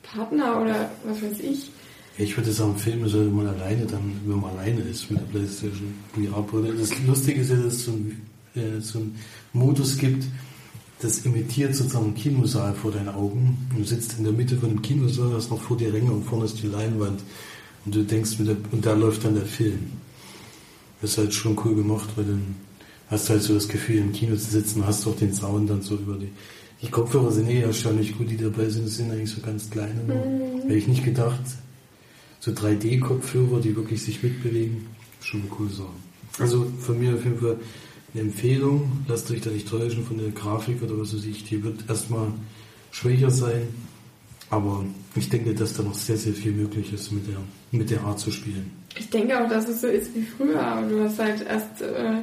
[0.02, 1.72] Partner oder was weiß ich.
[2.18, 5.98] Ich würde sagen, Filme sollte man alleine dann, wenn man alleine ist mit der Playstation
[6.14, 6.74] VR-Brille.
[6.74, 8.22] Das Lustige ist ja, dass es so, ein,
[8.56, 9.18] äh, so einen
[9.54, 10.26] Modus gibt,
[11.04, 13.58] das imitiert sozusagen einen Kinosaal vor deinen Augen.
[13.76, 16.45] Du sitzt in der Mitte von dem Kinosaal, hast noch vor dir Ränge und vorne
[16.45, 17.22] ist die Leinwand.
[17.86, 19.80] Und du denkst, mit der, und da läuft dann der Film.
[21.01, 22.56] Das ist halt schon cool gemacht, weil dann
[23.10, 25.82] hast du halt so das Gefühl, im Kino zu sitzen, hast auch den Sound dann
[25.82, 26.30] so über die.
[26.82, 30.01] Die Kopfhörer sind eh erstaunlich gut, die dabei sind, das sind eigentlich so ganz kleine.
[30.04, 30.62] Mhm.
[30.64, 31.41] Hätte ich nicht gedacht.
[32.39, 34.88] So 3D-Kopfhörer, die wirklich sich mitbewegen.
[35.22, 35.88] Schon eine coole Sache.
[36.39, 37.58] Also von mir auf jeden Fall
[38.14, 38.91] eine Empfehlung.
[39.07, 41.43] Lasst euch da nicht täuschen von der Grafik oder was weiß ich.
[41.45, 42.28] Die wird erstmal
[42.91, 43.68] schwächer sein.
[44.49, 44.86] Aber
[45.16, 47.38] ich denke, dass da noch sehr, sehr viel möglich ist, mit der,
[47.72, 48.72] mit der Art zu spielen.
[48.95, 50.84] Ich denke auch, dass es so ist wie früher.
[50.88, 52.18] Du hast halt erst, äh,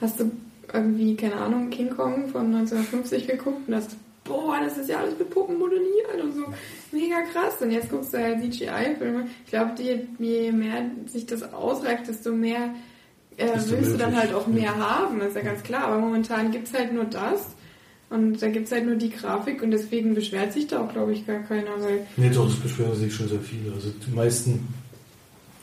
[0.00, 0.30] hast du
[0.72, 5.18] irgendwie, keine Ahnung, King Kong von 1950 geguckt und hast, boah, das ist ja alles
[5.18, 6.44] mit Puppen modelliert und so.
[6.92, 7.54] Mega krass.
[7.60, 9.26] Und jetzt guckst du halt CGI-Filme.
[9.44, 9.72] Ich glaube,
[10.18, 12.74] je mehr sich das ausreicht, desto mehr
[13.40, 15.18] äh, willst du dann halt auch mehr haben.
[15.18, 15.84] Das ist ja ganz klar.
[15.84, 17.46] Aber momentan gibt es halt nur das.
[18.10, 21.12] Und da gibt es halt nur die Grafik und deswegen beschwert sich da auch, glaube
[21.12, 21.70] ich, gar keiner.
[21.80, 23.72] Weil nee, doch, es beschweren sich schon sehr viele.
[23.72, 24.66] Also die meisten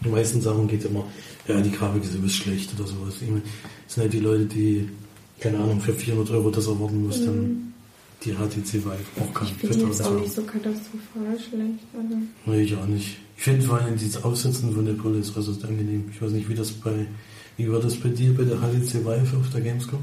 [0.04, 1.06] die meisten Sachen geht immer,
[1.48, 3.16] ja, die Grafik ist übelst schlecht oder sowas.
[3.22, 3.42] Ich meine,
[3.86, 4.90] das sind halt die Leute, die,
[5.40, 7.26] keine Ahnung, für 400 Euro das erwarten muss, mhm.
[7.26, 7.74] dann
[8.24, 9.48] die HTC Vive auch kann.
[9.48, 11.84] Ich finde jetzt auch nicht so katastrophal schlecht.
[11.94, 12.18] Also.
[12.46, 13.18] Nee, ich auch nicht.
[13.38, 16.06] Ich finde vor allem dieses Aufsetzen von der Brille ist äußerst angenehm.
[16.12, 17.06] Ich weiß nicht, wie das bei,
[17.58, 20.00] wie war das bei dir bei der HTC Vive auf der Gamescom?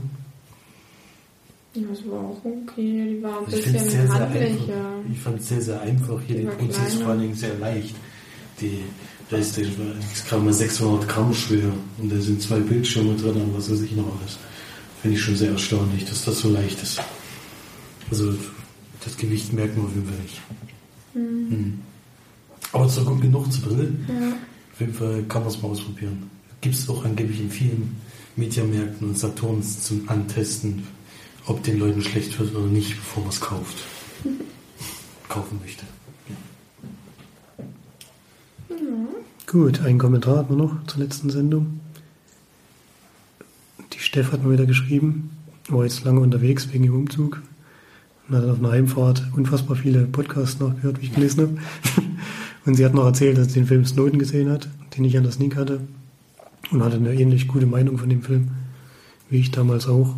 [1.75, 3.15] Ja, das war auch okay.
[3.17, 4.59] Die war ein also bisschen sehr, handlicher.
[4.67, 6.21] Sehr ich fand es sehr, sehr einfach.
[6.27, 7.97] Hier die, die ist vor allen Dingen sehr leicht.
[8.61, 8.81] Die,
[9.29, 13.71] Playstation ist gerade mal 600 Gramm schwer und da sind zwei Bildschirme drin und was
[13.71, 14.39] weiß ich noch alles.
[15.01, 17.01] Finde ich schon sehr erstaunlich, dass das so leicht ist.
[18.11, 18.35] Also
[19.05, 20.41] das Gewicht merkt man auf jeden Fall nicht.
[21.15, 21.57] Mhm.
[21.57, 21.83] Mhm.
[22.73, 23.93] Aber es ist gut genug zur Brille.
[24.09, 24.33] Ja.
[24.73, 26.31] Auf jeden Fall kann man es mal ausprobieren.
[26.65, 27.97] Gibt es auch angeblich in vielen
[28.37, 30.85] Mediamärkten und Saturns zum Antesten,
[31.45, 33.77] ob den Leuten schlecht wird oder nicht, bevor man es kauft.
[35.29, 35.85] Kaufen möchte.
[39.47, 41.81] Gut, ein Kommentar hat man noch zur letzten Sendung.
[43.93, 45.37] Die Steff hat mal wieder geschrieben,
[45.69, 47.43] war jetzt lange unterwegs wegen dem Umzug
[48.27, 51.59] und hat auf einer Heimfahrt unfassbar viele Podcasts nachgehört, wie ich gelesen habe.
[52.65, 55.25] Und sie hat noch erzählt, dass sie den Film Snowden gesehen hat, den ich an
[55.25, 55.83] der Sneak hatte
[56.71, 58.51] und hatte eine ähnlich gute Meinung von dem Film,
[59.31, 60.15] wie ich damals auch.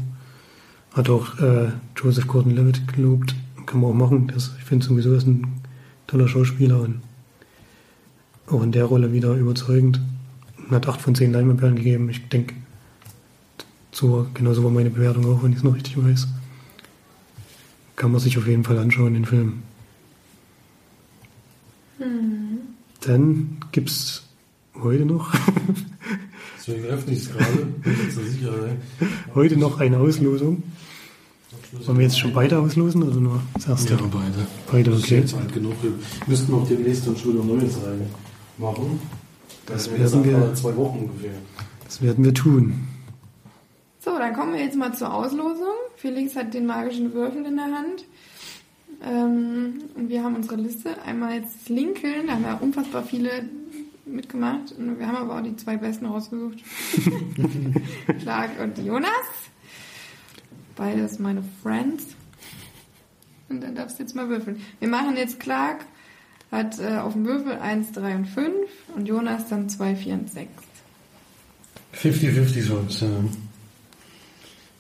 [0.93, 3.35] Hat auch äh, Joseph Gordon-Levitt gelobt,
[3.67, 4.29] kann man auch machen.
[4.29, 5.61] Das, ich finde sowieso, er ist ein
[6.07, 7.03] toller Schauspieler und
[8.47, 10.01] auch in der Rolle wieder überzeugend.
[10.71, 12.09] Hat 8 von 10 Leinwandperlen gegeben.
[12.09, 12.55] Ich denke,
[13.93, 16.29] so, genauso war meine Bewertung auch, wenn ich es noch richtig weiß.
[17.97, 19.63] Kann man sich auf jeden Fall anschauen, den Film.
[21.99, 22.59] Mhm.
[23.01, 24.25] Dann gibt es
[24.75, 25.33] heute noch.
[26.67, 27.69] Deswegen öffne ich es gerade,
[28.13, 28.77] zur Sicherheit.
[29.35, 30.65] Heute noch eine Auslosung.
[31.85, 33.95] Wollen wir jetzt schon beide auslosen oder nur das erste?
[33.95, 34.47] Ja, beide.
[34.71, 35.01] Beide, okay.
[35.01, 35.75] Das ist jetzt alt genug.
[35.83, 35.93] Wir
[36.27, 38.07] müssten noch demnächst dann schon wieder Neues rein
[38.59, 39.01] machen.
[39.67, 41.35] Das, das werden wir zwei Wochen ungefähr.
[41.85, 42.89] Das werden wir tun.
[44.01, 45.75] So, dann kommen wir jetzt mal zur Auslosung.
[45.97, 48.05] Felix hat den magischen Würfel in der Hand.
[49.05, 51.01] Ähm, und wir haben unsere Liste.
[51.05, 53.31] Einmal jetzt Lincoln, da haben wir unfassbar viele
[54.07, 54.73] mitgemacht.
[54.73, 56.59] Und wir haben aber auch die zwei Besten rausgesucht.
[58.21, 59.11] Clark und Jonas.
[60.77, 62.05] Beides meine Friends.
[63.49, 64.61] Und dann darfst du jetzt mal würfeln.
[64.81, 65.85] Wir machen jetzt Clark
[66.51, 68.53] hat äh, auf dem Würfel 1, 3 und 5
[68.95, 70.49] und Jonas dann 2, 4 und 6.
[71.95, 73.09] 50-50 sonst, ja.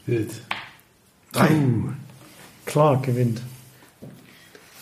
[0.06, 0.30] Gut.
[1.34, 1.90] Oh,
[2.66, 3.40] Clark gewinnt.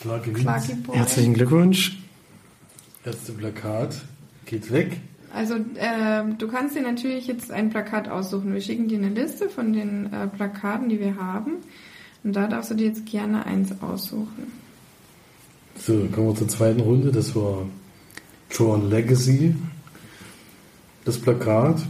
[0.00, 0.40] Klar gewinnt.
[0.40, 0.96] Clarky Boy.
[0.96, 1.98] Herzlichen Glückwunsch.
[3.04, 4.02] Erste Plakat
[4.46, 5.00] geht weg.
[5.34, 8.54] Also ähm, du kannst dir natürlich jetzt ein Plakat aussuchen.
[8.54, 11.56] Wir schicken dir eine Liste von den äh, Plakaten, die wir haben.
[12.22, 14.52] Und da darfst du dir jetzt gerne eins aussuchen.
[15.76, 17.10] So, kommen wir zur zweiten Runde.
[17.10, 17.66] Das war
[18.48, 19.54] Tron Legacy.
[21.04, 21.82] Das Plakat.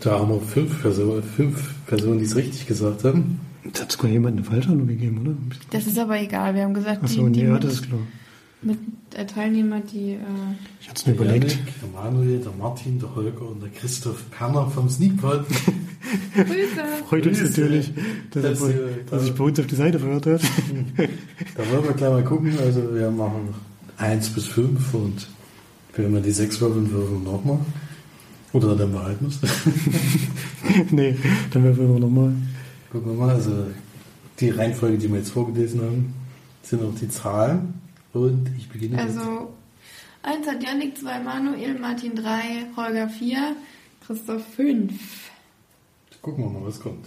[0.00, 3.40] Da haben wir fünf Personen, fünf Personen, die es richtig gesagt haben.
[3.64, 5.36] Jetzt hat sogar jemand eine falsche Antwort gegeben, oder?
[5.70, 6.54] Das ist aber egal.
[6.54, 8.00] Wir haben gesagt, Achso, die, die nee, ja, das ist klar.
[8.62, 8.78] Mit
[9.14, 10.12] äh, Teilnehmer, die...
[10.12, 10.18] Äh,
[10.80, 11.50] Ich hatte es mir überlegt.
[11.52, 15.44] Janik, der Manuel, der Martin, der Holger und der Christoph Perner vom Sneakpot.
[16.34, 16.82] Grüße!
[17.08, 17.60] Freut uns Grüße.
[17.60, 17.92] natürlich,
[18.30, 18.74] dass, Das, er,
[19.10, 20.42] dass sich bei uns auf die Seite verirrt hat.
[21.56, 22.54] Da wollen wir gleich mal gucken.
[22.58, 23.54] Also wir machen
[23.98, 25.28] 1 bis 5 und
[25.94, 27.58] wenn wir die 6 würfeln, würfeln wir nochmal.
[28.54, 30.90] Oder dann behalten wir es.
[30.90, 31.16] nee,
[31.52, 32.32] dann würfeln wir nochmal.
[32.90, 33.34] Gucken wir mal.
[33.34, 33.66] Also
[34.40, 36.14] die Reihenfolge, die wir jetzt vorgelesen haben,
[36.62, 37.74] sind auch die Zahlen.
[38.12, 39.52] Und ich beginne mit Also,
[40.22, 43.56] eins hat Janik, zwei Manuel, Martin drei, Holger vier,
[44.06, 45.30] Christoph fünf.
[46.20, 47.06] Gucken wir mal, was kommt.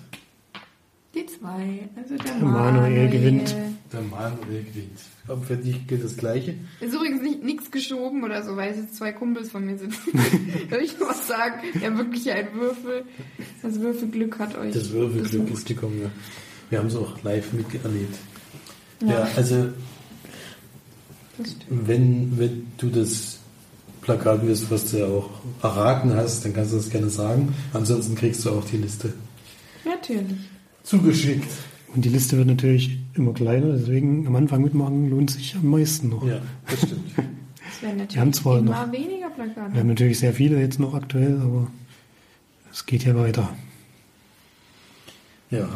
[1.14, 1.88] Die zwei.
[1.96, 3.56] Also der Der Manuel gewinnt.
[3.94, 5.00] Der Manuel gewinnt.
[5.30, 6.56] Aber für dich gilt das Gleiche.
[6.82, 9.94] Ist übrigens nicht nichts geschoben oder so, weil es jetzt zwei Kumpels von mir sind.
[10.70, 11.62] Soll ich nur was sagen?
[11.74, 13.06] Wir haben wirklich ein Würfel.
[13.62, 14.74] Das Würfelglück hat euch.
[14.74, 15.60] Das Würfelglück besucht.
[15.60, 16.12] ist gekommen, ja.
[16.70, 18.18] Wir haben es auch live miterlebt.
[19.02, 19.08] Ja.
[19.08, 19.70] Ja, also.
[21.70, 23.40] Wenn, wenn du das
[24.02, 25.30] Plakat wirst, was du ja auch
[25.64, 27.54] erraten hast, dann kannst du das gerne sagen.
[27.74, 29.14] Ansonsten kriegst du auch die Liste
[29.84, 30.38] Natürlich.
[30.84, 31.48] zugeschickt.
[31.94, 36.10] Und die Liste wird natürlich immer kleiner, deswegen am Anfang mitmachen lohnt sich am meisten
[36.10, 36.26] noch.
[36.28, 36.40] Ja,
[36.70, 37.18] das stimmt.
[37.18, 39.74] Werden natürlich Wir haben zwar immer noch- weniger Plakate.
[39.74, 41.72] Wir haben natürlich sehr viele jetzt noch aktuell, aber
[42.72, 43.50] es geht ja weiter.
[45.52, 45.68] ja,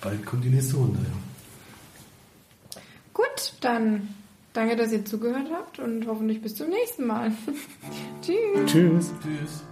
[0.00, 0.98] bald kommt die nächste Runde.
[1.02, 2.80] Ja.
[3.14, 4.08] Gut, dann
[4.54, 7.32] Danke, dass ihr zugehört habt und hoffentlich bis zum nächsten Mal.
[8.22, 8.70] Tschüss.
[8.70, 9.12] Tschüss.
[9.20, 9.64] Tschüss.